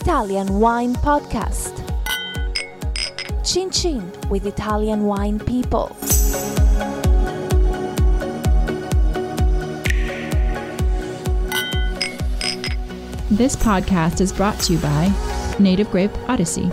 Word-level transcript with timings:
Italian 0.00 0.60
Wine 0.60 0.94
Podcast. 0.94 1.74
Chin 3.44 3.68
Chin 3.68 4.12
with 4.30 4.46
Italian 4.46 5.06
wine 5.06 5.40
people. 5.40 5.88
This 13.28 13.56
podcast 13.56 14.20
is 14.20 14.32
brought 14.32 14.60
to 14.60 14.74
you 14.74 14.78
by 14.78 15.12
Native 15.58 15.90
Grape 15.90 16.16
Odyssey. 16.28 16.70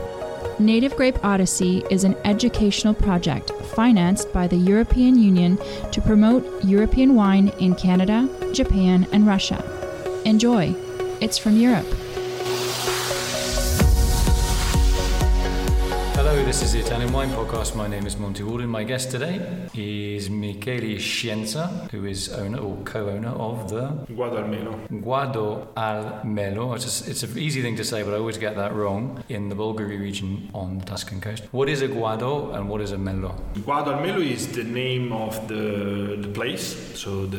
Native 0.60 0.96
Grape 0.96 1.18
Odyssey 1.26 1.84
is 1.90 2.04
an 2.04 2.16
educational 2.26 2.94
project 2.94 3.50
financed 3.76 4.32
by 4.32 4.46
the 4.46 4.56
European 4.56 5.18
Union 5.18 5.58
to 5.92 6.00
promote 6.00 6.64
European 6.64 7.16
wine 7.16 7.48
in 7.60 7.74
Canada, 7.74 8.30
Japan, 8.54 9.08
and 9.12 9.26
Russia. 9.26 9.64
Enjoy! 10.26 10.76
It's 11.22 11.40
from 11.40 11.58
Europe. 11.58 11.88
This 16.56 16.64
is 16.64 16.72
the 16.72 16.80
Italian 16.80 17.12
Wine 17.12 17.32
Podcast. 17.32 17.76
My 17.76 17.86
name 17.86 18.08
is 18.08 18.16
Monty 18.16 18.42
Waldin. 18.42 18.70
My 18.70 18.86
guest 18.86 19.12
today 19.12 19.42
is 19.74 20.30
Michele 20.30 20.98
Scienza, 21.00 21.92
who 21.92 22.06
is 22.06 22.30
owner 22.32 22.60
or 22.60 22.78
co-owner 22.86 23.28
of 23.28 23.70
the 23.70 23.90
Guado 24.14 24.38
almeno. 24.38 24.88
Guado 25.02 25.68
al 25.76 26.24
Melo. 26.24 26.74
It's, 26.74 27.02
a, 27.06 27.12
it's 27.12 27.24
an 27.24 27.38
easy 27.38 27.62
thing 27.62 27.76
to 27.76 27.84
say, 27.84 28.04
but 28.04 28.14
I 28.14 28.20
always 28.20 28.38
get 28.38 28.56
that 28.56 28.74
wrong. 28.74 29.22
In 29.28 29.50
the 29.50 29.56
Bolgheri 29.56 30.00
region 30.00 30.50
on 30.54 30.78
the 30.78 30.86
Tuscan 30.86 31.20
coast. 31.20 31.44
What 31.52 31.68
is 31.68 31.82
a 31.82 31.90
Guado 31.90 32.56
and 32.56 32.70
what 32.70 32.80
is 32.80 32.94
a 32.94 32.98
Melo? 32.98 33.36
Guado 33.56 33.88
al 33.88 34.00
Melo 34.00 34.22
is 34.22 34.48
the 34.48 34.64
name 34.64 35.12
of 35.12 35.50
the, 35.50 36.16
the 36.22 36.30
place, 36.30 36.98
so 36.98 37.26
the, 37.26 37.36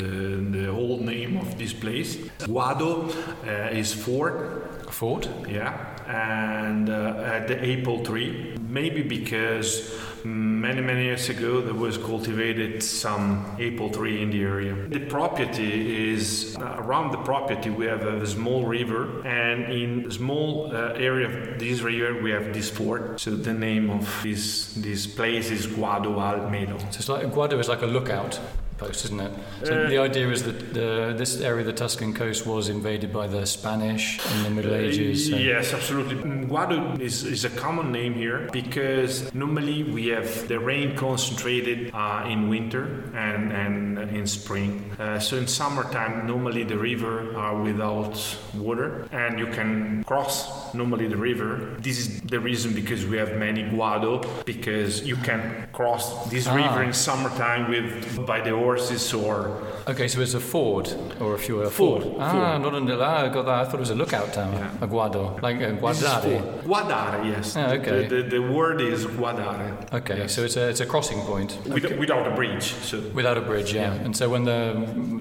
the 0.59 0.71
whole 0.71 0.99
name 0.99 1.39
of 1.39 1.57
this 1.57 1.73
place. 1.73 2.17
Guado 2.41 3.09
uh, 3.47 3.75
is 3.75 3.95
fort, 3.95 4.86
A 4.87 4.93
fort? 4.93 5.29
yeah, 5.49 5.73
and 6.07 6.89
uh, 6.89 7.23
at 7.25 7.49
the 7.49 7.57
apple 7.73 8.05
tree. 8.05 8.57
Maybe 8.69 9.03
because 9.03 9.93
many 10.25 10.81
many 10.81 11.05
years 11.05 11.29
ago 11.29 11.61
there 11.61 11.75
was 11.75 11.99
cultivated 11.99 12.83
some 12.83 13.45
apple 13.61 13.91
tree 13.91 14.23
in 14.23 14.31
the 14.31 14.43
area. 14.43 14.75
The 14.89 15.01
property 15.01 16.13
is 16.13 16.57
uh, 16.61 16.77
around 16.79 17.13
the 17.13 17.19
property 17.19 17.71
we 17.71 17.87
have 17.87 18.03
a 18.03 18.27
small 18.27 18.65
river, 18.65 19.27
and 19.27 19.73
in 19.73 20.11
small 20.11 20.75
uh, 20.75 20.93
area 20.95 21.27
of 21.29 21.59
this 21.59 21.81
river 21.81 22.21
we 22.23 22.31
have 22.31 22.53
this 22.53 22.71
fort. 22.71 23.21
So 23.21 23.31
the 23.37 23.55
name 23.55 23.91
of 23.91 24.05
this 24.23 24.75
this 24.75 25.07
place 25.07 25.51
is 25.51 25.67
Guado 25.67 26.21
al 26.21 26.51
Melo. 26.51 26.79
So 26.79 26.99
it's 26.99 27.09
like 27.09 27.27
Guado 27.33 27.59
is 27.59 27.69
like 27.69 27.83
a 27.83 27.87
lookout 27.87 28.41
post, 28.79 29.05
isn't 29.07 29.21
it? 29.21 29.33
So 29.65 29.73
Uh, 29.85 29.89
the 29.89 29.99
idea 29.99 30.29
is 30.31 30.43
that 30.45 30.75
the, 30.75 31.15
this 31.17 31.41
area 31.41 31.61
of 31.61 31.67
the 31.67 31.73
Tuscan 31.73 32.13
coast 32.15 32.47
was 32.47 32.69
invaded 32.69 33.13
by 33.13 33.27
the 33.27 33.47
Spanish 33.47 34.21
in 34.35 34.43
the 34.43 34.51
Middle 34.51 34.75
Ages. 34.75 35.31
so- 35.31 35.37
Yes, 35.37 35.73
absolutely. 35.73 36.17
Guado 36.47 37.01
is, 37.01 37.25
is 37.25 37.45
a 37.45 37.51
common 37.51 37.91
name 37.93 38.15
here 38.15 38.49
because 38.53 39.33
normally 39.35 39.83
we 39.85 40.09
have 40.09 40.49
the 40.49 40.59
rain 40.59 40.97
concentrated 40.97 41.91
uh, 41.95 42.25
in 42.29 42.49
winter 42.49 43.05
and, 43.15 43.53
and 43.53 43.99
in 44.17 44.27
spring. 44.27 44.91
Uh, 44.99 45.19
so 45.19 45.37
in 45.37 45.47
summertime, 45.47 46.27
normally 46.27 46.65
the 46.65 46.77
river 46.79 47.35
are 47.37 47.61
without 47.63 48.17
water 48.55 49.07
and 49.13 49.39
you 49.39 49.47
can 49.47 50.03
cross 50.05 50.66
normally 50.75 51.07
the 51.09 51.17
river. 51.17 51.77
This 51.79 51.99
is 51.99 52.21
the 52.23 52.39
reason 52.41 52.73
because 52.75 53.07
we 53.07 53.17
have 53.19 53.37
many 53.37 53.63
Guado 53.65 54.23
because 54.45 55.07
you 55.07 55.17
can 55.17 55.69
cross 55.73 56.29
this 56.31 56.47
Ah. 56.47 56.55
river 56.55 56.83
in 56.83 56.93
summertime 56.93 57.69
with 57.71 58.25
by 58.27 58.41
the 58.41 58.51
horses 58.51 59.13
or 59.15 59.63
Okay, 59.89 60.09
so 60.09 60.21
it's 60.21 60.35
a 60.35 60.41
ford, 60.41 60.89
or 61.21 61.35
if 61.37 61.49
you 61.49 61.57
were 61.57 61.65
a 61.65 61.71
Ford, 61.71 62.03
ford. 62.03 62.17
Ah, 62.19 62.33
ford. 62.33 62.63
not 62.63 62.75
an 62.75 62.91
ah, 63.01 63.25
I 63.27 63.29
got 63.29 63.45
that. 63.47 63.55
I 63.61 63.65
thought 63.65 63.75
it 63.75 63.81
was 63.89 63.91
a 63.91 63.95
lookout 63.95 64.33
tower, 64.33 64.53
Yeah. 64.53 64.85
a 64.85 64.89
guado, 64.89 65.41
like 65.43 65.61
a 65.63 65.73
This 65.81 65.99
is 65.99 66.03
guardare. 66.03 66.41
for- 66.41 66.69
Guadare, 66.69 67.25
yes. 67.33 67.55
Ah, 67.57 67.71
okay. 67.79 68.07
The, 68.09 68.23
the, 68.23 68.23
the 68.37 68.43
word 68.43 68.81
is 68.81 69.07
guadare. 69.07 69.71
Okay, 69.93 70.19
Yes. 70.19 70.35
so 70.35 70.43
it's 70.43 70.57
a 70.57 70.69
it's 70.69 70.81
a 70.81 70.87
crossing 70.87 71.21
point 71.21 71.57
With, 71.67 71.85
Without 71.99 72.27
a 72.27 72.35
bridge. 72.35 72.67
So 72.91 72.97
without 73.15 73.39
a 73.39 73.41
bridge, 73.51 73.73
yeah. 73.73 73.95
Yeah. 73.95 74.05
And 74.05 74.17
so 74.17 74.29
when 74.29 74.45
the 74.45 74.61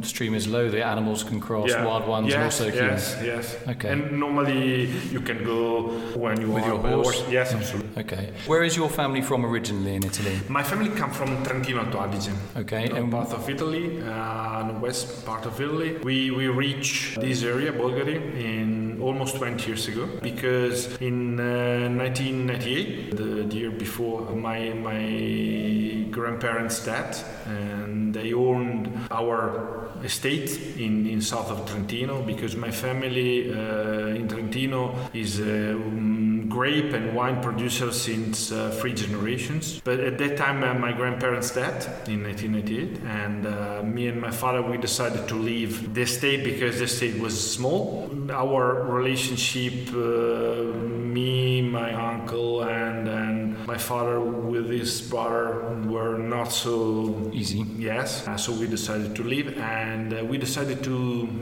stream 0.02 0.34
is 0.34 0.48
low, 0.48 0.66
the 0.70 0.84
animals 0.84 1.24
can 1.24 1.40
cross, 1.40 1.70
Yeah. 1.70 1.86
wild 1.86 2.08
ones, 2.08 2.30
yes, 2.30 2.44
also 2.60 2.66
yes, 2.74 3.18
yes. 3.24 3.56
Okay. 3.74 3.90
And 3.94 4.02
normally 4.20 4.90
you 5.14 5.22
can 5.22 5.44
go 5.46 5.66
when 6.24 6.42
you 6.42 6.50
With 6.52 6.64
are 6.64 6.74
your 6.74 6.86
a 6.86 6.96
horse? 7.04 7.24
Yes, 7.30 7.54
absolutely. 7.54 8.04
Okay. 8.04 8.26
Where 8.52 8.64
is 8.64 8.74
your 8.76 8.90
family 8.90 9.22
from 9.22 9.46
originally 9.46 9.94
in 9.96 10.04
Italy? 10.12 10.36
My 10.50 10.64
family 10.64 10.90
come 11.02 11.12
from 11.12 11.30
Trentino 11.46 11.80
Alto 11.86 12.00
Adige. 12.06 12.34
Okay, 12.62 12.84
north 12.88 12.98
and 12.98 13.12
part 13.12 13.32
of 13.34 13.50
Italy, 13.56 13.86
uh, 14.02 14.80
west 14.80 15.26
part 15.26 15.44
of 15.46 15.54
Italy. 15.66 15.90
We 16.10 16.18
we 16.40 16.46
reach 16.48 17.16
this 17.26 17.44
area, 17.44 17.72
Bolgheri, 17.80 18.18
in 18.50 19.00
almost 19.02 19.36
20 19.36 19.68
years 19.68 19.88
ago 19.88 20.06
because 20.22 20.78
in 21.10 21.40
uh, 21.40 21.90
1998, 21.90 23.16
the, 23.16 23.24
the 23.50 23.56
year 23.62 23.72
before, 23.72 24.22
my 24.48 24.60
my 24.90 25.02
grandparents 26.18 26.78
died, 26.86 27.16
and 27.46 27.85
they 28.16 28.34
owned 28.34 28.90
our 29.12 29.90
estate 30.04 30.50
in, 30.78 31.06
in 31.08 31.22
south 31.22 31.50
of 31.52 31.70
Trentino 31.70 32.22
because 32.22 32.56
my 32.56 32.72
family 32.72 33.52
uh, 33.54 34.20
in 34.20 34.28
Trentino 34.28 34.96
is 35.14 35.40
a 35.40 35.74
um, 35.74 36.48
grape 36.48 36.94
and 36.94 37.16
wine 37.16 37.42
producer 37.42 37.92
since 37.92 38.52
uh, 38.52 38.72
three 38.80 38.94
generations. 38.94 39.82
But 39.84 40.00
at 40.00 40.18
that 40.20 40.38
time, 40.38 40.64
uh, 40.64 40.74
my 40.76 40.94
grandparents 40.94 41.52
died 41.52 41.84
in 42.08 42.24
1998, 42.24 43.02
and 43.24 43.46
uh, 43.46 43.84
me 43.84 44.08
and 44.08 44.20
my 44.22 44.32
father 44.32 44.62
we 44.62 44.78
decided 44.78 45.28
to 45.28 45.36
leave 45.36 45.94
the 45.94 46.02
estate 46.02 46.44
because 46.44 46.78
the 46.80 46.86
estate 46.86 47.20
was 47.20 47.36
small. 47.56 48.10
Our 48.32 48.84
relationship, 48.84 49.90
uh, 49.94 50.78
me, 51.18 51.62
my 51.62 51.94
uncle, 51.94 52.64
and 52.64 52.96
and 52.96 53.10
my 53.76 53.82
father 53.96 54.22
with 54.54 54.68
his 54.70 55.02
brother 55.02 55.44
were 55.94 56.18
not 56.18 56.50
so 56.66 56.74
easy. 57.34 57.62
Yes, 57.78 58.26
uh, 58.26 58.38
so 58.38 58.50
we 58.62 58.68
decided 58.68 59.14
to 59.18 59.24
leave 59.34 59.48
and 59.58 60.08
uh, 60.14 60.24
we 60.32 60.38
decided 60.38 60.78
to, 60.88 60.96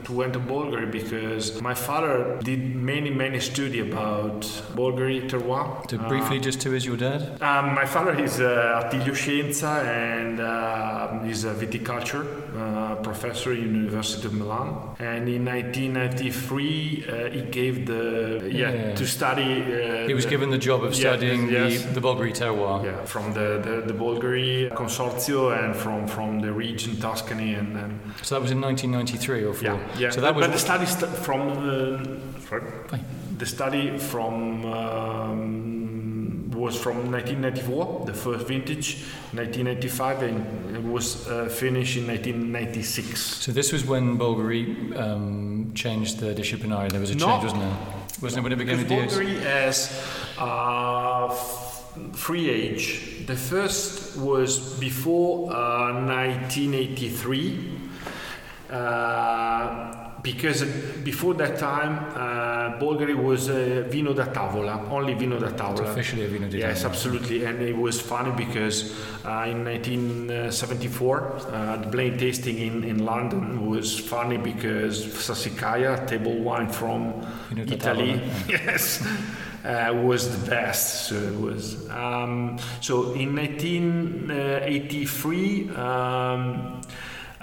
to 0.08 0.12
enter 0.24 0.40
Bolgheri 0.40 0.90
because 0.90 1.44
my 1.68 1.74
father 1.74 2.14
did 2.42 2.74
many, 2.74 3.10
many 3.10 3.38
study 3.38 3.78
about 3.88 4.40
Bolgheri 4.78 5.18
terroir. 5.30 5.66
So 5.88 5.96
Uh, 5.96 6.08
briefly, 6.12 6.38
just 6.48 6.60
who 6.64 6.72
is 6.78 6.84
your 6.90 6.96
dad? 7.06 7.20
um, 7.50 7.66
my 7.80 7.86
father 7.94 8.14
is 8.26 8.34
uh, 8.40 8.80
Attilio 8.80 9.14
Scienza 9.22 9.74
and 10.10 10.40
uh, 10.40 11.22
he's 11.26 11.44
a 11.44 11.54
viticulture 11.62 12.24
uh, 12.26 12.96
professor 13.08 13.52
in 13.52 13.68
University 13.84 14.26
of 14.30 14.34
Milan. 14.40 14.68
And 14.98 15.24
in 15.36 15.42
1993, 15.44 17.04
uh, 17.06 17.30
he 17.36 17.42
gave 17.58 17.74
the 17.92 18.02
yeah, 18.50 18.72
Yeah. 18.72 18.94
to 19.00 19.04
study. 19.06 19.50
Uh, 19.62 20.08
He 20.10 20.14
was 20.20 20.26
given 20.34 20.48
the 20.56 20.62
job 20.68 20.80
of 20.88 20.92
Yeah, 20.94 21.02
studying 21.04 21.40
yes. 21.50 21.82
the, 21.84 22.00
the 22.00 22.02
Bolgheri 22.06 22.23
terroir. 22.32 22.84
yeah, 22.84 23.04
from 23.04 23.32
the, 23.32 23.60
the, 23.62 23.92
the 23.92 23.98
Bolgheri 23.98 24.70
consortio 24.74 25.52
and 25.58 25.74
from, 25.76 26.06
from 26.06 26.40
the 26.40 26.52
region 26.52 26.96
Tuscany 27.00 27.54
and, 27.54 27.76
and 27.76 28.00
So 28.22 28.34
that 28.36 28.42
was 28.42 28.50
in 28.50 28.60
1993 28.60 29.44
or 29.44 29.54
four. 29.54 29.64
yeah, 29.64 29.98
yeah. 29.98 30.10
So 30.10 30.20
that 30.20 30.34
but, 30.34 30.36
was 30.36 30.46
but 30.46 30.52
the 30.52 30.58
study 30.58 30.86
st- 30.86 31.10
from 31.10 31.40
uh, 31.50 32.98
the 33.38 33.46
study 33.46 33.98
from 33.98 34.64
um, 34.66 36.50
was 36.52 36.78
from 36.80 37.10
1994, 37.10 38.04
the 38.06 38.14
first 38.14 38.46
vintage, 38.46 39.02
1995, 39.32 40.22
and 40.22 40.76
it 40.76 40.82
was 40.82 41.26
uh, 41.28 41.48
finished 41.48 41.96
in 41.96 42.06
1996. 42.06 43.20
So 43.20 43.50
this 43.52 43.72
was 43.72 43.84
when 43.84 44.16
Bolgheri 44.18 44.96
um, 44.96 45.72
changed 45.74 46.20
the 46.20 46.32
disciplinary. 46.32 46.88
There 46.90 47.00
was 47.00 47.10
a 47.10 47.16
No. 47.16 47.26
change, 47.26 47.42
wasn't 47.44 47.62
there? 47.62 47.76
Wasn't 48.22 48.38
it 48.38 48.42
when 48.42 48.52
it 48.52 48.56
Because 48.58 48.84
DS? 48.84 49.18
Bolgheri 49.18 49.40
has 49.42 50.02
uh, 50.38 51.28
free 52.12 52.50
age. 52.50 53.24
The 53.26 53.36
first 53.36 54.16
was 54.16 54.78
before 54.80 55.50
uh, 55.52 55.92
1983. 56.04 57.70
Uh, 58.70 60.00
because 60.24 60.64
before 61.04 61.34
that 61.34 61.58
time, 61.58 61.98
uh, 62.16 62.78
Bolgheri 62.80 63.14
was 63.14 63.50
uh, 63.50 63.84
vino 63.90 64.14
da 64.14 64.24
tavola, 64.24 64.90
only 64.90 65.12
vino 65.12 65.38
da 65.38 65.48
It's 65.48 65.60
tavola. 65.60 65.90
officially 65.90 66.24
a 66.24 66.28
Vino 66.28 66.48
di 66.48 66.56
Yes, 66.58 66.84
absolutely. 66.86 67.44
And 67.44 67.60
it 67.60 67.76
was 67.76 68.00
funny 68.00 68.30
because 68.32 68.94
uh, 69.22 69.44
in 69.46 69.64
1974, 69.66 71.20
uh, 71.52 71.76
the 71.76 71.86
blind 71.88 72.18
tasting 72.18 72.56
in, 72.58 72.84
in 72.84 73.04
London 73.04 73.66
was 73.68 73.98
funny 73.98 74.38
because 74.38 75.04
Sassicaia, 75.04 76.06
table 76.06 76.38
wine 76.38 76.70
from 76.70 77.20
da 77.54 77.62
Italy, 77.74 78.14
Tavola, 78.14 78.48
yes, 78.48 79.06
uh, 79.64 79.92
was 79.94 80.30
the 80.30 80.38
best. 80.50 81.08
So 81.08 81.16
it 81.16 81.40
was. 81.40 81.90
Um, 81.90 82.58
so 82.80 83.14
in 83.14 83.34
1983. 83.34 85.70
Um, 85.70 86.82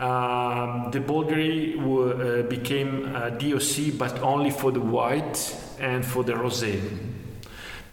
um, 0.01 0.89
the 0.89 1.00
Bolgheri 1.00 1.77
uh, 1.77 2.41
became 2.50 3.13
DOC, 3.13 4.00
but 4.00 4.19
only 4.23 4.50
for 4.50 4.71
the 4.71 4.79
white 4.79 5.56
and 5.79 6.03
for 6.03 6.23
the 6.23 6.33
rosé. 6.33 6.81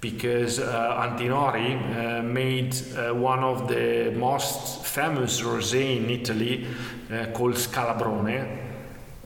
Because 0.01 0.59
uh, 0.59 1.07
Antinori 1.07 1.77
uh, 1.77 2.23
made 2.23 2.75
uh, 2.97 3.13
one 3.13 3.41
of 3.41 3.69
the 3.69 4.15
most 4.17 4.87
famous 4.87 5.43
rosé 5.43 5.99
in 5.99 6.09
Italy 6.09 6.67
uh, 7.13 7.27
called 7.33 7.57
Scalabrone 7.57 8.59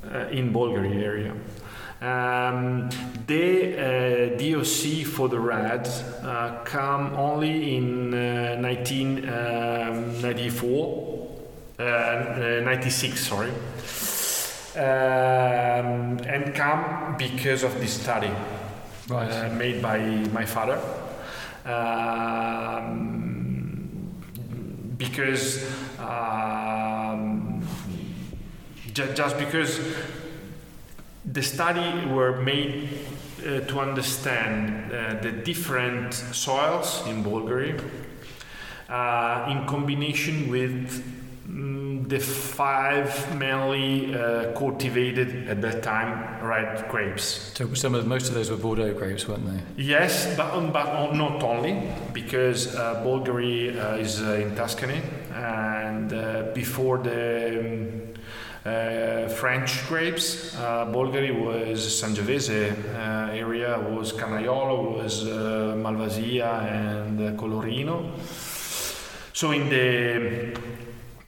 uh, 0.05 0.29
in 0.31 0.53
Bolgheri 0.53 1.03
area. 1.03 1.35
Um, 2.03 2.91
the 3.29 3.79
uh, 3.79 4.35
DOC 4.37 5.07
for 5.07 5.29
the 5.29 5.39
red 5.39 5.87
uh, 6.25 6.59
come 6.65 7.15
only 7.15 7.77
in 7.77 8.13
uh, 8.13 8.57
1994, 8.61 11.29
uh, 11.79 11.83
uh, 11.83 12.61
96, 12.65 13.21
sorry, 13.25 13.51
um, 14.75 16.19
and 16.27 16.53
come 16.57 17.15
because 17.17 17.63
of 17.63 17.73
this 17.79 17.93
study 18.03 18.31
Right. 19.09 19.31
uh, 19.31 19.49
made 19.55 19.81
by 19.81 19.99
my 20.33 20.45
father. 20.45 20.81
Um, 21.65 22.99
because 24.99 25.63
um, 26.01 27.63
ju- 28.93 29.13
just 29.15 29.39
because 29.39 29.79
the 31.25 31.43
study 31.43 32.07
were 32.07 32.41
made 32.41 32.89
uh, 33.41 33.61
to 33.61 33.81
understand 33.81 34.93
uh, 34.93 35.21
the 35.21 35.33
different 35.33 36.15
soils 36.15 37.07
in 37.07 37.23
Bolgheri 37.25 37.81
uh, 38.89 39.47
in 39.49 39.67
combination 39.67 40.51
with 40.51 41.03
mm, 41.49 42.09
the 42.09 42.19
five 42.19 43.37
mainly 43.39 44.15
uh, 44.15 44.53
cultivated 44.53 45.49
at 45.49 45.63
that 45.63 45.83
time 45.83 46.45
red 46.45 46.89
grapes. 46.89 47.53
So 47.55 47.73
some 47.75 47.95
of 47.95 48.07
most 48.07 48.29
of 48.29 48.35
those 48.35 48.51
were 48.51 48.57
Bordeaux 48.57 48.93
grapes, 48.93 49.27
weren't 49.27 49.47
they? 49.47 49.83
Yes, 49.83 50.37
but, 50.37 50.53
um, 50.53 50.73
but 50.73 51.13
not 51.15 51.43
only, 51.43 51.89
because 52.13 52.75
uh, 52.75 53.03
Bolgheri 53.05 53.77
uh, 53.77 53.97
is 53.97 54.21
uh, 54.21 54.35
in 54.35 54.55
Tuscany, 54.55 55.01
and 55.35 56.13
uh, 56.13 56.53
before 56.55 56.99
the 56.99 57.61
um, 57.61 58.02
uh, 58.65 59.29
French 59.29 59.89
grapes, 59.89 60.55
uh, 60.57 60.87
Bolgheri 60.87 61.33
was 61.35 61.81
Sangiovese 61.81 62.71
uh, 62.95 63.33
area, 63.33 63.77
was 63.91 64.13
Canaiolo, 64.13 65.03
was 65.03 65.25
uh, 65.27 65.75
Malvasia, 65.77 66.63
and 66.71 67.21
uh, 67.21 67.33
Colorino. 67.33 68.13
So 69.33 69.51
in 69.51 69.69
the 69.69 70.57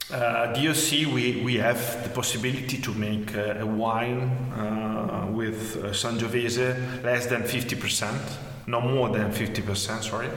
DOC, 0.09 1.13
we, 1.13 1.41
we 1.43 1.55
have 1.55 2.03
the 2.03 2.09
possibility 2.09 2.77
to 2.77 2.93
make 2.93 3.35
a 3.35 3.65
wine 3.65 5.33
with 5.35 5.83
Sangiovese 5.93 7.03
less 7.03 7.25
than 7.25 7.43
50%, 7.43 8.67
no 8.67 8.79
more 8.79 9.09
than 9.09 9.33
50%, 9.33 10.03
sorry. 10.03 10.29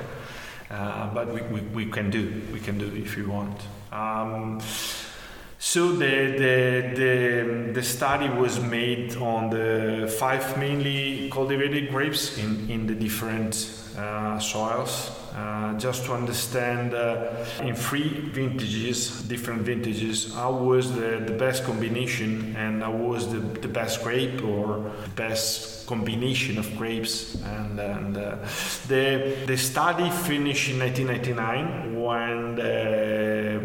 But 0.68 1.32
we, 1.32 1.42
we, 1.42 1.60
we 1.60 1.86
can 1.86 2.10
do, 2.10 2.42
we 2.52 2.58
can 2.58 2.76
do 2.76 2.86
if 2.96 3.16
you 3.16 3.28
want. 3.28 3.60
Um, 3.92 4.60
so 5.58 5.92
the, 5.92 6.06
the, 6.38 6.92
the, 6.94 7.72
the 7.72 7.82
study 7.82 8.28
was 8.28 8.60
made 8.60 9.16
on 9.16 9.50
the 9.50 10.14
five 10.18 10.56
mainly 10.56 11.28
cultivated 11.30 11.90
grapes 11.90 12.38
in, 12.38 12.70
in 12.70 12.86
the 12.86 12.94
different 12.94 13.78
uh, 13.98 14.38
soils, 14.38 15.10
uh, 15.34 15.76
just 15.76 16.04
to 16.04 16.12
understand 16.12 16.94
uh, 16.94 17.44
in 17.62 17.74
three 17.74 18.08
vintages, 18.30 19.22
different 19.22 19.62
vintages, 19.62 20.32
how 20.34 20.52
was 20.52 20.94
the, 20.94 21.24
the 21.26 21.32
best 21.32 21.64
combination 21.64 22.54
and 22.56 22.82
how 22.82 22.92
was 22.92 23.32
the, 23.32 23.40
the 23.40 23.66
best 23.66 24.04
grape 24.04 24.44
or 24.44 24.92
the 25.02 25.10
best 25.16 25.86
combination 25.88 26.58
of 26.58 26.76
grapes. 26.76 27.34
And, 27.42 27.80
and 27.80 28.16
uh, 28.16 28.36
the, 28.86 29.36
the 29.46 29.56
study 29.56 30.08
finished 30.10 30.70
in 30.70 30.78
1999 30.78 32.00
when 32.00 32.54
the 32.54 33.07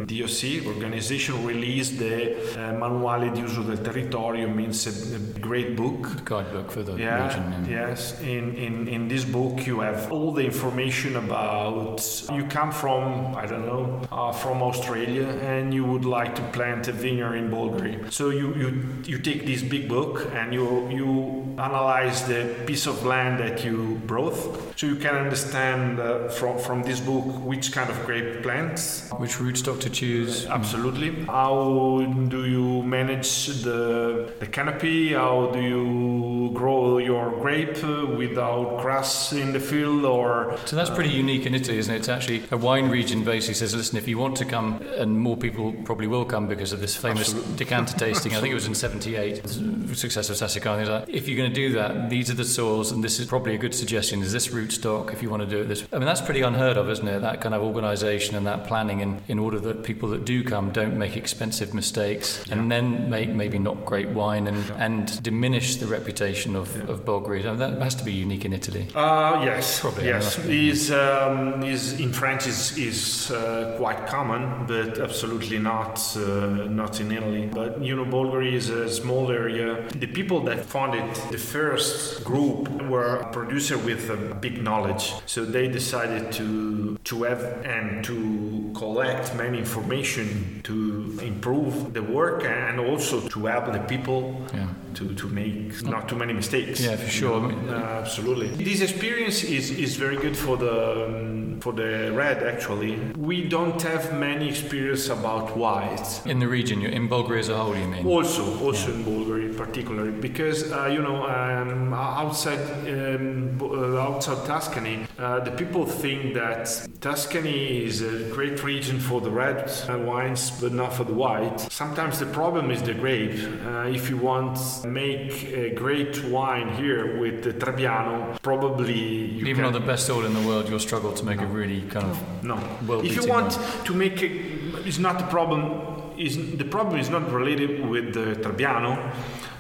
DOC 0.06 0.66
organization 0.66 1.46
released 1.46 1.98
the 1.98 2.36
uh, 2.54 2.74
Manuale 2.74 3.32
di 3.32 3.42
uso 3.42 3.62
del 3.64 3.82
territorio, 3.82 4.48
means 4.48 4.86
a, 4.88 5.16
a 5.16 5.40
great 5.40 5.76
book 5.76 6.24
Guidebook 6.26 6.72
for 6.72 6.84
the 6.84 6.96
yeah, 6.96 7.28
region. 7.28 7.66
yeah. 7.70 7.88
yes. 7.90 8.20
In, 8.22 8.56
in 8.56 8.88
in 8.88 9.08
this 9.08 9.26
book, 9.26 9.66
you 9.66 9.82
have 9.82 10.12
all 10.12 10.32
the 10.32 10.44
information 10.44 11.16
about. 11.16 12.02
You 12.32 12.46
come 12.46 12.72
from 12.72 13.36
I 13.36 13.46
don't 13.46 13.66
know 13.66 14.02
uh, 14.12 14.32
from 14.32 14.62
Australia, 14.62 15.28
and 15.42 15.74
you 15.74 15.84
would 15.86 16.06
like 16.06 16.36
to 16.36 16.42
plant 16.52 16.88
a 16.88 16.92
vineyard 16.92 17.36
in 17.36 17.50
Bolgheri. 17.50 18.12
So 18.12 18.30
you 18.30 18.54
you 18.56 18.70
you 19.06 19.20
take 19.20 19.46
this 19.46 19.62
big 19.62 19.88
book 19.88 20.30
and 20.34 20.54
you 20.54 20.90
you 20.90 21.56
analyze 21.58 22.24
the 22.28 22.56
piece 22.66 22.88
of 22.88 23.06
land 23.06 23.40
that 23.40 23.64
you 23.64 24.02
brought, 24.08 24.36
so 24.76 24.88
you 24.88 24.96
can 24.96 25.16
understand 25.16 26.00
uh, 26.00 26.30
from 26.30 26.58
from 26.58 26.84
this 26.84 27.00
book 27.00 27.26
which 27.46 27.72
kind 27.72 27.90
of 27.90 28.06
grape 28.06 28.42
plants 28.44 29.10
Which 29.18 29.38
rootstock 29.38 29.80
to 29.82 29.90
choose? 29.94 30.46
Absolutely. 30.46 31.26
How 31.26 32.06
do 32.30 32.46
you 32.46 32.84
manage 32.84 33.48
the, 33.64 34.34
the 34.40 34.48
canopy? 34.48 35.14
How 35.14 35.52
do 35.52 35.62
you 35.62 36.52
grow 36.54 36.98
your 36.98 37.32
grape 37.40 37.84
uh, 37.84 38.06
without 38.06 38.80
grass 38.82 39.34
in 39.34 39.54
the 39.54 39.60
field 39.60 40.06
or 40.06 40.58
So 40.66 40.76
that's 40.76 40.90
pretty 40.90 41.10
unique 41.12 41.46
in 41.46 41.56
Italy, 41.56 41.78
isn't 41.78 41.94
it? 41.94 41.98
It's 42.00 42.10
actually 42.10 42.44
a 42.52 42.58
wine 42.58 42.90
region 42.90 43.24
basically 43.24 43.56
says, 43.56 43.76
listen, 43.76 43.98
if 43.98 44.08
you 44.08 44.18
want 44.18 44.36
to 44.38 44.46
come, 44.46 44.82
and 44.98 45.20
more 45.20 45.38
people 45.38 45.74
probably 45.84 46.08
will 46.08 46.26
come 46.26 46.48
because 46.48 46.74
of 46.74 46.80
this 46.82 46.96
famous 46.96 47.34
decanter 47.34 47.98
tasting, 47.98 48.36
I 48.36 48.40
think 48.40 48.52
it 48.52 48.56
was 48.56 48.68
in 48.68 48.76
78, 48.84 49.48
success 49.96 50.30
of 50.30 50.36
Sassicaia. 50.38 50.78
things 50.78 50.90
like 50.90 51.06
that. 51.06 51.14
If 51.14 51.28
you're 51.28 51.38
going 51.38 51.50
to 51.50 51.56
do 51.56 51.74
that, 51.74 52.10
these 52.10 52.30
are 52.30 52.36
the 52.36 52.46
soils, 52.46 52.92
and 52.92 53.04
this 53.04 53.20
is 53.20 53.28
probably 53.28 53.56
a 53.56 53.58
good 53.58 53.76
suggestion, 53.76 54.22
is 54.22 54.32
this 54.32 54.48
rootstock 54.50 55.14
if 55.14 55.22
you 55.22 55.30
want 55.30 55.44
to 55.44 55.48
do 55.50 55.62
it 55.62 55.66
this. 55.66 55.84
I 55.92 55.98
mean, 55.98 56.06
that's 56.06 56.22
pretty 56.22 56.42
unheard 56.42 56.78
of, 56.78 56.90
isn't 56.90 57.08
it? 57.08 57.22
That 57.22 57.42
kind 57.42 57.56
of 57.56 57.62
organisation 57.62 58.36
and 58.36 58.46
that 58.48 58.66
planning 58.68 59.00
in, 59.00 59.22
in 59.28 59.40
order 59.40 59.60
that 59.60 59.83
people 59.84 60.10
that 60.10 60.26
do 60.26 60.44
come 60.44 60.72
don't 60.72 60.98
make 60.98 61.16
expensive 61.18 61.74
mistakes 61.74 62.44
and 62.50 62.72
then 62.72 63.10
make 63.10 63.30
maybe 63.30 63.60
not 63.60 63.86
great 63.86 64.10
wine 64.10 64.48
and, 64.48 64.70
and 64.78 65.22
diminish 65.24 65.78
the 65.78 65.88
reputation 65.88 66.56
of, 66.56 66.90
of 66.90 67.06
Bolgheri. 67.06 67.46
I 67.46 67.50
mean, 67.50 67.58
that 67.58 67.82
has 67.82 67.96
to 67.96 68.04
be 68.04 68.14
unique 68.14 68.46
in 68.46 68.54
Italy. 68.54 68.88
Uh, 68.96 69.42
yes, 69.44 69.80
Probably, 69.82 70.06
yes. 70.06 70.38
Is 70.46 70.92
um, 70.92 71.64
is 71.64 72.00
in 72.00 72.12
France 72.14 72.48
is 72.48 72.78
is 72.78 73.32
uh, 73.32 73.76
quite 73.78 74.08
common, 74.08 74.66
but 74.66 75.00
absolutely 75.00 75.60
not 75.60 76.00
uh, 76.18 76.68
not 76.82 77.00
in 77.00 77.12
Italy. 77.12 77.50
But 77.52 77.82
you 77.82 77.96
know, 77.96 78.06
Bolgheri 78.06 78.54
is 78.54 78.70
a 78.70 78.90
small 78.90 79.32
area. 79.32 79.88
The 79.96 80.08
people 80.08 80.40
that 80.42 80.66
founded 80.66 81.16
the 81.32 81.38
first 81.38 82.24
group 82.24 82.70
were 82.84 83.18
a 83.18 83.32
producer 83.32 83.78
with 83.78 84.10
a 84.10 84.36
big 84.36 84.64
knowledge, 84.64 85.14
so 85.26 85.46
they 85.46 85.68
decided 85.68 86.32
to 86.34 86.98
to 87.04 87.24
have 87.24 87.44
and 87.66 88.04
to 88.06 88.72
collect 88.76 89.36
many 89.36 89.64
information 89.78 90.62
to 90.64 91.20
improve 91.22 91.94
the 91.94 92.02
work 92.04 92.44
and 92.46 92.80
also 92.80 93.20
to 93.30 93.46
help 93.46 93.66
the 93.74 93.80
people 93.80 94.22
Yeah. 94.54 94.68
to, 94.94 95.14
to 95.16 95.28
make 95.28 95.82
not 95.84 96.08
too 96.10 96.16
many 96.16 96.34
mistakes. 96.34 96.80
Yeah, 96.80 96.96
for 96.98 97.10
sure. 97.10 97.40
I 97.42 97.48
mean, 97.48 97.70
Uh, 97.70 98.02
absolutely. 98.04 98.48
This 98.72 98.82
experience 98.82 99.44
is, 99.44 99.66
is 99.86 99.92
very 100.06 100.18
good 100.26 100.38
for 100.46 100.56
the 100.66 100.76
um, 101.06 101.60
for 101.64 101.74
the 101.82 102.12
red. 102.24 102.38
Actually, 102.54 102.94
we 103.32 103.38
don't 103.56 103.82
have 103.92 104.04
many 104.30 104.46
experience 104.54 105.06
about 105.20 105.46
white. 105.64 106.08
In 106.26 106.38
the 106.44 106.48
region, 106.58 106.78
in 106.98 107.08
Bolgheri 107.10 107.40
as 107.40 107.50
a 107.50 107.56
whole, 107.58 107.76
you 107.84 107.88
mean? 107.96 108.06
Also, 108.06 108.44
also 108.66 108.88
in 108.96 109.02
Bolgheri, 109.10 109.43
particularly 109.58 110.12
because 110.12 110.72
uh, 110.72 110.86
you 110.86 111.02
know 111.02 111.26
um, 111.28 111.94
outside 111.94 112.60
um, 112.88 113.60
uh, 113.62 113.98
outside 114.00 114.46
Tuscany, 114.46 115.06
uh, 115.18 115.40
the 115.40 115.52
people 115.52 115.86
think 115.86 116.34
that 116.34 116.66
Tuscany 117.02 117.84
is 117.84 118.02
a 118.02 118.30
great 118.30 118.64
region 118.64 119.00
for 119.00 119.22
the 119.22 119.30
red 119.30 119.70
uh, 119.90 119.98
wines, 119.98 120.52
but 120.62 120.72
not 120.74 120.94
for 120.94 121.04
the 121.04 121.14
white. 121.14 121.60
Sometimes 121.72 122.20
the 122.20 122.26
problem 122.26 122.72
is 122.72 122.82
the 122.82 122.94
grape. 122.94 123.40
Uh, 123.66 123.88
if 123.88 124.10
you 124.10 124.18
want 124.18 124.58
to 124.82 124.88
make 124.88 125.44
a 125.46 125.72
great 125.72 126.24
wine 126.26 126.74
here 126.76 127.20
with 127.20 127.44
the 127.44 127.54
Trebbiano, 127.54 128.42
probably 128.42 128.94
you 128.94 129.46
Even 129.48 129.66
on 129.66 129.74
the 129.74 129.80
best 129.80 130.08
soil 130.08 130.26
in 130.26 130.34
the 130.34 130.48
world, 130.48 130.70
you'll 130.70 130.80
struggle 130.80 131.14
to 131.14 131.24
make 131.26 131.42
a 131.42 131.46
really 131.46 131.82
kind 131.82 132.06
of 132.06 132.44
no. 132.44 132.58
well 132.88 133.02
if 133.06 133.16
you 133.16 133.28
want 133.28 133.58
one. 133.58 133.86
to 133.86 133.94
make 133.94 134.22
it's 134.22 135.00
not 135.00 135.18
the 135.20 135.26
problem. 135.26 135.93
Is 136.18 136.58
the 136.58 136.66
problem 136.66 137.00
is 137.00 137.10
not 137.10 137.32
related 137.32 137.86
with 137.88 138.14
the 138.14 138.36
Trebbiano, 138.42 139.12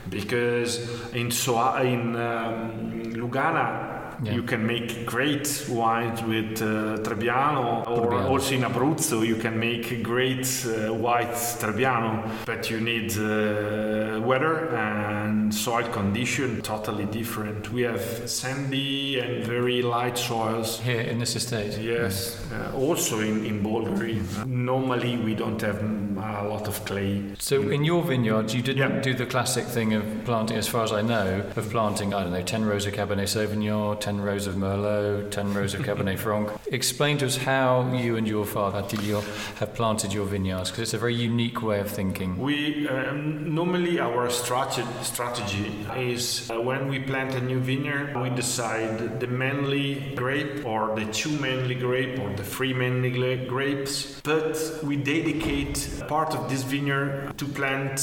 because 0.10 0.80
in 1.14 1.32
Soave 1.32 1.86
in 1.86 2.16
um, 2.16 3.14
Lugana. 3.14 3.92
Yeah. 4.24 4.36
You 4.36 4.44
can 4.44 4.66
make 4.66 5.06
great 5.06 5.66
wines 5.70 6.22
with 6.24 6.62
uh, 6.62 7.02
Trebbiano, 7.04 7.86
or 7.88 8.08
Trebbiano. 8.08 8.30
also 8.30 8.54
in 8.54 8.62
Abruzzo 8.62 9.26
you 9.26 9.36
can 9.36 9.60
make 9.60 10.02
great 10.02 10.46
uh, 10.66 10.94
white 10.94 11.34
Trebbiano, 11.60 12.24
but 12.46 12.70
you 12.70 12.80
need 12.80 13.12
uh, 13.18 14.22
weather 14.22 14.70
and 14.76 15.54
soil 15.54 15.90
condition 15.90 16.62
totally 16.62 17.06
different. 17.06 17.74
We 17.74 17.82
have 17.82 18.30
sandy 18.30 19.20
and 19.20 19.44
very 19.44 19.82
light 19.82 20.18
soils, 20.18 20.80
here 20.80 21.02
in 21.02 21.20
this 21.20 21.36
estate. 21.36 21.78
Yes, 21.80 22.40
uh, 22.54 22.72
also 22.78 23.20
in, 23.20 23.44
in 23.46 23.62
Bolgheri. 23.62 24.46
Normally, 24.46 25.18
we 25.18 25.34
don't 25.36 25.60
have, 25.62 25.82
a 26.24 26.48
lot 26.48 26.68
of 26.68 26.84
clay. 26.86 27.22
So 27.40 27.70
in 27.70 27.84
your 27.84 28.02
vineyard, 28.04 28.52
you 28.54 28.62
didn't 28.62 28.78
Yeah. 28.96 29.00
do 29.02 29.14
the 29.14 29.26
classic 29.26 29.66
thing 29.66 29.94
of 29.94 30.04
planting, 30.26 30.58
as 30.58 30.68
far 30.68 30.84
as 30.84 30.92
I 30.92 31.02
know, 31.02 31.44
of 31.56 31.70
planting, 31.70 32.14
I 32.14 32.24
don't 32.24 32.32
know, 32.34 32.42
10 32.42 32.66
rows 32.66 32.86
of 32.86 32.94
Cabernet 32.94 33.28
Sauvignon, 33.28 34.00
10 34.00 34.22
rows 34.22 34.48
of 34.48 34.56
Merlot, 34.56 35.30
10 35.32 35.54
rows 35.54 35.74
of 35.74 35.82
Cabernet 35.82 36.18
Franc. 36.26 36.50
Explain 36.68 37.18
to 37.20 37.26
us 37.26 37.38
how 37.38 37.92
you 37.94 38.16
and 38.16 38.28
your 38.28 38.46
father, 38.46 38.80
Attilio, 38.82 39.22
have 39.60 39.74
planted 39.76 40.14
your 40.14 40.26
vineyards, 40.26 40.70
because 40.72 40.84
it's 40.84 40.94
a 40.94 40.98
very 40.98 41.16
unique 41.16 41.62
way 41.62 41.80
of 41.80 41.90
thinking. 41.90 42.38
We 42.38 42.88
um, 42.88 43.54
normally 43.54 44.00
our 44.00 44.30
strategy 44.30 44.88
strategy 45.02 45.72
is 45.98 46.50
uh, 46.50 46.60
when 46.62 46.88
we 46.88 47.00
plant 47.00 47.36
a 47.36 47.42
new 47.42 47.60
vineyard, 47.60 48.16
we 48.22 48.30
decide 48.30 49.20
the 49.20 49.28
mainly 49.28 50.14
grape 50.16 50.66
or 50.66 50.96
the 50.96 51.06
two 51.12 51.32
mainly 51.40 51.76
grape 51.76 52.20
or 52.20 52.30
the 52.36 52.44
three 52.44 52.74
mainly 52.74 53.12
grapes, 53.48 54.22
but 54.24 54.58
we 54.84 54.96
dedicate 54.96 55.76
part 56.14 56.36
of 56.36 56.44
this 56.52 56.62
vineyard 56.74 57.12
to 57.42 57.46
plant 57.60 57.98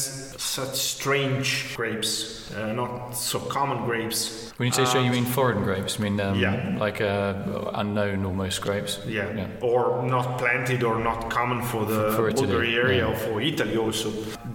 such 0.56 0.74
strange 0.96 1.48
grapes, 1.76 2.12
uh, 2.50 2.72
not 2.72 3.12
so 3.30 3.38
common 3.58 3.78
grapes. 3.88 4.20
When 4.58 4.66
you 4.68 4.72
say 4.80 4.84
so, 4.84 4.98
you 5.06 5.12
mean 5.18 5.26
foreign 5.38 5.62
grapes? 5.68 5.92
I 5.98 6.02
mean, 6.04 6.16
um, 6.26 6.34
Yeah. 6.44 6.84
like 6.86 6.98
uh, 7.00 7.82
unknown 7.82 8.18
almost 8.30 8.56
grapes? 8.66 8.92
Yeah. 9.06 9.20
Yeah. 9.40 9.70
or 9.72 9.82
not 10.16 10.26
planted 10.42 10.80
or 10.88 10.96
not 11.08 11.20
common 11.38 11.60
for 11.70 11.82
the 11.92 12.00
For- 12.16 12.30
for 12.30 12.46
Bolgheri 12.46 12.72
area 12.84 13.02
yeah. 13.02 13.10
or 13.10 13.16
for 13.24 13.36
Italy 13.52 13.76
also. 13.84 14.08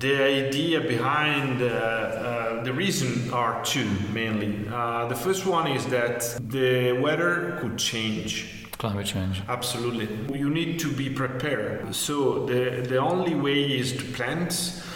The 0.06 0.16
idea 0.46 0.78
behind 0.96 1.62
uh, 1.62 1.68
uh, 1.68 2.64
the 2.68 2.74
reason 2.84 3.10
are 3.42 3.54
two 3.74 3.88
mainly. 4.20 4.52
Uh, 4.68 5.08
the 5.14 5.20
first 5.26 5.44
one 5.58 5.66
is 5.78 5.84
that 5.98 6.20
the 6.58 6.72
weather 7.06 7.34
could 7.60 7.76
change. 7.92 8.30
Climate 8.78 9.06
change. 9.06 9.42
Absolutely. 9.48 10.38
You 10.38 10.50
need 10.50 10.80
to 10.80 10.92
be 10.92 11.10
prepared. 11.10 11.96
So 11.96 12.46
the, 12.46 12.86
the 12.88 12.98
only 12.98 13.34
way 13.34 13.64
is 13.64 13.94
to 13.94 14.04
plant 14.04 14.52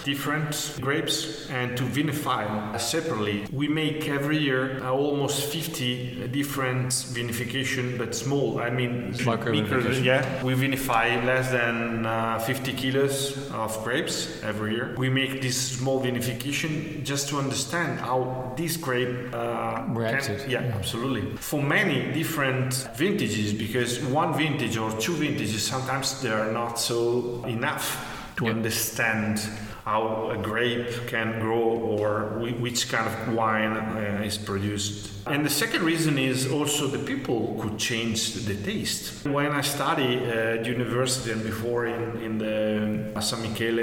different 0.06 0.78
grapes 0.82 1.50
and 1.50 1.76
to 1.78 1.84
vinify 1.84 2.80
separately. 2.80 3.46
We 3.52 3.68
make 3.68 4.08
every 4.08 4.38
year 4.38 4.82
uh, 4.84 4.92
almost 4.92 5.52
50 5.52 6.28
different 6.32 6.88
vinification, 6.90 7.98
but 7.98 8.16
small. 8.16 8.60
I 8.60 8.70
mean, 8.70 9.16
Micro 9.26 9.52
vinification. 9.54 10.04
yeah. 10.04 10.44
We 10.44 10.54
vinify 10.54 11.24
less 11.26 11.52
than 11.52 12.06
uh, 12.06 12.40
50 12.40 12.74
kilos 12.74 13.50
of 13.52 13.84
grapes 13.84 14.42
every 14.44 14.74
year. 14.76 14.96
We 14.98 15.10
make 15.10 15.42
this 15.42 15.58
small 15.78 16.02
vinification 16.02 17.04
just 17.04 17.30
to 17.30 17.38
understand 17.38 18.00
how 18.00 18.54
this 18.58 18.78
grape 18.78 19.34
uh, 19.34 19.76
can- 19.84 19.96
Reacted. 19.96 20.50
yeah, 20.50 20.60
absolutely. 20.76 21.36
For 21.38 21.62
many 21.62 22.12
different 22.14 22.74
vintages, 22.96 23.54
because 23.54 24.00
one 24.06 24.34
vintage 24.34 24.78
or 24.78 24.92
two 25.00 25.14
vintages 25.14 25.64
sometimes 25.64 26.22
they 26.22 26.30
are 26.30 26.52
not 26.52 26.80
so 26.80 27.44
enough 27.46 28.06
to 28.38 28.46
Yeah. 28.46 28.52
understand 28.52 29.42
how 29.90 30.30
a 30.30 30.38
grape 30.38 31.08
can 31.08 31.40
grow 31.40 31.64
or 31.98 32.38
which 32.60 32.90
kind 32.90 33.08
of 33.08 33.34
wine 33.34 33.76
uh, 33.76 34.22
is 34.24 34.38
produced. 34.38 35.19
And 35.28 35.46
the 35.46 35.50
second 35.50 35.84
reason 35.84 36.18
is 36.18 36.52
also 36.52 36.88
the 36.88 37.00
people 37.00 37.58
could 37.62 37.78
change 37.78 38.34
the 38.34 38.56
taste. 38.56 39.26
When 39.26 39.52
I 39.52 39.62
studied 39.62 40.24
at 40.24 40.66
university 40.66 41.32
and 41.32 41.44
before 41.44 41.86
in, 41.86 42.18
in 42.22 42.38
the 42.38 43.22
San 43.22 43.42
Michele 43.42 43.80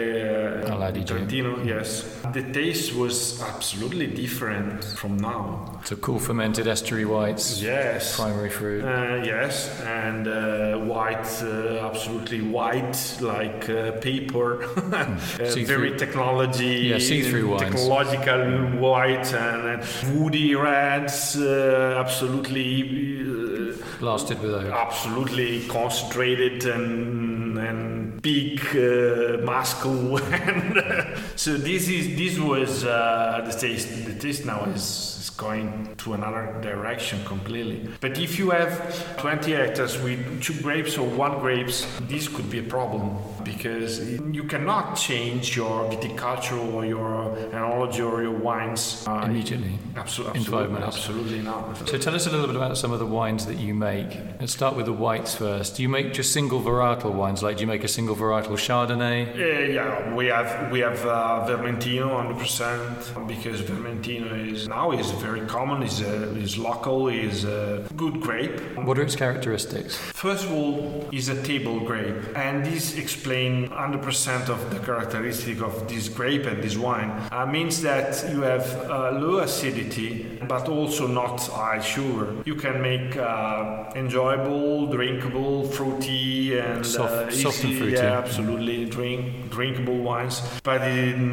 uh, 0.72 0.90
Trentino, 1.04 1.62
yes, 1.64 2.02
the 2.32 2.42
taste 2.52 2.94
was 2.94 3.40
absolutely 3.42 4.06
different 4.06 4.82
from 4.84 5.16
now. 5.18 5.80
So 5.84 5.96
cool 5.96 6.18
fermented 6.18 6.66
estuary 6.66 7.04
whites, 7.04 7.60
Yes. 7.62 8.16
primary 8.16 8.50
fruit. 8.50 8.84
Uh, 8.84 9.22
yes, 9.24 9.80
and 9.82 10.26
uh, 10.26 10.78
white, 10.78 11.26
uh, 11.42 11.88
absolutely 11.88 12.40
white, 12.42 12.96
like 13.20 13.68
uh, 13.68 13.92
paper. 14.00 14.64
Uh, 14.96 15.54
very 15.64 15.96
technology, 15.96 16.88
Yeah, 16.90 16.98
see-through 16.98 17.48
wines. 17.48 17.62
technological 17.62 18.78
white, 18.80 19.32
and 19.34 19.82
uh, 19.82 19.86
woody 20.14 20.54
reds, 20.54 21.25
uh, 21.34 21.96
absolutely. 22.04 23.20
Uh, 23.20 23.74
Blasted 23.98 24.38
with 24.40 24.52
oak. 24.54 24.66
absolutely 24.72 25.66
concentrated 25.68 26.64
and 26.66 27.58
and 27.58 28.20
big 28.20 28.60
uh, 28.76 29.38
muscle 29.42 30.18
and 30.32 30.76
uh, 30.78 31.16
so 31.34 31.56
this 31.56 31.88
is 31.88 32.16
this 32.16 32.38
was 32.38 32.84
uh, 32.84 33.42
the 33.46 33.52
taste 33.58 33.88
the 34.04 34.14
taste 34.14 34.44
now 34.44 34.62
is 34.74 35.15
going 35.36 35.94
to 35.96 36.14
another 36.14 36.56
direction 36.62 37.22
completely 37.24 37.88
but 38.00 38.18
if 38.18 38.38
you 38.38 38.50
have 38.50 38.72
20 39.18 39.52
hectares 39.52 40.00
with 40.02 40.42
two 40.42 40.54
grapes 40.62 40.96
or 40.98 41.06
one 41.08 41.38
grapes 41.40 41.86
this 42.02 42.28
could 42.28 42.48
be 42.50 42.58
a 42.58 42.62
problem 42.62 43.16
because 43.44 44.00
you 44.32 44.42
cannot 44.44 44.94
change 44.96 45.56
your 45.56 45.88
viticulture 45.90 46.58
or 46.74 46.84
your 46.84 47.36
enology 47.52 48.04
or 48.04 48.22
your 48.22 48.32
wines 48.32 49.04
uh, 49.06 49.22
Immediately. 49.26 49.78
absolutely 49.96 50.40
in 50.40 50.44
five 50.46 50.70
minutes. 50.70 50.96
absolutely 50.96 51.38
not 51.42 51.76
So 51.88 51.96
tell 51.98 52.14
us 52.14 52.26
a 52.26 52.30
little 52.30 52.46
bit 52.46 52.56
about 52.56 52.76
some 52.76 52.92
of 52.92 52.98
the 52.98 53.06
wines 53.06 53.46
that 53.46 53.58
you 53.58 53.72
make. 53.74 54.18
Let's 54.40 54.52
start 54.52 54.74
with 54.76 54.86
the 54.86 54.92
whites 54.92 55.34
first. 55.36 55.76
Do 55.76 55.82
you 55.82 55.88
make 55.88 56.12
just 56.12 56.32
single 56.32 56.60
varietal 56.60 57.12
wines? 57.12 57.42
Like, 57.42 57.56
do 57.58 57.60
you 57.62 57.66
make 57.68 57.84
a 57.84 57.88
single 57.88 58.16
varietal 58.16 58.56
Chardonnay? 58.66 59.34
Uh, 59.34 59.72
yeah, 59.72 60.14
we 60.14 60.26
have 60.26 60.70
we 60.72 60.80
have 60.80 61.04
uh, 61.06 61.46
Vermentino 61.48 62.08
100% 62.10 63.28
because 63.28 63.60
Vermentino 63.62 64.52
is 64.52 64.66
now 64.68 64.90
is 64.92 65.10
very 65.26 65.44
common. 65.46 65.82
is 65.82 66.00
uh, 66.02 66.44
is 66.46 66.56
local. 66.56 67.08
is 67.08 67.44
a 67.44 67.82
good 67.96 68.20
grape. 68.20 68.56
What 68.88 68.98
are 68.98 69.02
its 69.02 69.16
characteristics? 69.16 69.96
First 69.96 70.44
of 70.46 70.52
all, 70.52 71.08
is 71.12 71.28
a 71.28 71.38
table 71.42 71.80
grape, 71.80 72.18
and 72.36 72.64
this 72.64 72.96
explain 72.96 73.68
100% 73.68 74.48
of 74.48 74.60
the 74.72 74.78
characteristic 74.88 75.60
of 75.68 75.74
this 75.88 76.08
grape 76.08 76.46
and 76.46 76.62
this 76.62 76.76
wine. 76.76 77.10
Uh, 77.32 77.46
means 77.46 77.82
that 77.82 78.10
you 78.32 78.42
have 78.42 78.66
uh, 78.90 79.10
low 79.12 79.38
acidity, 79.38 80.38
but 80.48 80.68
also 80.68 81.06
not 81.06 81.40
high 81.48 81.80
sugar. 81.80 82.26
You 82.44 82.54
can 82.54 82.80
make 82.80 83.16
uh, 83.16 83.84
enjoyable, 83.94 84.86
drinkable, 84.86 85.68
fruity, 85.76 86.58
and 86.58 86.84
Soft- 86.86 87.12
uh, 87.12 87.30
soft 87.30 87.64
and 87.64 87.76
fruity. 87.78 87.96
Yeah, 87.96 88.18
absolutely 88.24 88.84
drink 88.86 89.50
drinkable 89.50 89.98
wines. 89.98 90.42
But 90.62 90.82
uh, 90.82 90.86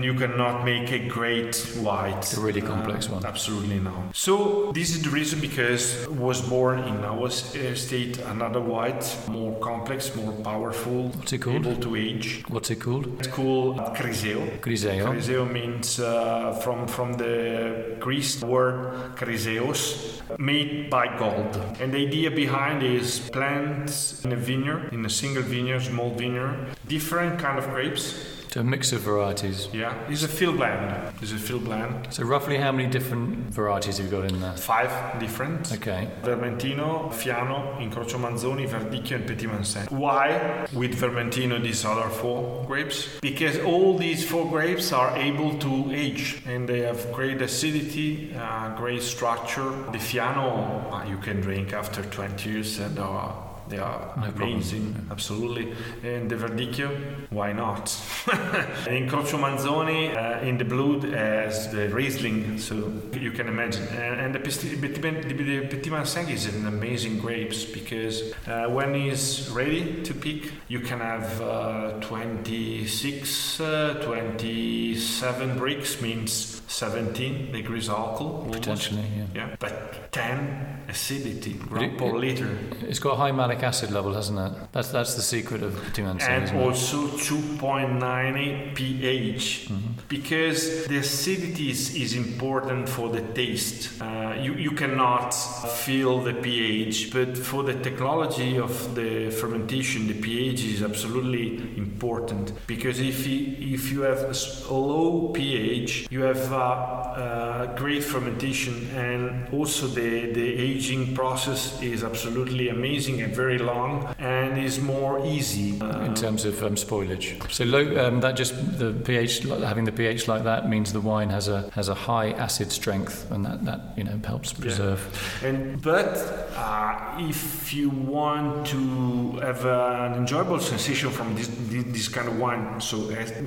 you 0.07 0.13
cannot 0.13 0.63
make 0.65 0.91
a 0.91 0.99
great 1.07 1.55
white. 1.81 2.23
A 2.37 2.39
really 2.39 2.61
complex 2.61 3.09
one. 3.09 3.25
Absolutely 3.25 3.79
no. 3.83 4.09
So 4.13 4.71
this 4.73 4.89
is 4.95 5.01
the 5.01 5.09
reason 5.09 5.39
because 5.39 6.07
was 6.07 6.41
born 6.41 6.79
in 6.79 7.03
our 7.03 7.27
uh, 7.27 7.75
state 7.75 8.17
another 8.19 8.61
white, 8.61 9.03
more 9.29 9.53
complex, 9.59 10.15
more 10.15 10.33
powerful, 10.43 11.09
What's 11.09 11.33
it 11.33 11.39
called? 11.39 11.65
able 11.65 11.75
to 11.77 11.95
age. 11.95 12.43
What's 12.47 12.69
it 12.71 12.79
called? 12.79 13.07
It's 13.19 13.27
called 13.27 13.77
Criseo. 13.97 14.59
Griseo. 14.61 15.05
Criseo 15.05 15.43
means 15.51 15.99
uh, 15.99 16.53
from 16.63 16.87
from 16.87 17.13
the 17.13 17.97
Greek 17.99 18.23
word 18.43 19.15
chryseos, 19.15 20.21
made 20.37 20.89
by 20.89 21.05
gold. 21.17 21.53
And 21.79 21.93
the 21.93 22.01
idea 22.07 22.31
behind 22.31 22.83
is 22.83 23.19
plants 23.31 24.23
in 24.25 24.31
a 24.31 24.35
vineyard, 24.35 24.93
in 24.93 25.05
a 25.05 25.09
single 25.09 25.43
vineyard, 25.43 25.81
small 25.81 26.11
vineyard, 26.11 26.67
different 26.87 27.39
kind 27.39 27.57
of 27.59 27.65
grapes. 27.69 28.15
So 28.53 28.61
a 28.61 28.63
mix 28.63 28.91
of 28.91 29.01
varieties. 29.01 29.67
Yeah, 29.73 29.97
it's 30.07 30.21
a 30.21 30.27
field 30.27 30.57
blend. 30.57 31.11
It's 31.23 31.31
a 31.31 31.39
field 31.39 31.63
blend. 31.63 32.13
So 32.13 32.23
roughly 32.23 32.59
how 32.59 32.71
many 32.71 32.87
different 32.87 33.49
varieties 33.51 33.97
have 33.97 34.05
you 34.05 34.11
got 34.11 34.31
in 34.31 34.39
there? 34.41 34.55
Five 34.55 35.19
different. 35.19 35.73
Okay. 35.73 36.07
Vermentino, 36.21 37.11
Fiano, 37.11 37.79
Incrocio 37.79 38.19
Manzoni, 38.19 38.69
Verdicchio, 38.69 39.15
and 39.15 39.25
Petit 39.25 39.47
Manseng. 39.47 39.89
Why 39.89 40.67
with 40.71 41.01
Vermentino 41.01 41.63
these 41.63 41.83
other 41.83 42.07
four 42.09 42.63
grapes? 42.67 43.07
Because 43.21 43.57
all 43.57 43.97
these 43.97 44.23
four 44.23 44.47
grapes 44.47 44.93
are 44.93 45.17
able 45.17 45.57
to 45.57 45.91
age 45.91 46.43
and 46.45 46.69
they 46.69 46.81
have 46.81 47.11
great 47.11 47.41
acidity, 47.41 48.35
uh, 48.35 48.75
great 48.75 49.01
structure. 49.01 49.71
The 49.91 49.97
Fiano 49.97 50.91
uh, 50.93 51.09
you 51.09 51.17
can 51.17 51.41
drink 51.41 51.73
after 51.73 52.03
20 52.03 52.47
years 52.51 52.77
and 52.77 52.99
uh, 52.99 53.31
they 53.69 53.77
are 53.77 54.13
No 54.17 54.23
problem. 54.31 54.53
amazing, 54.53 55.07
absolutely. 55.11 55.73
And 56.03 56.29
the 56.29 56.35
Verdicchio, 56.35 56.89
why 57.29 57.53
not? 57.53 57.95
and 58.31 59.09
Incrocio 59.09 59.39
Manzoni 59.39 60.15
uh, 60.15 60.41
in 60.45 60.57
the 60.57 60.65
blood 60.65 61.05
as 61.05 61.71
the 61.71 61.89
Riesling, 61.89 62.57
so 62.59 62.91
you 63.13 63.31
can 63.31 63.47
imagine. 63.47 63.87
And, 63.87 64.19
and 64.21 64.35
the, 64.35 64.39
Petit 64.39 65.01
Man- 65.01 65.21
the, 65.21 65.33
the 65.33 65.67
Petit 65.67 65.89
Manseng 65.89 66.29
is 66.29 66.45
an 66.53 66.67
amazing 66.67 67.19
grapes 67.19 67.63
because 67.65 68.33
uh, 68.47 68.67
when 68.69 68.95
it's 68.95 69.49
ready 69.49 70.03
to 70.03 70.13
pick, 70.13 70.51
you 70.67 70.79
can 70.81 70.99
have 70.99 71.41
uh, 71.41 71.91
26, 72.01 73.59
uh, 73.59 73.93
27 74.03 75.57
Brix, 75.59 76.01
means 76.01 76.61
17 76.67 77.51
degrees 77.51 77.89
alcohol. 77.89 78.47
Potentially, 78.51 79.03
yeah. 79.15 79.25
Yeah, 79.35 79.55
but 79.59 80.11
10 80.11 80.85
acidity, 80.89 81.53
gram 81.53 81.95
per 81.97 82.11
liter. 82.17 82.57
It's 82.81 82.99
got 82.99 83.17
high 83.17 83.31
malic 83.31 83.52
acid 83.61 83.91
level, 83.91 84.13
hasn't 84.13 84.39
it? 84.39 84.71
That's 84.71 84.89
that's 84.89 85.13
the 85.15 85.21
secret 85.21 85.61
of 85.61 85.73
Timantine. 85.93 86.29
and 86.29 86.57
also 86.57 87.07
2.9 87.07 88.75
pH 88.75 89.69
because 90.07 90.85
the 90.87 90.97
acidity 90.97 91.69
is, 91.69 91.95
is 91.95 92.15
important 92.15 92.87
for 92.87 93.09
the 93.09 93.21
taste. 93.33 94.01
Uh, 94.01 94.35
you, 94.39 94.53
you 94.55 94.71
cannot 94.71 95.31
feel 95.33 96.19
the 96.21 96.33
pH, 96.33 97.11
but 97.11 97.37
for 97.37 97.63
the 97.63 97.73
technology 97.73 98.57
of 98.57 98.95
the 98.95 99.29
fermentation, 99.31 100.07
the 100.07 100.13
pH 100.13 100.63
is 100.63 100.83
absolutely 100.83 101.57
important 101.77 102.53
because 102.67 102.99
if 102.99 103.25
you, 103.27 103.55
if 103.75 103.91
you 103.91 104.01
have 104.01 104.21
a 104.69 104.73
low 104.73 105.29
pH, 105.29 106.07
you 106.09 106.21
have 106.21 106.53
uh, 106.53 106.57
uh, 106.57 107.75
great 107.75 108.03
fermentation 108.03 108.87
and 108.95 109.51
also 109.53 109.87
the, 109.87 110.31
the 110.31 110.53
aging 110.55 111.15
process 111.15 111.81
is 111.81 112.03
absolutely 112.03 112.69
amazing 112.69 113.21
and 113.21 113.35
very 113.35 113.42
long 113.57 114.13
and 114.19 114.57
is 114.57 114.79
more 114.79 115.25
easy. 115.25 115.79
Uh, 115.81 116.05
in 116.05 116.15
terms 116.15 116.45
of 116.45 116.61
um, 116.63 116.75
spoilage. 116.75 117.51
So 117.51 117.63
low, 117.65 117.83
um, 118.05 118.21
that 118.21 118.35
just 118.35 118.53
the 118.79 118.93
pH 118.93 119.39
having 119.39 119.85
the 119.85 119.91
pH 119.91 120.27
like 120.27 120.43
that 120.43 120.69
means 120.69 120.93
the 120.93 121.01
wine 121.01 121.29
has 121.29 121.47
a 121.47 121.69
has 121.71 121.89
a 121.89 121.93
high 121.93 122.31
acid 122.31 122.71
strength, 122.71 123.29
and 123.31 123.45
that, 123.45 123.65
that 123.65 123.79
you 123.97 124.03
know 124.03 124.19
helps 124.25 124.53
preserve. 124.53 125.01
And 125.43 125.81
but 125.81 126.17
uh, 126.55 127.17
if 127.19 127.73
you 127.73 127.89
want 127.89 128.67
to 128.67 129.39
have 129.41 129.65
an 129.65 130.13
enjoyable 130.15 130.59
sensation 130.59 131.09
from 131.09 131.35
this, 131.35 131.49
this, 131.69 132.07
kind 132.07 132.27
of 132.27 132.37
wine, 132.39 132.79
so 132.79 132.97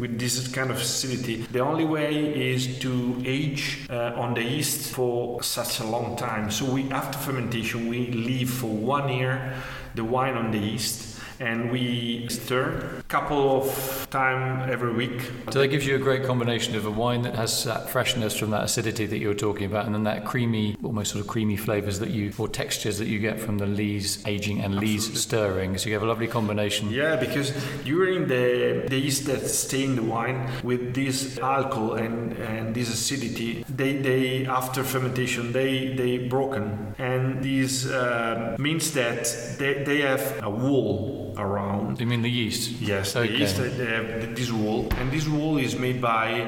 with 0.00 0.18
this 0.18 0.48
kind 0.48 0.70
of 0.70 0.76
acidity, 0.76 1.36
the 1.52 1.60
only 1.60 1.84
way 1.84 2.52
is 2.52 2.78
to 2.80 3.22
age 3.24 3.86
uh, 3.90 4.12
on 4.16 4.34
the 4.34 4.42
yeast 4.42 4.92
for 4.92 5.42
such 5.42 5.80
a 5.80 5.84
long 5.84 6.16
time. 6.16 6.50
So 6.50 6.64
we 6.64 6.90
after 6.90 7.18
fermentation 7.18 7.88
we 7.88 8.10
leave 8.10 8.50
for 8.50 8.68
one 8.68 9.08
year 9.08 9.54
the 9.96 10.04
wine 10.04 10.34
on 10.34 10.50
the 10.50 10.58
yeast. 10.58 11.15
And 11.38 11.70
we 11.70 12.28
stir 12.28 12.98
a 12.98 13.02
couple 13.04 13.62
of 13.62 14.06
time 14.10 14.68
every 14.70 14.92
week. 14.92 15.30
So 15.50 15.60
that 15.60 15.68
gives 15.68 15.86
you 15.86 15.96
a 15.96 15.98
great 15.98 16.24
combination 16.24 16.74
of 16.76 16.86
a 16.86 16.90
wine 16.90 17.22
that 17.22 17.34
has 17.34 17.64
that 17.64 17.90
freshness 17.90 18.38
from 18.38 18.50
that 18.50 18.64
acidity 18.64 19.06
that 19.06 19.18
you 19.18 19.28
were 19.28 19.34
talking 19.34 19.66
about, 19.66 19.86
and 19.86 19.94
then 19.94 20.04
that 20.04 20.24
creamy, 20.24 20.76
almost 20.82 21.12
sort 21.12 21.20
of 21.22 21.28
creamy 21.28 21.56
flavors 21.56 21.98
that 21.98 22.10
you 22.10 22.32
or 22.38 22.48
textures 22.48 22.98
that 22.98 23.08
you 23.08 23.18
get 23.18 23.38
from 23.40 23.58
the 23.58 23.66
lees 23.66 24.24
aging 24.26 24.60
and 24.60 24.76
lees 24.76 25.20
stirring. 25.20 25.76
So 25.78 25.88
you 25.88 25.94
have 25.94 26.02
a 26.02 26.06
lovely 26.06 26.26
combination. 26.26 26.90
Yeah, 26.90 27.16
because 27.16 27.52
during 27.84 28.28
the 28.28 28.86
the 28.88 28.98
yeast 28.98 29.26
that 29.26 29.46
stay 29.48 29.84
in 29.84 29.96
the 29.96 30.02
wine 30.02 30.50
with 30.62 30.94
this 30.94 31.38
alcohol 31.38 31.94
and, 31.94 32.32
and 32.34 32.74
this 32.74 32.88
acidity, 32.88 33.64
they, 33.68 33.96
they 33.98 34.46
after 34.46 34.84
fermentation 34.84 35.52
they 35.52 35.94
they 35.94 36.18
broken, 36.18 36.94
and 36.98 37.42
this 37.42 37.86
uh, 37.86 38.56
means 38.58 38.92
that 38.92 39.24
they, 39.58 39.82
they 39.84 40.00
have 40.00 40.42
a 40.42 40.50
wall 40.50 41.25
around. 41.36 42.00
You 42.00 42.06
mean 42.06 42.22
the 42.22 42.30
yeast? 42.30 42.70
Yes, 42.80 43.14
Okay. 43.16 43.28
the 43.32 43.38
yeast 43.38 43.58
uh, 43.58 44.34
this 44.34 44.50
wall, 44.50 44.88
and 44.98 45.10
this 45.12 45.26
wall 45.28 45.58
is 45.58 45.78
made 45.78 46.00
by 46.00 46.46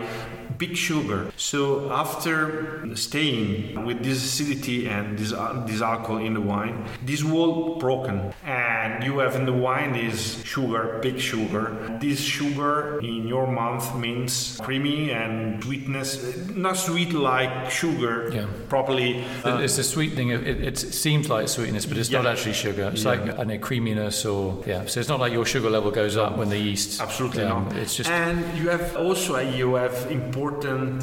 big 0.59 0.77
sugar. 0.77 1.31
So 1.37 1.91
after 1.93 2.85
staying 2.97 3.85
with 3.85 4.03
this 4.03 4.19
acidity 4.25 4.89
and 4.89 5.19
this 5.19 5.33
uh, 5.33 5.65
this 5.67 5.81
alcohol 5.81 6.19
in 6.19 6.35
the 6.35 6.41
wine, 6.41 6.85
this 7.05 7.23
wall 7.25 7.77
broken, 7.79 8.33
and 8.45 9.05
you 9.05 9.19
have 9.21 9.37
in 9.37 9.47
the 9.47 9.53
wine 9.53 9.95
is 9.95 10.43
sugar, 10.45 10.99
big 11.03 11.19
sugar. 11.21 11.65
This 12.01 12.21
sugar 12.21 12.99
in 13.01 13.29
your 13.29 13.47
mouth 13.47 13.87
means 13.97 14.59
creamy 14.63 15.11
and 15.11 15.63
sweetness, 15.63 16.49
not 16.55 16.77
sweet 16.77 17.13
like 17.13 17.71
sugar. 17.71 18.31
Yeah. 18.35 18.47
Properly. 18.69 19.25
uh, 19.45 19.59
it's 19.59 19.79
a 19.79 19.85
sweetening. 19.85 20.31
It, 20.31 20.47
it 20.71 20.79
seems 20.79 21.29
like 21.29 21.49
sweetness, 21.49 21.87
but 21.87 21.97
it's 21.99 22.11
not 22.11 22.27
actually 22.27 22.55
sugar. 22.55 22.91
It's 22.93 23.05
Yeah. 23.05 23.11
like 23.13 23.39
I 23.39 23.45
know 23.45 23.59
creaminess 23.59 24.25
or 24.25 24.63
yeah. 24.67 24.87
So 24.87 25.01
it's 25.01 25.09
not 25.09 25.21
like 25.21 25.33
your 25.33 25.47
sugar 25.47 25.71
level 25.71 25.91
goes 25.91 26.17
up 26.17 26.37
when 26.37 26.49
the 26.49 26.59
yeast. 26.59 27.01
Absolutely 27.01 27.45
um, 27.45 27.65
not. 27.65 27.77
It's 27.77 27.95
just 27.97 28.11
and 28.11 28.39
you 28.59 28.69
have 28.71 28.97
also 28.97 29.39
you 29.39 29.75
have 29.75 29.95
important 30.11 30.48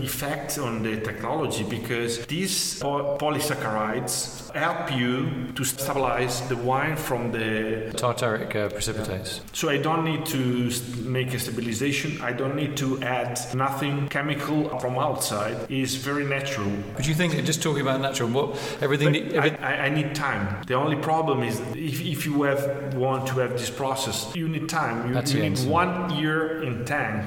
effect 0.01 0.57
on 0.57 0.83
the 0.83 0.97
technology 1.01 1.63
because 1.63 2.25
these 2.25 2.79
polysaccharides 2.81 4.45
help 4.55 4.91
you 4.91 5.51
to 5.53 5.63
stabilize 5.63 6.41
the 6.47 6.55
wine 6.55 6.95
from 6.95 7.31
the. 7.31 7.91
tartaric 7.95 8.55
uh, 8.55 8.69
precipitates. 8.69 9.41
So 9.53 9.69
I 9.69 9.77
don't 9.77 10.05
need 10.05 10.25
to 10.27 10.71
make 11.03 11.33
a 11.33 11.39
stabilization. 11.39 12.21
I 12.21 12.31
don't 12.31 12.55
need 12.55 12.77
to 12.77 13.01
add 13.03 13.39
nothing 13.53 14.07
chemical 14.07 14.79
from 14.79 14.97
outside. 14.97 15.55
It's 15.69 15.95
very 15.95 16.25
natural. 16.25 16.71
But 16.95 17.07
you 17.07 17.13
think 17.13 17.33
just 17.45 17.61
talking 17.61 17.81
about 17.81 18.01
natural, 18.01 18.29
what 18.29 18.57
everything? 18.81 19.13
That- 19.13 19.33
every- 19.33 19.57
I, 19.59 19.87
I, 19.87 19.89
need 19.89 20.15
time. 20.15 20.63
The 20.67 20.75
only 20.75 20.97
problem 20.97 21.43
is 21.43 21.59
if, 21.75 22.01
if 22.01 22.25
you 22.25 22.43
have 22.43 22.93
want 22.95 23.27
to 23.27 23.39
have 23.39 23.51
this 23.51 23.69
process, 23.69 24.33
you 24.35 24.47
need 24.47 24.69
time. 24.69 25.07
You, 25.07 25.13
That's 25.13 25.33
you 25.33 25.41
need 25.41 25.59
one 25.67 26.15
year 26.15 26.63
in 26.63 26.85
tank. 26.85 27.23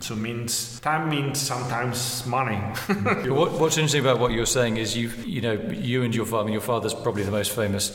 So 0.00 0.16
means 0.16 0.80
time 0.80 1.10
means 1.10 1.38
sometimes 1.38 2.26
money. 2.26 2.56
What, 3.30 3.52
what's 3.52 3.76
interesting 3.76 4.00
about 4.00 4.18
what 4.18 4.32
you're 4.32 4.46
saying 4.46 4.78
is 4.78 4.96
you, 4.96 5.10
you 5.24 5.40
know, 5.40 5.52
you 5.52 6.02
and 6.02 6.14
your 6.14 6.26
father. 6.26 6.50
Your 6.50 6.62
father's 6.62 6.94
probably 6.94 7.22
the 7.22 7.30
most 7.30 7.52
famous 7.52 7.90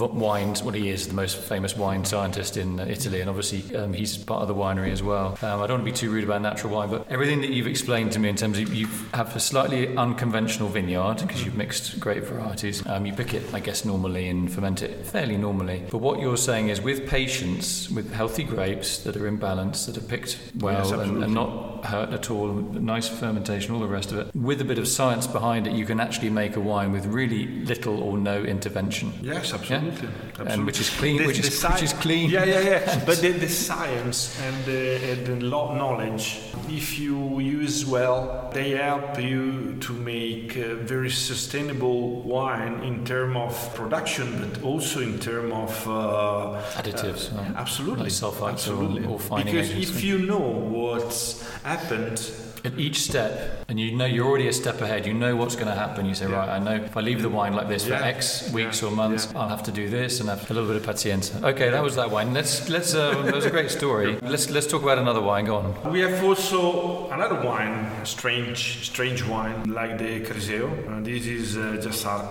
wine. 0.00 0.54
Well, 0.64 0.74
he 0.74 0.88
is 0.90 1.08
the 1.08 1.14
most 1.14 1.36
famous 1.36 1.76
wine 1.76 2.04
scientist 2.04 2.56
in 2.56 2.80
uh, 2.80 2.86
Italy, 2.88 3.20
and 3.20 3.28
obviously 3.28 3.74
um, 3.76 3.92
he's 3.92 4.16
part 4.16 4.42
of 4.42 4.48
the 4.48 4.54
winery 4.54 4.90
as 4.90 5.02
well. 5.02 5.38
Um, 5.42 5.60
I 5.60 5.66
don't 5.66 5.80
want 5.80 5.86
to 5.86 5.92
be 5.92 5.92
too 5.92 6.10
rude 6.10 6.24
about 6.24 6.42
natural 6.42 6.72
wine, 6.72 6.90
but 6.90 7.06
everything 7.10 7.40
that 7.40 7.50
you've 7.50 7.66
explained 7.66 8.12
to 8.12 8.18
me 8.18 8.28
in 8.28 8.36
terms 8.36 8.58
of 8.58 8.72
you 8.72 8.86
have 9.14 9.34
a 9.34 9.40
slightly 9.40 9.96
unconventional 9.96 10.68
vineyard 10.68 11.18
because 11.18 11.44
you've 11.44 11.56
mixed 11.56 11.98
great 12.00 12.24
varieties. 12.24 12.86
Um, 12.86 13.06
you 13.06 13.12
pick 13.12 13.34
it, 13.34 13.42
I 13.52 13.60
guess, 13.60 13.84
normally 13.84 14.28
and 14.28 14.50
ferment 14.50 14.82
it 14.82 15.06
fairly 15.06 15.36
normally. 15.36 15.84
But 15.90 15.98
what 15.98 16.20
you're 16.20 16.36
saying 16.36 16.68
is 16.68 16.80
with 16.80 17.08
patience, 17.08 17.90
with 17.90 18.12
healthy 18.12 18.44
grapes 18.44 18.98
that 18.98 19.16
are 19.16 19.26
in 19.26 19.36
balance, 19.36 19.86
that 19.86 19.96
are 19.96 20.00
picked 20.00 20.38
well 20.58 20.78
Yes, 20.78 20.90
and, 20.92 21.24
and 21.24 21.34
not 21.34 21.84
hurt 21.84 22.10
at 22.10 22.30
all, 22.30 22.48
nice 22.48 23.08
fermentation, 23.08 23.74
all 23.74 23.80
the 23.80 23.86
rest 23.86 24.12
of 24.12 24.18
it. 24.18 24.34
With 24.34 24.60
a 24.60 24.64
bit 24.64 24.78
of 24.78 24.88
science 24.88 25.26
behind 25.26 25.66
it, 25.66 25.72
you 25.72 25.84
can 25.84 26.00
actually 26.00 26.30
make 26.30 26.56
a 26.56 26.60
wine 26.60 26.92
with 26.92 27.06
really 27.06 27.46
little 27.46 28.02
or 28.02 28.18
no 28.18 28.42
intervention. 28.42 29.12
Yes, 29.22 29.52
absolutely. 29.52 29.87
Absolutely. 29.88 30.52
And 30.52 30.66
which 30.66 30.80
is 30.80 30.90
clean, 30.90 31.26
which 31.26 31.38
is- 31.38 31.62
which 31.64 31.82
is 31.82 31.92
clean. 31.94 32.30
Yeah, 32.30 32.44
yeah, 32.44 32.60
yeah. 32.60 33.02
but 33.06 33.20
the, 33.20 33.32
the 33.32 33.48
science 33.48 34.38
and 34.42 34.64
the, 34.64 35.12
and 35.12 35.26
the 35.26 35.36
knowledge, 35.46 36.40
if 36.68 36.98
you 36.98 37.38
use 37.40 37.84
well, 37.86 38.50
they 38.52 38.70
help 38.70 39.20
you 39.20 39.76
to 39.80 39.92
make 39.92 40.56
a 40.56 40.74
very 40.74 41.10
sustainable 41.10 42.22
wine 42.22 42.82
in 42.84 43.04
terms 43.04 43.36
of 43.36 43.74
production, 43.74 44.26
but 44.40 44.62
also 44.62 45.00
in 45.00 45.18
terms 45.18 45.52
of 45.52 45.88
uh, 45.88 46.62
Additives, 46.80 47.32
uh, 47.34 47.52
absolutely, 47.56 48.04
Like 48.04 48.12
sulfites 48.12 48.40
or- 48.42 48.50
absolutely. 48.50 49.06
or 49.06 49.18
fining 49.18 49.46
because 49.46 49.70
if 49.70 50.02
you 50.04 50.18
know 50.18 50.38
what's 50.38 51.42
happened 51.62 52.20
At 52.64 52.78
each 52.78 53.00
step, 53.02 53.64
and 53.68 53.78
you 53.78 53.94
know 53.96 54.04
you're 54.04 54.26
already 54.26 54.48
a 54.48 54.52
step 54.52 54.80
ahead, 54.80 55.06
you 55.06 55.14
know 55.14 55.36
what's 55.36 55.54
going 55.54 55.68
to 55.68 55.74
happen. 55.74 56.06
You 56.06 56.14
say, 56.14 56.28
Yeah. 56.28 56.36
right, 56.36 56.48
I 56.48 56.58
know 56.58 56.74
if 56.84 56.96
I 56.96 57.00
leave 57.00 57.22
the 57.22 57.28
wine 57.28 57.54
like 57.54 57.68
this 57.68 57.86
for 57.86 57.94
X 57.94 58.50
weeks 58.52 58.82
Yeah. 58.82 58.88
or 58.88 58.90
months, 58.90 59.28
Yeah. 59.32 59.40
I'll 59.40 59.48
have 59.48 59.62
to 59.64 59.70
do 59.72 59.88
this 59.88 60.18
and 60.20 60.28
have 60.28 60.50
a 60.50 60.54
little 60.54 60.68
bit 60.68 60.76
of 60.76 60.82
pacienza. 60.84 61.40
Okay, 61.44 61.70
that 61.70 61.82
was 61.82 61.94
that 61.96 62.10
wine. 62.10 62.34
Let's 62.34 62.68
let's. 62.68 62.94
Uh, 62.94 63.22
that 63.22 63.34
was 63.34 63.44
a 63.46 63.50
great 63.50 63.70
story. 63.70 64.18
Let's 64.22 64.50
let's 64.50 64.66
talk 64.66 64.82
about 64.82 64.98
another 64.98 65.20
wine. 65.20 65.44
Go 65.46 65.56
on. 65.56 65.92
We 65.92 66.00
have 66.00 66.22
also 66.24 67.08
another 67.10 67.40
wine, 67.40 67.86
strange, 68.04 68.84
strange 68.90 69.22
wine 69.24 69.56
like 69.72 69.98
the 69.98 70.20
Criseo. 70.26 70.66
Uh, 70.88 71.00
this 71.02 71.26
is 71.26 71.56
uh, 71.56 71.76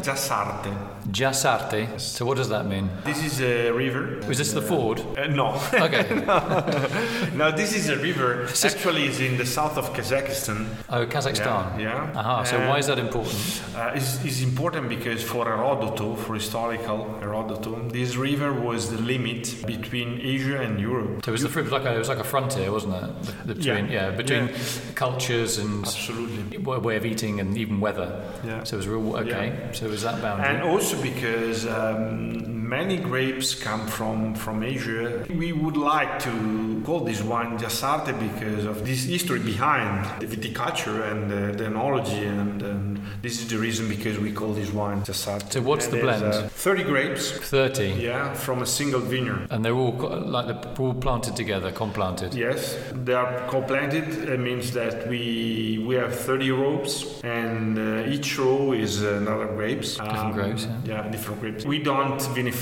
Jassarte. 0.03 0.71
Giassarte. 1.11 1.99
So 1.99 2.25
what 2.25 2.37
does 2.37 2.49
that 2.49 2.65
mean? 2.65 2.89
This 3.05 3.23
is 3.23 3.41
a 3.41 3.71
river. 3.71 4.19
Was 4.27 4.37
this 4.37 4.51
the 4.51 4.61
Ford? 4.61 4.99
Uh, 5.17 5.27
no, 5.27 5.47
Okay. 5.73 6.03
no. 7.35 7.51
This 7.51 7.73
is 7.73 7.89
a 7.89 7.95
river. 7.97 8.47
Actually, 8.63 9.05
it's 9.05 9.19
in 9.19 9.37
the 9.37 9.45
south 9.45 9.77
of 9.77 9.93
Kazakhstan. 10.21 10.67
Oh, 10.89 11.05
Kazakhstan. 11.05 11.79
Yeah, 11.79 12.11
yeah. 12.13 12.19
Aha. 12.19 12.43
So 12.43 12.57
And, 12.57 12.69
why 12.69 12.77
is 12.79 12.87
that 12.87 12.99
important? 12.99 13.63
Uh, 13.75 13.91
it's, 13.95 14.23
it's 14.25 14.41
important 14.41 14.89
because 14.89 15.23
for 15.23 15.45
Herodoto, 15.45 16.17
for 16.17 16.35
historical 16.35 17.17
Herodoto, 17.21 17.91
this 17.91 18.15
river 18.15 18.53
was 18.53 18.91
the 18.91 18.97
limit 19.01 19.55
between 19.65 20.19
Asia 20.21 20.61
and 20.61 20.79
Europe. 20.79 21.25
So 21.25 21.29
it 21.29 21.33
was, 21.33 21.43
the, 21.43 21.59
it 21.59 21.63
was 21.63 21.71
like 21.71 21.85
a, 21.85 21.95
it 21.95 21.99
was 21.99 22.09
like 22.09 22.19
a 22.19 22.23
frontier, 22.23 22.71
wasn't 22.71 22.95
it? 22.95 23.47
Between, 23.47 23.87
yeah. 23.89 24.09
Yeah. 24.09 24.11
between 24.11 24.47
Yeah. 24.47 24.55
cultures 24.95 25.57
and 25.57 25.85
Absolutely. 25.85 26.57
way 26.57 26.95
of 26.95 27.05
eating 27.05 27.39
and 27.39 27.57
even 27.57 27.79
weather. 27.79 28.09
Yeah. 28.45 28.63
So 28.63 28.75
it 28.75 28.77
was 28.77 28.87
real 28.87 29.15
okay. 29.17 29.69
So 29.73 29.85
it 29.85 29.91
was 29.91 30.03
that 30.03 30.21
boundary. 30.21 30.47
And 30.47 30.63
also 30.63 31.01
because 31.01 31.65
um, 31.67 32.66
many 32.67 32.97
grapes 32.97 33.55
come 33.55 33.87
from, 33.87 34.35
from 34.35 34.61
Asia, 34.61 35.25
we 35.29 35.53
would 35.53 35.77
like 35.77 36.19
to 36.19 36.81
call 36.85 36.99
this 36.99 37.21
wine 37.21 37.57
Jassarte 37.57 38.13
because 38.19 38.65
of 38.65 38.85
this 38.85 39.05
history 39.05 39.39
behind 39.39 40.05
the 40.21 40.27
viticulture 40.27 41.09
and 41.11 41.31
the, 41.31 41.57
the 41.63 41.69
enology 41.69 42.27
and, 42.27 42.61
and 42.61 42.99
This 43.21 43.39
is 43.41 43.47
the 43.47 43.57
reason 43.57 43.87
because 43.87 44.19
we 44.19 44.31
call 44.31 44.53
this 44.53 44.71
wine 44.71 45.01
Jassarte. 45.01 45.51
So 45.53 45.61
what's 45.61 45.85
And 45.87 45.93
the 45.95 46.01
blend? 46.01 46.23
uh, 46.23 46.47
30 46.49 46.83
grapes, 46.83 47.31
30. 47.31 47.83
yeah, 47.99 48.33
from 48.33 48.61
a 48.61 48.65
single 48.65 48.99
vineyard. 48.99 49.47
And 49.49 49.63
they're 49.63 49.73
all 49.73 49.93
like 50.35 50.47
they're 50.61 50.85
all 50.85 50.93
planted 50.93 51.35
together, 51.35 51.71
complanted. 51.71 52.33
Yes, 52.33 52.77
they 53.05 53.13
are 53.13 53.47
co-planted. 53.47 54.07
It 54.29 54.39
means 54.39 54.71
that 54.71 55.07
we 55.07 55.83
we 55.87 55.95
have 55.95 56.13
30 56.13 56.51
rows, 56.51 57.21
and 57.23 57.77
uh, 57.79 58.09
each 58.13 58.37
row 58.37 58.73
is 58.73 59.01
another 59.01 59.47
grapes. 59.47 59.95
Different 59.97 60.33
grapes, 60.33 60.67
Yeah, 60.85 61.07
different 61.09 61.39
grapes. 61.41 61.65
We 61.65 61.79
don't 61.79 62.19
vinify. 62.35 62.56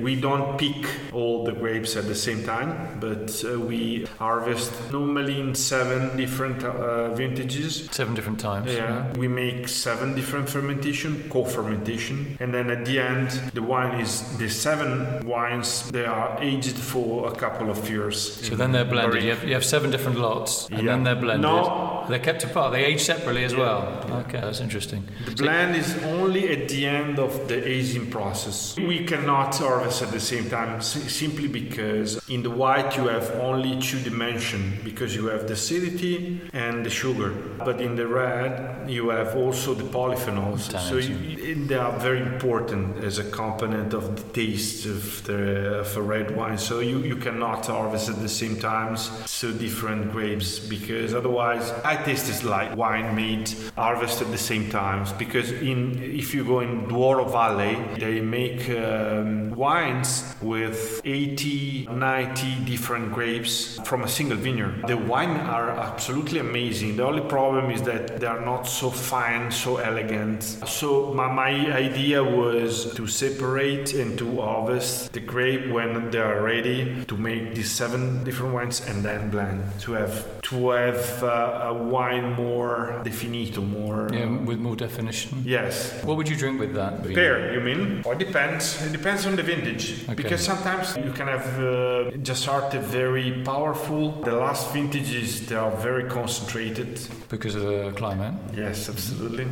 We 0.00 0.16
don't 0.20 0.58
pick 0.58 0.86
all 1.12 1.44
the 1.44 1.52
grapes 1.52 1.96
at 1.96 2.06
the 2.06 2.14
same 2.14 2.44
time, 2.44 2.98
but 3.00 3.44
uh, 3.44 3.58
we 3.58 4.06
harvest 4.18 4.72
normally 4.92 5.40
in 5.40 5.54
seven 5.54 6.16
different 6.16 6.62
uh, 6.64 7.14
vintages. 7.14 7.88
Seven 7.92 8.14
different 8.14 8.40
times. 8.40 8.72
Yeah, 8.72 9.10
we 9.16 9.28
make 9.28 9.68
seven 9.68 10.14
different 10.14 10.48
fermentation, 10.48 11.28
co-fermentation, 11.30 12.36
and 12.40 12.52
then 12.54 12.70
at 12.70 12.84
the 12.84 12.98
end, 12.98 13.30
the 13.54 13.62
wine 13.62 14.00
is 14.00 14.22
the 14.38 14.48
seven 14.48 15.26
wines. 15.26 15.90
They 15.90 16.04
are 16.06 16.36
aged 16.40 16.76
for 16.76 17.28
a 17.28 17.34
couple 17.34 17.70
of 17.70 17.88
years. 17.90 18.46
So 18.48 18.54
then 18.56 18.72
they're 18.72 18.84
blended. 18.84 19.22
You 19.22 19.30
have, 19.30 19.44
you 19.44 19.54
have 19.54 19.64
seven 19.64 19.90
different 19.90 20.18
lots, 20.18 20.68
and 20.68 20.82
Yeah. 20.82 20.92
then 20.92 21.04
they're 21.04 21.14
blended. 21.20 21.42
No. 21.42 22.04
They're 22.08 22.18
kept 22.18 22.44
apart. 22.44 22.72
They 22.72 22.84
age 22.84 23.00
separately 23.02 23.44
as 23.44 23.54
well. 23.54 23.80
Okay, 24.26 24.40
that's 24.40 24.60
interesting. 24.60 25.04
The 25.26 25.34
blend 25.42 25.76
is 25.76 25.96
only 26.04 26.48
at 26.48 26.68
the 26.68 26.86
end 26.86 27.18
of 27.18 27.46
the 27.48 27.58
aging 27.68 28.10
process. 28.10 28.76
We 28.90 29.04
cannot 29.04 29.54
harvest 29.54 30.02
at 30.02 30.10
the 30.10 30.18
same 30.18 30.50
time 30.50 30.82
simply 30.82 31.46
because 31.46 32.28
in 32.28 32.42
the 32.42 32.50
white 32.50 32.96
you 32.96 33.06
have 33.06 33.30
only 33.36 33.80
two 33.80 34.00
dimension 34.00 34.80
because 34.82 35.14
you 35.14 35.26
have 35.26 35.46
the 35.46 35.52
acidity 35.52 36.40
and 36.52 36.84
the 36.84 36.90
sugar. 36.90 37.30
But 37.64 37.80
in 37.80 37.94
the 37.94 38.08
red 38.08 38.90
you 38.90 39.10
have 39.10 39.36
also 39.36 39.74
the 39.74 39.84
polyphenols. 39.84 40.62
So 40.88 40.96
you, 40.96 41.66
they 41.66 41.76
are 41.76 41.96
very 42.00 42.20
important 42.20 43.04
as 43.04 43.18
a 43.18 43.30
component 43.30 43.94
of 43.94 44.16
the 44.16 44.24
taste 44.32 44.86
of 44.86 45.22
the 45.22 45.78
of 45.82 45.96
a 45.96 46.02
red 46.02 46.36
wine. 46.36 46.58
So 46.58 46.80
you, 46.80 46.98
you 47.10 47.14
cannot 47.14 47.66
harvest 47.66 48.08
at 48.08 48.18
the 48.20 48.34
same 48.42 48.58
times 48.58 49.08
so 49.30 49.52
different 49.52 50.10
grapes 50.10 50.58
because 50.58 51.14
otherwise 51.14 51.70
I 51.84 51.94
taste 52.02 52.28
is 52.28 52.42
like 52.42 52.76
wine 52.76 53.14
made 53.14 53.48
harvested 53.76 54.26
at 54.26 54.32
the 54.32 54.44
same 54.52 54.68
times 54.68 55.12
because 55.12 55.52
in 55.52 56.02
if 56.02 56.34
you 56.34 56.42
go 56.44 56.58
in 56.58 56.88
Douro 56.88 57.24
Valley 57.24 57.76
they 57.96 58.20
make 58.20 58.68
uh, 58.68 58.79
um, 58.80 59.50
wines 59.50 60.34
with 60.40 61.00
80 61.04 61.86
90 61.86 62.64
different 62.64 63.12
grapes 63.12 63.78
from 63.84 64.04
a 64.04 64.08
single 64.08 64.36
vineyard. 64.36 64.86
The 64.86 64.96
wine 64.96 65.36
are 65.40 65.70
absolutely 65.70 66.38
amazing. 66.38 66.96
The 66.96 67.04
only 67.04 67.22
problem 67.22 67.70
is 67.70 67.82
that 67.82 68.20
they 68.20 68.26
are 68.26 68.40
not 68.40 68.66
so 68.66 68.90
fine, 68.90 69.50
so 69.50 69.76
elegant. 69.76 70.42
So 70.42 71.12
my, 71.14 71.30
my 71.30 71.50
idea 71.72 72.22
was 72.22 72.94
to 72.94 73.06
separate 73.06 73.94
and 73.94 74.18
to 74.18 74.40
harvest 74.40 75.12
the 75.12 75.20
grape 75.20 75.70
when 75.70 76.10
they 76.10 76.18
are 76.18 76.42
ready 76.42 77.04
to 77.04 77.16
make 77.16 77.54
these 77.54 77.70
seven 77.70 78.24
different 78.24 78.54
wines 78.54 78.80
and 78.86 79.04
then 79.04 79.30
blend 79.30 79.62
to 79.80 79.92
have 79.92 80.39
to 80.50 80.70
have 80.70 81.22
uh, 81.22 81.68
a 81.70 81.72
wine 81.74 82.32
more 82.34 83.00
definito, 83.04 83.58
more 83.66 84.08
Yeah, 84.12 84.26
with 84.44 84.58
more 84.58 84.74
definition. 84.74 85.42
yes. 85.44 86.02
What 86.02 86.16
would 86.16 86.28
you 86.28 86.36
drink 86.36 86.58
with 86.58 86.74
that? 86.74 87.04
Pear, 87.04 87.54
you 87.54 87.60
mean? 87.60 88.02
Well, 88.04 88.14
it 88.18 88.18
depends. 88.26 88.82
It 88.84 88.90
depends 88.92 89.26
on 89.26 89.36
the 89.36 89.44
vintage. 89.44 90.02
Okay. 90.04 90.14
Because 90.14 90.44
sometimes 90.44 90.96
you 90.96 91.12
can 91.12 91.28
have 91.28 91.46
uh, 91.58 92.10
Jassarte 92.26 92.80
very 92.80 93.42
powerful. 93.44 94.10
The 94.22 94.32
last 94.32 94.72
vintages 94.72 95.46
they 95.46 95.54
are 95.54 95.70
very 95.70 96.04
concentrated. 96.10 97.00
Because 97.28 97.54
of 97.54 97.62
the 97.62 97.92
climate. 97.96 98.34
Yes, 98.56 98.88
absolutely. 98.88 99.46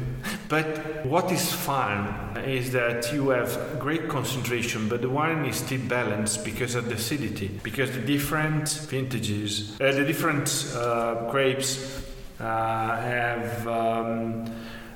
But 0.49 0.67
what 1.07 1.31
is 1.31 1.53
fun 1.53 2.37
is 2.45 2.73
that 2.73 3.13
you 3.13 3.31
have 3.31 3.79
great 3.79 4.09
concentration, 4.09 4.89
but 4.89 5.01
the 5.01 5.09
wine 5.09 5.45
is 5.45 5.57
still 5.57 5.81
balanced 5.87 6.45
because 6.45 6.75
of 6.75 6.89
the 6.89 6.95
acidity. 6.95 7.49
Because 7.63 7.93
the 7.93 8.01
different 8.01 8.69
vintages, 8.91 9.77
uh, 9.81 9.93
the 9.93 10.05
different 10.05 10.49
uh, 10.75 10.88
grapes 11.31 12.05
uh, 12.41 12.45
have. 12.45 13.67
Um, 13.67 14.55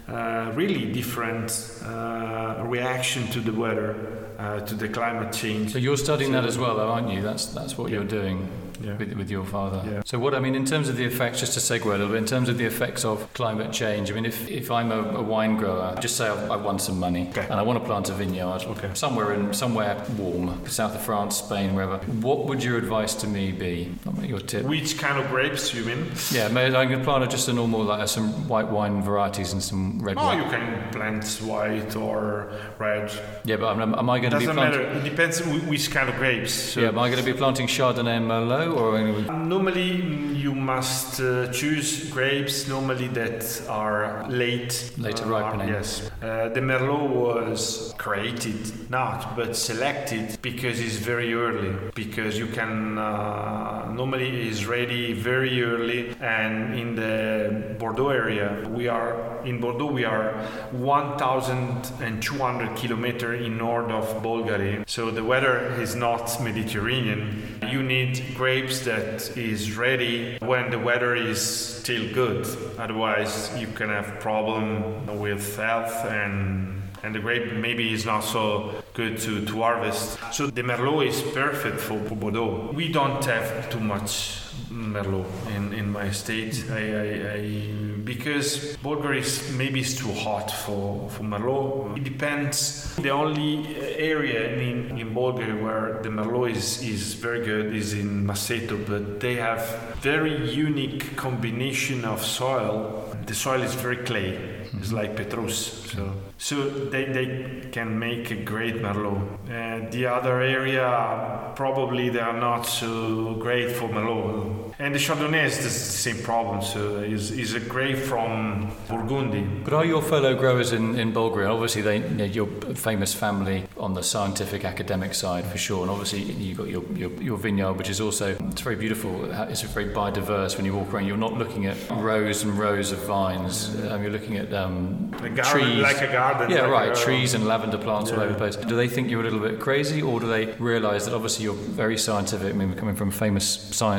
uh, 0.08 0.52
really 0.54 0.92
different 0.92 1.80
uh, 1.84 2.60
reaction 2.66 3.26
to 3.28 3.40
the 3.40 3.52
weather, 3.52 3.96
uh, 4.36 4.60
to 4.60 4.74
the 4.74 4.88
climate 4.88 5.32
change. 5.32 5.72
So 5.72 5.78
you're 5.78 5.96
studying 5.96 6.32
that 6.32 6.44
as 6.44 6.58
well, 6.58 6.76
though, 6.76 6.90
aren't 6.90 7.10
you? 7.10 7.22
That's 7.22 7.46
that's 7.46 7.78
what 7.78 7.90
you're 7.90 8.04
doing 8.04 8.46
Yeah. 8.84 8.96
with, 8.96 9.12
with 9.14 9.30
your 9.30 9.44
father. 9.44 9.82
Yeah. 9.90 10.02
So 10.04 10.18
what 10.18 10.34
I 10.34 10.40
mean 10.40 10.54
in 10.54 10.64
terms 10.64 10.88
of 10.88 10.96
the 10.96 11.04
effects, 11.04 11.40
just 11.40 11.54
to 11.54 11.60
segue 11.60 11.84
a 11.84 11.88
little 11.88 12.08
bit, 12.08 12.16
in 12.18 12.26
terms 12.26 12.48
of 12.48 12.58
the 12.58 12.64
effects 12.64 13.04
of 13.04 13.32
climate 13.34 13.72
change. 13.72 14.10
I 14.10 14.14
mean, 14.14 14.24
if, 14.26 14.48
if 14.50 14.70
I'm 14.70 14.90
a, 14.92 15.00
a 15.18 15.22
wine 15.22 15.56
grower, 15.56 15.96
just 16.00 16.16
say 16.16 16.28
I've, 16.28 16.50
I've 16.50 16.62
won 16.62 16.78
some 16.78 16.98
money 16.98 17.28
Okay. 17.30 17.42
and 17.42 17.54
I 17.54 17.62
want 17.62 17.78
to 17.78 17.84
plant 17.84 18.08
a 18.10 18.12
vineyard 18.14 18.62
Okay. 18.66 18.90
somewhere 18.94 19.32
in 19.32 19.52
somewhere 19.54 20.02
warm, 20.18 20.66
south 20.66 20.94
of 20.94 21.02
France, 21.02 21.36
Spain, 21.36 21.74
wherever. 21.74 21.98
What 21.98 22.46
would 22.46 22.62
your 22.64 22.76
advice 22.78 23.14
to 23.16 23.26
me 23.26 23.52
be? 23.52 23.94
Your 24.22 24.40
tip? 24.40 24.64
Which 24.64 24.98
kind 24.98 25.18
of 25.22 25.28
grapes 25.30 25.72
you 25.74 25.84
mean? 25.84 26.06
Yeah, 26.30 26.48
maybe 26.48 26.74
I 26.76 26.86
could 26.86 27.02
plant 27.04 27.30
just 27.30 27.48
a 27.48 27.52
normal, 27.52 27.82
like 27.84 28.08
some 28.08 28.48
white 28.48 28.68
wine 28.68 29.02
varieties 29.02 29.52
and 29.52 29.62
some 29.62 30.00
red 30.02 30.16
wine. 30.16 30.38
Oh, 30.40 30.42
wine. 30.44 30.44
you 30.44 30.50
can 30.50 30.90
plant 30.92 31.24
white 31.42 31.96
or 31.96 32.52
red. 32.78 33.10
Yeah, 33.44 33.56
but 33.56 33.76
am, 33.78 33.94
am 33.94 34.10
I 34.10 34.18
going 34.18 34.32
to 34.32 34.38
be 34.38 34.46
Doesn't 34.46 34.56
planting? 34.56 34.82
matter. 34.82 34.98
It 34.98 35.04
depends 35.10 35.40
which 35.68 35.90
kind 35.90 36.08
of 36.08 36.16
grapes. 36.16 36.52
So 36.52 36.80
Yeah, 36.80 36.88
am 36.88 36.98
I 36.98 37.08
going 37.10 37.24
to 37.24 37.32
be 37.32 37.36
planting 37.36 37.66
Chardonnay 37.66 38.16
and 38.16 38.26
Merlot, 38.28 38.71
or 38.72 38.98
Normally, 39.32 40.02
you 40.34 40.54
must 40.54 41.20
uh, 41.20 41.52
choose 41.52 42.08
grapes 42.10 42.66
normally 42.68 43.08
that 43.08 43.62
are 43.68 44.24
late. 44.28 44.92
Later 44.98 45.24
uh, 45.24 45.28
ripening. 45.28 45.68
Yes. 45.68 46.10
Uh, 46.22 46.48
the 46.48 46.60
Merlot 46.60 47.10
was 47.10 47.94
created, 47.98 48.90
not, 48.90 49.36
but 49.36 49.54
selected 49.56 50.38
because 50.42 50.80
it's 50.80 50.96
very 50.96 51.34
early. 51.34 51.74
Because 51.94 52.38
you 52.38 52.46
can, 52.46 52.98
uh, 52.98 53.92
normally 53.92 54.48
is 54.48 54.66
ready 54.66 55.12
very 55.12 55.62
early. 55.62 56.14
And 56.20 56.74
in 56.74 56.94
the 56.94 57.76
Bordeaux 57.78 58.10
area, 58.10 58.66
we 58.68 58.88
are, 58.88 59.40
in 59.44 59.60
Bordeaux, 59.60 59.92
we 59.92 60.04
are 60.04 60.32
1,200 60.72 62.76
kilometer 62.76 63.34
in 63.34 63.58
north 63.58 63.90
of 63.90 64.22
Bolgheri. 64.22 64.88
So 64.88 65.10
the 65.10 65.24
weather 65.24 65.74
is 65.80 65.94
not 65.94 66.40
Mediterranean. 66.42 67.58
You 67.70 67.82
need 67.82 68.34
grapes 68.34 68.61
that 68.70 69.36
is 69.36 69.76
ready 69.76 70.38
when 70.40 70.70
the 70.70 70.78
weather 70.78 71.14
is 71.14 71.40
still 71.40 72.12
good. 72.14 72.46
Otherwise, 72.78 73.50
you 73.58 73.66
can 73.66 73.88
have 73.88 74.20
problem 74.20 75.18
with 75.18 75.56
health 75.56 76.04
and 76.06 76.82
and 77.04 77.14
the 77.14 77.18
grape 77.18 77.52
maybe 77.54 77.92
is 77.92 78.06
not 78.06 78.20
so 78.20 78.72
good 78.94 79.18
to, 79.18 79.44
to 79.44 79.60
harvest. 79.60 80.18
So 80.30 80.46
the 80.46 80.62
Merlot 80.62 81.08
is 81.08 81.20
perfect 81.20 81.80
for 81.80 81.98
Bordeaux. 81.98 82.70
We 82.72 82.92
don't 82.92 83.24
have 83.24 83.68
too 83.70 83.80
much 83.80 84.38
Merlot 84.70 85.26
in, 85.56 85.72
in 85.72 85.90
my 85.90 86.12
state. 86.12 86.64
I, 86.70 86.74
I, 86.76 87.32
I 87.32 87.91
because 88.04 88.76
Bolgheri 88.78 89.18
is 89.18 89.52
maybe 89.52 89.80
is 89.80 89.96
too 89.96 90.12
hot 90.12 90.50
for, 90.50 91.08
for 91.10 91.22
Merlot. 91.22 91.96
It 91.96 92.04
depends. 92.04 92.94
The 92.96 93.10
only 93.10 93.76
area 93.96 94.54
in, 94.54 94.98
in 94.98 95.14
Bolgheri 95.14 95.62
where 95.62 96.02
the 96.02 96.08
Merlot 96.08 96.50
is, 96.50 96.82
is 96.82 97.14
very 97.14 97.44
good 97.44 97.74
is 97.74 97.92
in 97.92 98.26
Masseto, 98.26 98.76
but 98.86 99.20
they 99.20 99.36
have 99.36 99.96
very 100.00 100.50
unique 100.50 101.16
combination 101.16 102.04
of 102.04 102.24
soil. 102.24 103.16
The 103.26 103.34
soil 103.34 103.62
is 103.62 103.74
very 103.74 103.98
clay. 103.98 104.34
It's 104.34 104.88
mm-hmm. 104.88 104.96
like 104.96 105.16
Petrus. 105.16 105.90
So, 105.92 106.12
so 106.42 106.68
they, 106.68 107.04
they 107.04 107.68
can 107.70 107.96
make 108.00 108.32
a 108.32 108.34
great 108.34 108.74
Merlot. 108.74 109.22
Uh, 109.48 109.88
the 109.90 110.06
other 110.06 110.40
area, 110.40 111.52
probably 111.54 112.08
they 112.08 112.18
are 112.18 112.36
not 112.36 112.62
so 112.62 113.34
great 113.34 113.70
for 113.70 113.88
Merlot. 113.88 114.74
And 114.80 114.92
the 114.92 114.98
Chardonnay 114.98 115.44
is 115.44 115.58
the 115.58 115.70
same 115.70 116.20
problem. 116.24 116.60
So 116.60 116.96
is 116.96 117.30
is 117.30 117.54
a 117.54 117.60
grape 117.60 117.98
from 117.98 118.72
Burgundy. 118.88 119.42
But 119.62 119.72
are 119.74 119.84
your 119.84 120.02
fellow 120.02 120.34
growers 120.34 120.72
in, 120.72 120.98
in 120.98 121.12
Bolgheri, 121.12 121.48
obviously 121.48 121.82
they, 121.82 121.98
you 121.98 122.16
know, 122.16 122.24
you're 122.24 122.48
famous 122.74 123.14
family 123.14 123.64
on 123.76 123.94
the 123.94 124.02
scientific 124.02 124.64
academic 124.64 125.14
side 125.14 125.44
for 125.44 125.58
sure, 125.58 125.82
and 125.82 125.90
obviously 125.90 126.22
you've 126.22 126.58
got 126.58 126.68
your, 126.68 126.82
your, 126.94 127.10
your 127.22 127.36
vineyard, 127.36 127.74
which 127.74 127.90
is 127.90 128.00
also, 128.00 128.36
it's 128.50 128.62
very 128.62 128.74
beautiful, 128.74 129.30
it's 129.42 129.62
very 129.62 129.86
biodiverse 129.86 130.56
when 130.56 130.66
you 130.66 130.74
walk 130.74 130.92
around, 130.92 131.06
you're 131.06 131.16
not 131.16 131.34
looking 131.34 131.66
at 131.66 131.76
rows 131.90 132.42
and 132.42 132.58
rows 132.58 132.90
of 132.90 132.98
vines, 133.00 133.76
um, 133.86 134.02
you're 134.02 134.10
looking 134.10 134.36
at 134.38 134.52
um, 134.52 135.10
garden, 135.10 135.44
trees. 135.44 135.82
like 135.82 136.00
a 136.00 136.10
garden. 136.10 136.31
Yeah, 136.50 136.62
like 136.62 136.70
right, 136.70 136.92
a- 136.92 137.00
trees 137.00 137.34
and 137.34 137.46
lavender 137.46 137.78
plants 137.78 138.10
all 138.12 138.20
over 138.20 138.32
the 138.32 138.38
place. 138.38 138.56
Do 138.56 138.76
they 138.76 138.88
think 138.88 139.10
you're 139.10 139.20
a 139.20 139.24
little 139.24 139.40
bit 139.40 139.60
crazy, 139.60 140.02
or 140.02 140.20
do 140.20 140.26
they 140.26 140.46
realise 140.58 141.04
that 141.06 141.14
obviously 141.14 141.44
you're 141.44 141.54
very 141.54 141.98
scientific, 141.98 142.50
I 142.54 142.56
mean, 142.56 142.70
we're 142.70 142.76
coming 142.76 142.94
from 142.96 143.08
a 143.08 143.12
famous 143.12 143.46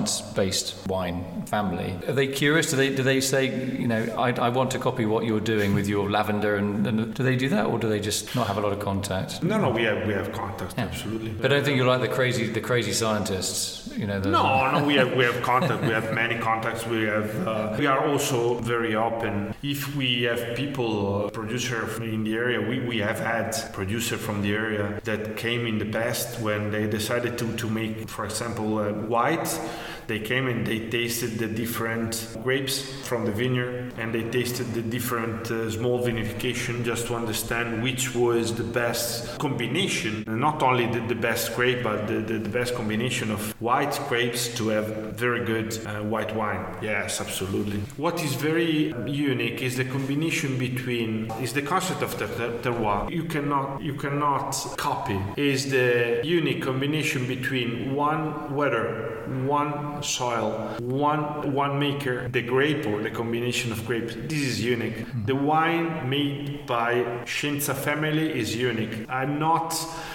science-based 0.07 0.87
wine 0.87 1.43
family. 1.45 1.95
Are 2.07 2.13
they 2.13 2.27
curious? 2.27 2.69
Do 2.71 2.77
they 2.77 2.93
do 2.95 3.03
they 3.03 3.21
say, 3.21 3.43
you 3.79 3.87
know, 3.87 4.03
I, 4.17 4.31
I 4.31 4.49
want 4.49 4.71
to 4.71 4.79
copy 4.79 5.05
what 5.05 5.25
you're 5.25 5.39
doing 5.39 5.73
with 5.73 5.87
your 5.87 6.09
lavender, 6.09 6.55
and, 6.55 6.85
and 6.87 7.13
do 7.13 7.23
they 7.23 7.35
do 7.35 7.49
that, 7.49 7.65
or 7.67 7.79
do 7.79 7.87
they 7.89 7.99
just 7.99 8.35
not 8.35 8.47
have 8.47 8.57
a 8.57 8.61
lot 8.61 8.73
of 8.73 8.79
contact? 8.79 9.43
No, 9.43 9.57
no, 9.59 9.69
we 9.69 9.83
have 9.83 10.07
we 10.07 10.13
have 10.13 10.31
contact 10.31 10.73
Yeah. 10.77 10.85
absolutely. 10.85 11.29
But 11.29 11.51
I 11.51 11.55
don't 11.55 11.65
think 11.65 11.77
you're 11.77 11.87
like 11.87 12.01
the 12.01 12.07
crazy 12.07 12.47
the 12.47 12.61
crazy 12.61 12.91
scientists, 12.93 13.89
you 13.97 14.07
know. 14.07 14.19
No, 14.19 14.71
no, 14.79 14.85
we 14.85 14.95
have 14.95 15.13
we 15.15 15.23
have 15.25 15.41
contact. 15.41 15.81
We 15.83 15.89
have 15.89 16.13
many 16.13 16.37
contacts. 16.39 16.85
We 16.87 17.03
have. 17.03 17.47
Uh, 17.47 17.75
we 17.77 17.85
are 17.85 18.07
also 18.07 18.55
very 18.59 18.95
open. 18.95 19.53
If 19.63 19.95
we 19.95 20.23
have 20.23 20.55
people, 20.55 21.25
uh, 21.25 21.29
producer 21.29 21.79
in 22.03 22.22
the 22.23 22.35
area, 22.35 22.61
we, 22.61 22.79
we 22.79 22.97
have 22.99 23.19
had 23.19 23.55
producer 23.73 24.17
from 24.17 24.41
the 24.41 24.53
area 24.53 24.99
that 25.03 25.37
came 25.37 25.65
in 25.65 25.77
the 25.77 25.85
past 25.85 26.39
when 26.39 26.71
they 26.71 26.87
decided 26.87 27.37
to 27.37 27.55
to 27.57 27.69
make, 27.69 28.09
for 28.09 28.25
example, 28.25 28.79
uh, 28.79 28.91
white. 28.93 29.59
They 30.07 30.19
came 30.19 30.47
and 30.47 30.65
they 30.65 30.79
tasted 30.89 31.39
the 31.39 31.47
different 31.47 32.27
grapes 32.43 32.81
from 33.07 33.25
the 33.25 33.31
vineyard, 33.31 33.93
and 33.97 34.13
they 34.13 34.23
tasted 34.29 34.73
the 34.73 34.81
different 34.81 35.49
uh, 35.51 35.69
small 35.69 36.03
vinification 36.03 36.83
just 36.83 37.07
to 37.07 37.15
understand 37.15 37.83
which 37.83 38.15
was 38.15 38.53
the 38.55 38.63
best 38.63 39.37
combination. 39.39 40.23
And 40.27 40.39
not 40.39 40.61
only 40.61 40.85
the, 40.87 40.99
the 41.07 41.15
best 41.15 41.55
grape, 41.55 41.83
but 41.83 42.07
the, 42.07 42.15
the, 42.15 42.39
the 42.39 42.49
best 42.49 42.75
combination 42.75 43.31
of 43.31 43.53
white 43.61 43.99
grapes 44.09 44.47
to 44.55 44.69
have 44.69 44.87
very 45.13 45.45
good 45.45 45.77
uh, 45.85 46.01
white 46.03 46.35
wine. 46.35 46.65
Yes, 46.81 47.21
absolutely. 47.21 47.79
What 47.97 48.23
is 48.23 48.35
very 48.35 48.93
unique 49.07 49.61
is 49.61 49.77
the 49.77 49.85
combination 49.85 50.57
between 50.57 51.31
is 51.41 51.53
the 51.53 51.61
concept 51.61 52.01
of 52.01 52.17
the 52.19 52.27
ter- 52.27 52.57
terroir. 52.59 53.09
You 53.09 53.23
cannot 53.23 53.81
you 53.81 53.93
cannot 53.95 54.51
copy. 54.77 55.19
Is 55.37 55.71
the 55.71 56.21
unique 56.23 56.61
combination 56.63 57.27
between 57.27 57.95
one 57.95 58.55
weather, 58.55 59.23
one 59.45 59.92
soil, 60.01 60.51
one 60.79 61.53
one 61.53 61.79
maker, 61.79 62.27
the 62.29 62.41
grape 62.41 62.85
or 62.85 63.01
the 63.01 63.09
combination 63.11 63.71
of 63.71 63.85
grapes. 63.85 64.15
This 64.15 64.41
is 64.41 64.63
unique. 64.63 64.99
Hmm. 64.99 65.25
The 65.25 65.35
wine 65.35 66.09
made 66.09 66.65
by 66.65 67.03
Scienza 67.25 67.75
family 67.75 68.27
is 68.39 68.55
unique. 68.55 69.05
I'm 69.09 69.39
not 69.39 69.69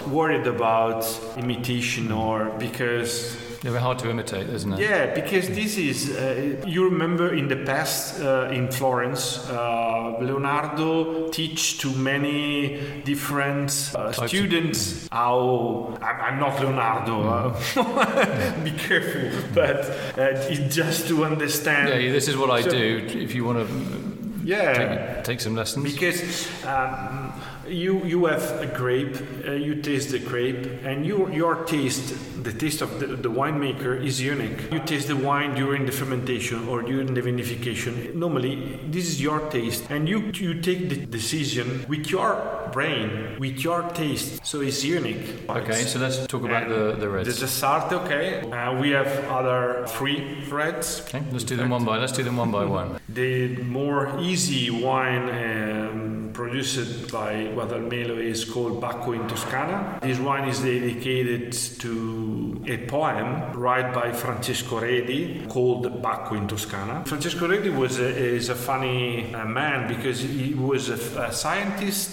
worried 0.07 0.47
about 0.47 1.05
imitation 1.37 2.11
or 2.11 2.49
because 2.57 3.37
They're 3.61 3.77
hard 3.77 3.99
to 3.99 4.09
imitate, 4.09 4.47
isn't 4.49 4.73
it? 4.73 4.79
yeah, 4.79 5.13
because 5.13 5.49
this 5.49 5.77
is, 5.77 6.11
uh, 6.15 6.63
you 6.65 6.85
remember 6.85 7.33
in 7.33 7.49
the 7.49 7.57
past 7.57 8.21
uh, 8.21 8.49
in 8.53 8.71
Florence, 8.71 9.49
uh, 9.49 10.17
Leonardo 10.21 11.27
teach 11.29 11.77
to 11.79 11.91
many 11.93 13.01
different 13.03 13.91
uh, 13.95 14.03
Types 14.05 14.17
of- 14.19 14.29
students 14.29 15.07
how, 15.11 15.97
I'm, 16.01 16.21
I'm 16.21 16.39
not 16.39 16.57
Leonardo, 16.61 17.21
uh, 17.27 18.63
be 18.63 18.71
careful, 18.71 19.29
but 19.53 19.89
uh, 20.17 20.49
just 20.69 21.09
to 21.09 21.25
understand. 21.25 21.89
Yeah, 21.89 22.11
this 22.13 22.29
is 22.29 22.37
what 22.37 22.49
I 22.49 22.61
So- 22.61 22.69
do. 22.69 23.07
If 23.09 23.35
you 23.35 23.43
want 23.43 23.67
to 23.67 24.45
Yeah. 24.45 25.15
take, 25.15 25.23
take 25.25 25.39
some 25.41 25.55
lessons. 25.55 25.83
Because 25.83 26.47
um, 26.65 27.33
you 27.69 28.03
you 28.05 28.25
have 28.25 28.61
a 28.61 28.65
grape, 28.65 29.15
uh, 29.47 29.51
you 29.51 29.81
taste 29.81 30.11
the 30.11 30.19
grape, 30.19 30.65
and 30.83 31.05
your 31.05 31.31
your 31.31 31.63
taste, 31.65 32.15
the 32.43 32.53
taste 32.53 32.81
of 32.81 32.99
the, 32.99 33.07
the 33.07 33.29
winemaker 33.29 34.03
is 34.03 34.21
unique. 34.21 34.71
You 34.71 34.79
taste 34.79 35.07
the 35.07 35.15
wine 35.15 35.55
during 35.55 35.85
the 35.85 35.91
fermentation 35.91 36.67
or 36.67 36.81
during 36.81 37.13
the 37.13 37.21
vinification. 37.21 38.13
Normally, 38.15 38.79
this 38.89 39.07
is 39.07 39.21
your 39.21 39.39
taste, 39.49 39.85
and 39.89 40.07
you 40.07 40.31
you 40.33 40.61
take 40.61 40.89
the 40.89 41.05
decision 41.05 41.85
with 41.87 42.09
your 42.09 42.69
brain, 42.71 43.37
with 43.39 43.59
your 43.63 43.83
taste. 43.89 44.45
So 44.45 44.61
it's 44.61 44.83
unique. 44.83 45.49
Okay, 45.49 45.81
so 45.83 45.99
let's 45.99 46.25
talk 46.27 46.43
about 46.43 46.69
the 46.69 46.95
the 46.99 47.09
reds. 47.09 47.27
There's 47.27 47.43
a 47.43 47.47
Sartre, 47.47 48.03
okay. 48.03 48.49
Uh, 48.49 48.79
we 48.79 48.91
have 48.91 49.07
other 49.29 49.85
three 49.87 50.43
reds. 50.49 51.01
Okay, 51.01 51.23
let's 51.31 51.43
do 51.43 51.55
them 51.55 51.69
one 51.69 51.85
by. 51.85 51.97
Let's 51.97 52.13
do 52.13 52.23
them 52.23 52.37
one 52.37 52.51
by 52.51 52.65
one. 52.65 52.99
The 53.09 53.57
more 53.63 54.19
easy 54.19 54.69
wine 54.69 55.29
um, 55.29 56.28
produced 56.39 57.11
by 57.11 57.33
Guado 57.53 57.73
al 57.73 57.81
Melo 57.81 58.15
is 58.15 58.45
called 58.45 58.79
Bacco 58.79 59.11
in 59.11 59.27
Toscana. 59.27 59.99
This 60.01 60.19
wine 60.19 60.47
is 60.47 60.59
dedicated 60.59 61.51
to 61.83 62.63
a 62.65 62.77
poem 62.87 63.51
written 63.51 63.93
by 63.93 64.13
Francesco 64.13 64.79
Redi 64.79 65.45
called 65.49 66.01
Bacco 66.01 66.37
in 66.37 66.47
Toscana. 66.47 67.03
Francesco 67.05 67.45
Redi 67.45 67.69
was 67.69 67.99
a, 67.99 68.07
is 68.07 68.47
a 68.47 68.55
funny 68.55 69.35
uh, 69.35 69.43
man 69.43 69.93
because 69.93 70.21
he 70.21 70.53
was 70.53 70.87
a, 70.87 71.23
a 71.23 71.33
scientist 71.33 72.09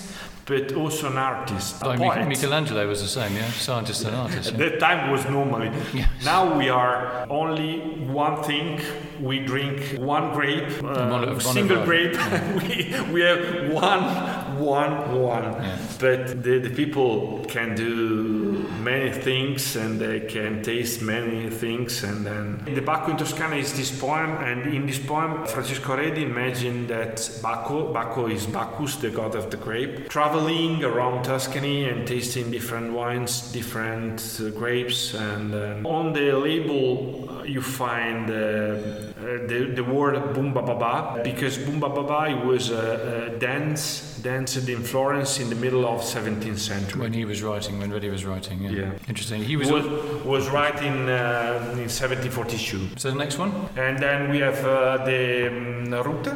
but 0.46 0.72
also 0.74 1.08
an 1.08 1.18
artist, 1.18 1.82
Like. 1.84 2.26
Michelangelo 2.28 2.86
was 2.86 3.02
the 3.02 3.08
same, 3.08 3.34
yeah, 3.34 3.50
scientist 3.50 4.04
and 4.04 4.14
artist. 4.24 4.52
At 4.52 4.58
that 4.58 4.78
time 4.80 5.10
was 5.10 5.24
normally. 5.28 5.70
Yes. 5.92 6.08
Now 6.24 6.56
we 6.56 6.68
are 6.68 7.26
only 7.28 7.80
one 8.06 8.42
thing. 8.44 8.80
We 9.20 9.40
drink 9.40 9.98
one 9.98 10.32
grape, 10.34 10.68
uh, 10.84 11.08
Mono- 11.08 11.38
single 11.38 11.84
grape. 11.84 12.16
we, 12.62 12.94
we 13.12 13.20
have 13.22 13.70
one, 13.72 14.02
one, 14.58 15.20
one. 15.20 15.44
Yeah. 15.44 15.78
But 15.98 16.42
the, 16.42 16.58
the 16.58 16.70
people 16.70 17.44
can 17.48 17.74
do 17.74 18.68
many 18.82 19.10
things 19.10 19.76
and 19.76 20.00
they 20.00 20.20
can 20.20 20.62
taste 20.62 21.02
many 21.02 21.50
things. 21.50 22.02
And 22.04 22.26
then 22.26 22.62
the 22.64 22.80
Bacco 22.80 23.12
in 23.12 23.16
Toscana 23.16 23.56
is 23.56 23.76
this 23.76 23.90
poem, 23.98 24.30
and 24.44 24.74
in 24.74 24.86
this 24.86 24.98
poem, 24.98 25.46
Francesco 25.46 25.96
Redi 25.96 26.22
imagined 26.22 26.88
that 26.88 27.16
Bacco, 27.42 27.92
Bacco 27.92 28.26
is 28.26 28.46
Bacchus, 28.46 28.96
the 28.96 29.10
god 29.10 29.34
of 29.34 29.50
the 29.50 29.56
grape, 29.56 30.08
traveling 30.08 30.84
around 30.84 31.24
Tuscany 31.24 31.88
and 31.88 32.06
tasting 32.06 32.50
different 32.50 32.92
wines, 32.92 33.52
different 33.52 34.40
uh, 34.40 34.50
grapes. 34.50 35.14
And 35.14 35.54
uh, 35.54 35.88
on 35.88 36.12
the 36.12 36.32
label, 36.32 37.28
uh, 37.28 37.42
you 37.44 37.62
find 37.62 38.30
uh, 38.30 39.12
the, 39.48 39.72
the 39.74 39.84
word 39.84 40.14
Bumba 40.34 40.64
Baba 40.66 41.20
because 41.22 41.58
Bumba 41.58 41.94
Baba 41.94 42.46
was 42.46 42.70
a, 42.70 43.32
a 43.34 43.38
dance 43.38 44.16
danced 44.26 44.68
in 44.68 44.82
Florence 44.82 45.38
in 45.42 45.48
the 45.48 45.54
middle 45.54 45.84
of 45.86 46.00
17th 46.00 46.58
century. 46.58 47.00
When 47.00 47.12
he 47.12 47.24
was 47.24 47.42
writing, 47.42 47.78
when 47.78 47.90
Redi 47.92 48.10
was 48.10 48.24
writing, 48.24 48.56
yeah. 48.62 48.70
Yeah. 48.70 48.92
Interesting. 49.08 49.42
He 49.42 49.56
was. 49.56 49.70
was, 49.70 49.86
was 50.24 50.46
in, 50.90 51.08
uh, 51.08 51.80
in 51.82 51.88
1742. 51.88 52.88
So 52.96 53.10
the 53.10 53.16
next 53.24 53.38
one? 53.38 53.52
And 53.76 53.98
then 53.98 54.30
we 54.30 54.38
have 54.38 54.60
uh, 54.64 55.04
the 55.04 55.48
um, 55.48 55.94
Rute. 56.06 56.26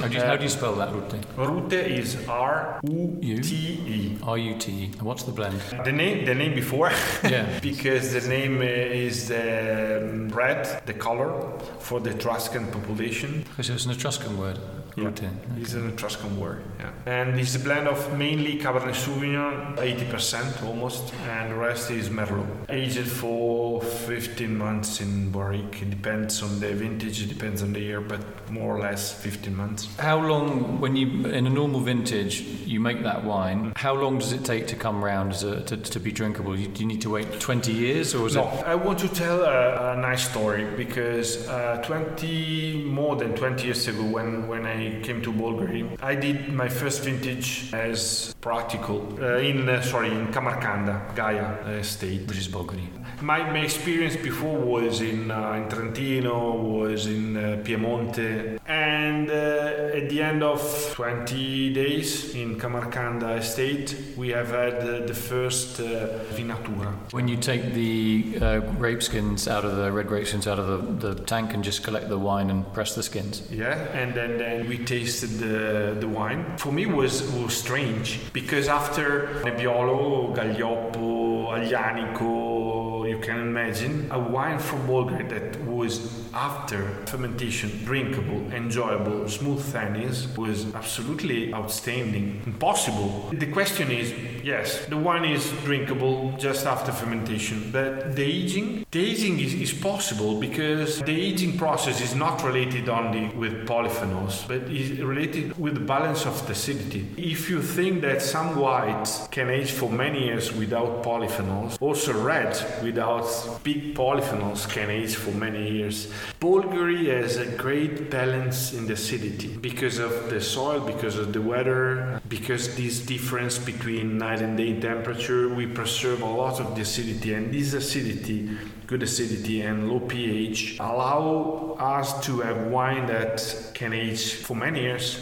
How 0.00 0.08
do 0.08 0.14
you, 0.14 0.22
how 0.30 0.36
do 0.36 0.42
you 0.42 0.48
spell 0.48 0.74
that, 0.76 0.90
Rutte? 0.92 1.18
Rute 1.36 1.80
is 2.00 2.28
R 2.28 2.80
U 2.82 3.38
T 3.48 3.54
E. 3.96 4.18
R 4.22 4.38
U 4.38 4.54
T 4.58 4.72
E. 4.72 4.84
And 4.98 5.02
what's 5.02 5.22
the 5.22 5.32
blend? 5.32 5.60
The 5.84 5.92
name, 5.92 6.24
the 6.24 6.34
name 6.34 6.54
before, 6.54 6.90
Yeah. 7.24 7.46
because 7.62 8.12
the 8.12 8.28
name 8.28 8.58
uh, 8.60 9.04
is 9.06 9.28
the 9.28 10.00
um, 10.02 10.28
red, 10.28 10.82
the 10.86 10.94
color 10.94 11.30
for 11.78 12.00
the 12.00 12.14
Etruscan 12.38 12.70
population. 12.70 13.42
Because 13.42 13.68
it's 13.68 13.84
an 13.84 13.90
Etruscan 13.90 14.38
word. 14.38 14.60
Yeah. 14.98 15.08
Rutte. 15.10 15.30
It's 15.60 15.74
an 15.74 15.88
Etruscan 15.90 16.38
word, 16.38 16.62
yeah. 16.78 16.90
And 17.06 17.38
it's 17.38 17.54
a 17.54 17.60
blend 17.60 17.88
of 17.88 18.16
mainly 18.18 18.58
Cabernet 18.58 18.94
Sauvignon, 18.94 19.76
80% 19.76 20.62
almost, 20.64 21.12
and 21.28 21.50
the 21.52 21.56
rest 21.56 21.90
is 21.90 22.08
Merlot. 22.10 22.46
Aged 22.68 23.06
for 23.06 23.80
15 23.82 24.56
months 24.56 25.00
in 25.00 25.30
barrique. 25.30 25.82
It 25.82 25.90
depends 25.90 26.42
on 26.42 26.60
the 26.60 26.72
vintage, 26.74 27.22
it 27.22 27.28
depends 27.28 27.62
on 27.62 27.72
the 27.72 27.80
year, 27.80 28.00
but 28.00 28.20
more 28.50 28.76
or 28.76 28.80
less 28.80 29.12
15 29.12 29.54
months. 29.56 29.88
How 29.98 30.18
long, 30.20 30.80
when 30.80 30.96
you, 30.96 31.26
in 31.26 31.46
a 31.46 31.50
normal 31.50 31.80
vintage, 31.80 32.40
you 32.40 32.80
make 32.80 33.02
that 33.02 33.24
wine, 33.24 33.72
how 33.76 33.94
long 33.94 34.18
does 34.18 34.32
it 34.32 34.44
take 34.44 34.66
to 34.68 34.76
come 34.76 35.04
round 35.04 35.32
as 35.32 35.42
a, 35.44 35.62
to, 35.64 35.76
to 35.76 36.00
be 36.00 36.12
drinkable? 36.12 36.58
You, 36.58 36.68
do 36.68 36.80
you 36.82 36.86
need 36.86 37.02
to 37.02 37.10
wait 37.10 37.40
20 37.40 37.72
years 37.72 38.14
or 38.14 38.26
is 38.26 38.36
No, 38.36 38.48
it? 38.48 38.64
I 38.66 38.74
want 38.74 38.98
to 39.00 39.08
tell 39.08 39.42
a, 39.42 39.92
a 39.92 39.96
nice 39.96 40.28
story 40.28 40.64
because 40.76 41.46
uh, 41.48 41.82
20 41.84 42.84
more 42.84 43.16
than 43.16 43.34
20 43.34 43.64
years 43.64 43.86
ago, 43.88 44.02
when, 44.04 44.46
when 44.48 44.66
I 44.66 44.87
came 45.02 45.22
to 45.22 45.32
Bolgheri, 45.32 45.96
I 46.02 46.14
did 46.14 46.52
my 46.52 46.68
first 46.68 47.04
vintage 47.04 47.72
as 47.72 48.34
practical 48.40 49.00
uh, 49.20 49.38
in 49.38 49.68
uh, 49.68 49.82
sorry 49.82 50.10
in 50.10 50.28
Camarcanda, 50.28 51.14
Gaja 51.14 51.48
uh, 51.66 51.82
state. 51.82 52.26
Which 52.28 52.38
is 52.38 52.48
Bolgheri. 52.48 52.86
My, 53.20 53.50
my 53.50 53.58
experience 53.58 54.14
before 54.16 54.60
was 54.60 55.00
in, 55.00 55.30
uh, 55.30 55.52
in 55.52 55.68
Trentino, 55.68 56.54
was 56.54 57.06
in 57.06 57.36
uh, 57.36 57.60
Piemonte, 57.64 58.60
and 58.66 59.28
uh, 59.28 59.96
at 59.96 60.08
the 60.08 60.22
end 60.22 60.44
of 60.44 60.60
20 60.92 61.72
days 61.72 62.34
in 62.36 62.60
Ca' 62.60 62.68
Marcanda 62.68 63.36
estate, 63.36 63.96
we 64.16 64.28
have 64.28 64.50
had 64.50 64.74
uh, 64.74 65.06
the 65.06 65.14
first 65.14 65.80
uh, 65.80 66.20
vinatura. 66.34 66.94
When 67.12 67.26
you 67.26 67.36
take 67.36 67.72
the 67.74 68.38
uh, 68.40 68.60
grape 68.78 69.02
skins 69.02 69.48
out 69.48 69.64
of 69.64 69.76
the 69.76 69.90
red 69.90 70.06
grape 70.06 70.28
skins 70.28 70.46
out 70.46 70.60
of 70.60 71.00
the, 71.00 71.14
the 71.14 71.24
tank 71.24 71.54
and 71.54 71.64
just 71.64 71.82
collect 71.82 72.08
the 72.08 72.18
wine 72.18 72.50
and 72.50 72.72
press 72.72 72.94
the 72.94 73.02
skins. 73.02 73.42
Yeah, 73.50 73.74
and 73.94 74.14
then, 74.14 74.38
then 74.38 74.67
we 74.68 74.78
tasted 74.78 75.30
the, 75.38 75.96
the 75.98 76.06
wine. 76.06 76.56
For 76.58 76.70
me, 76.70 76.84
was 76.86 77.22
was 77.32 77.56
strange 77.56 78.20
because 78.32 78.68
after 78.68 79.28
Nebbiolo, 79.44 80.34
Gaglioppo, 80.36 81.48
Aglianico, 81.56 83.08
you 83.08 83.18
can 83.18 83.40
imagine 83.40 84.08
a 84.10 84.18
wine 84.18 84.58
from 84.58 84.86
Bolgheri 84.86 85.28
that 85.30 85.60
was 85.64 86.27
after 86.34 86.88
fermentation 87.06 87.84
drinkable, 87.84 88.52
enjoyable, 88.52 89.28
smooth 89.28 89.62
tannins 89.72 90.36
was 90.36 90.74
absolutely 90.74 91.52
outstanding, 91.54 92.42
impossible. 92.46 93.30
The 93.32 93.50
question 93.52 93.90
is, 93.90 94.12
yes, 94.44 94.86
the 94.86 94.96
wine 94.96 95.24
is 95.24 95.50
drinkable 95.64 96.34
just 96.38 96.66
after 96.66 96.92
fermentation, 96.92 97.70
but 97.72 98.14
the 98.16 98.22
aging, 98.22 98.86
the 98.90 99.04
aging 99.10 99.40
is, 99.40 99.54
is 99.54 99.72
possible 99.72 100.40
because 100.40 101.00
the 101.00 101.20
aging 101.20 101.58
process 101.58 102.00
is 102.00 102.14
not 102.14 102.42
related 102.44 102.88
only 102.88 103.28
with 103.36 103.66
polyphenols, 103.66 104.46
but 104.48 104.62
is 104.62 105.00
related 105.00 105.58
with 105.58 105.74
the 105.74 105.80
balance 105.80 106.26
of 106.26 106.44
the 106.46 106.52
acidity. 106.52 107.06
If 107.16 107.50
you 107.50 107.62
think 107.62 108.02
that 108.02 108.22
some 108.22 108.56
whites 108.56 109.28
can 109.30 109.50
age 109.50 109.70
for 109.70 109.90
many 109.90 110.24
years 110.26 110.52
without 110.52 111.02
polyphenols, 111.02 111.80
also 111.80 112.12
reds 112.22 112.64
without 112.82 113.26
big 113.62 113.94
polyphenols 113.94 114.68
can 114.68 114.90
age 114.90 115.14
for 115.14 115.30
many 115.32 115.70
years. 115.70 116.12
Bolgheri 116.40 117.06
has 117.06 117.36
a 117.36 117.46
great 117.56 118.10
balance 118.10 118.72
in 118.72 118.86
the 118.86 118.92
acidity 118.92 119.56
because 119.56 119.98
of 119.98 120.30
the 120.30 120.40
soil, 120.40 120.80
because 120.80 121.16
of 121.16 121.32
the 121.32 121.40
weather, 121.40 122.20
because 122.28 122.76
this 122.76 123.00
difference 123.00 123.58
between 123.58 124.18
night 124.18 124.40
and 124.40 124.56
day 124.56 124.78
temperature, 124.80 125.48
we 125.48 125.66
preserve 125.66 126.22
a 126.22 126.26
lot 126.26 126.60
of 126.60 126.74
the 126.74 126.82
acidity, 126.82 127.34
and 127.34 127.52
this 127.52 127.72
acidity, 127.72 128.56
good 128.86 129.02
acidity 129.02 129.62
and 129.62 129.90
low 129.90 130.00
pH, 130.00 130.78
allow 130.78 131.76
us 131.78 132.24
to 132.24 132.40
have 132.40 132.68
wine 132.68 133.06
that 133.06 133.72
can 133.74 133.92
age 133.92 134.34
for 134.34 134.54
many 134.54 134.82
years 134.82 135.20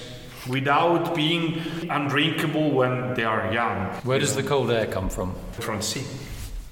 without 0.49 1.15
being 1.15 1.61
undrinkable 1.91 2.71
when 2.71 3.15
they 3.15 3.25
are 3.25 3.53
young. 3.53 3.87
Where 4.05 4.19
does 4.19 4.37
the 4.37 4.43
cold 4.43 4.71
air 4.71 4.87
come 4.87 5.09
from? 5.09 5.35
From 5.53 5.83
sea. 5.83 6.05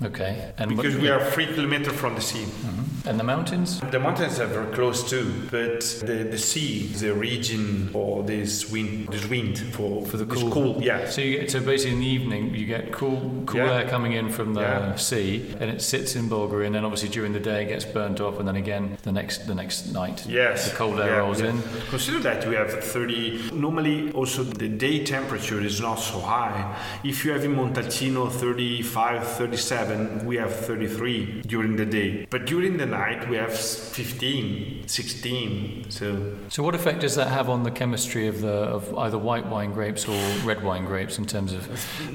Okay. 0.03 0.53
And 0.59 0.77
Because 0.77 0.97
we 0.97 1.09
are 1.09 1.21
three 1.31 1.47
kilometers 1.47 1.93
from 1.95 2.15
the 2.15 2.21
sea. 2.21 2.45
Mm-hmm. 2.45 3.09
and 3.09 3.21
the 3.21 3.25
mountains? 3.25 3.81
The 3.91 3.99
mountains 4.01 4.41
are 4.41 4.47
very 4.47 4.73
close 4.75 5.09
too, 5.09 5.27
but 5.51 5.81
the, 6.07 6.27
the 6.31 6.39
sea, 6.39 6.87
the 6.87 7.13
region 7.15 7.89
for 7.93 8.23
this 8.23 8.71
wind, 8.71 9.09
this 9.09 9.29
wind 9.29 9.59
for, 9.75 10.05
For 10.07 10.17
the 10.17 10.25
cool- 10.27 10.51
cool, 10.51 10.83
yeah. 10.83 11.09
So 11.11 11.21
you 11.21 11.39
get 11.39 11.51
so 11.51 11.61
basically 11.61 11.95
in 11.97 12.01
the 12.01 12.07
evening 12.07 12.55
you 12.55 12.67
get 12.67 12.93
cool 12.93 13.43
cool 13.47 13.61
Yeah. 13.61 13.73
air 13.81 13.89
coming 13.89 14.13
in 14.13 14.31
from 14.31 14.55
the 14.55 14.63
Yeah. 14.63 14.95
sea 14.97 15.55
and 15.61 15.71
it 15.71 15.81
sits 15.83 16.17
in 16.17 16.29
Bolgheri 16.31 16.65
and 16.67 16.75
then 16.75 16.85
obviously 16.85 17.11
during 17.11 17.33
the 17.35 17.41
day 17.51 17.63
it 17.65 17.69
gets 17.69 17.85
burnt 17.85 18.21
off 18.21 18.39
and 18.39 18.49
then 18.49 18.57
again 18.57 18.97
the 19.03 19.13
next 19.13 19.47
the 19.47 19.55
next 19.55 19.93
night 19.93 20.25
Yes. 20.27 20.71
the 20.71 20.77
cold 20.77 20.99
air 20.99 21.07
yeah, 21.09 21.17
rolls 21.19 21.41
in. 21.41 21.63
Consider 21.91 22.21
that 22.21 22.47
we 22.49 22.55
have 22.57 22.73
30. 22.73 23.51
Normally, 23.53 24.11
also 24.13 24.43
the 24.45 24.69
day 24.69 25.05
temperature 25.05 25.61
is 25.61 25.79
not 25.81 25.99
so 26.01 26.21
high. 26.21 26.75
If 27.05 27.25
you 27.25 27.33
have 27.33 27.45
in 27.45 27.55
Montalcino 27.55 28.31
35, 28.31 29.27
37, 29.39 29.84
we 30.25 30.37
have 30.37 30.55
33 30.55 31.43
during 31.47 31.77
the 31.77 31.87
day. 31.87 32.27
But 32.31 32.47
during 32.47 32.77
the 32.77 32.87
night, 32.87 33.29
we 33.29 33.37
have 33.37 33.53
15, 33.57 34.87
16. 34.87 35.91
So 35.91 36.37
So 36.49 36.63
what 36.63 36.75
effect 36.75 37.01
does 37.01 37.15
that 37.17 37.29
have 37.29 37.49
on 37.49 37.63
the 37.63 37.71
chemistry 37.71 38.27
of 38.29 38.41
the 38.41 38.55
of 38.77 38.97
either 38.99 39.19
white 39.19 39.47
wine 39.47 39.73
grapes 39.73 40.09
or 40.09 40.19
red 40.45 40.63
wine 40.63 40.85
grapes 40.85 41.19
in 41.19 41.27
terms 41.27 41.53
of 41.53 41.69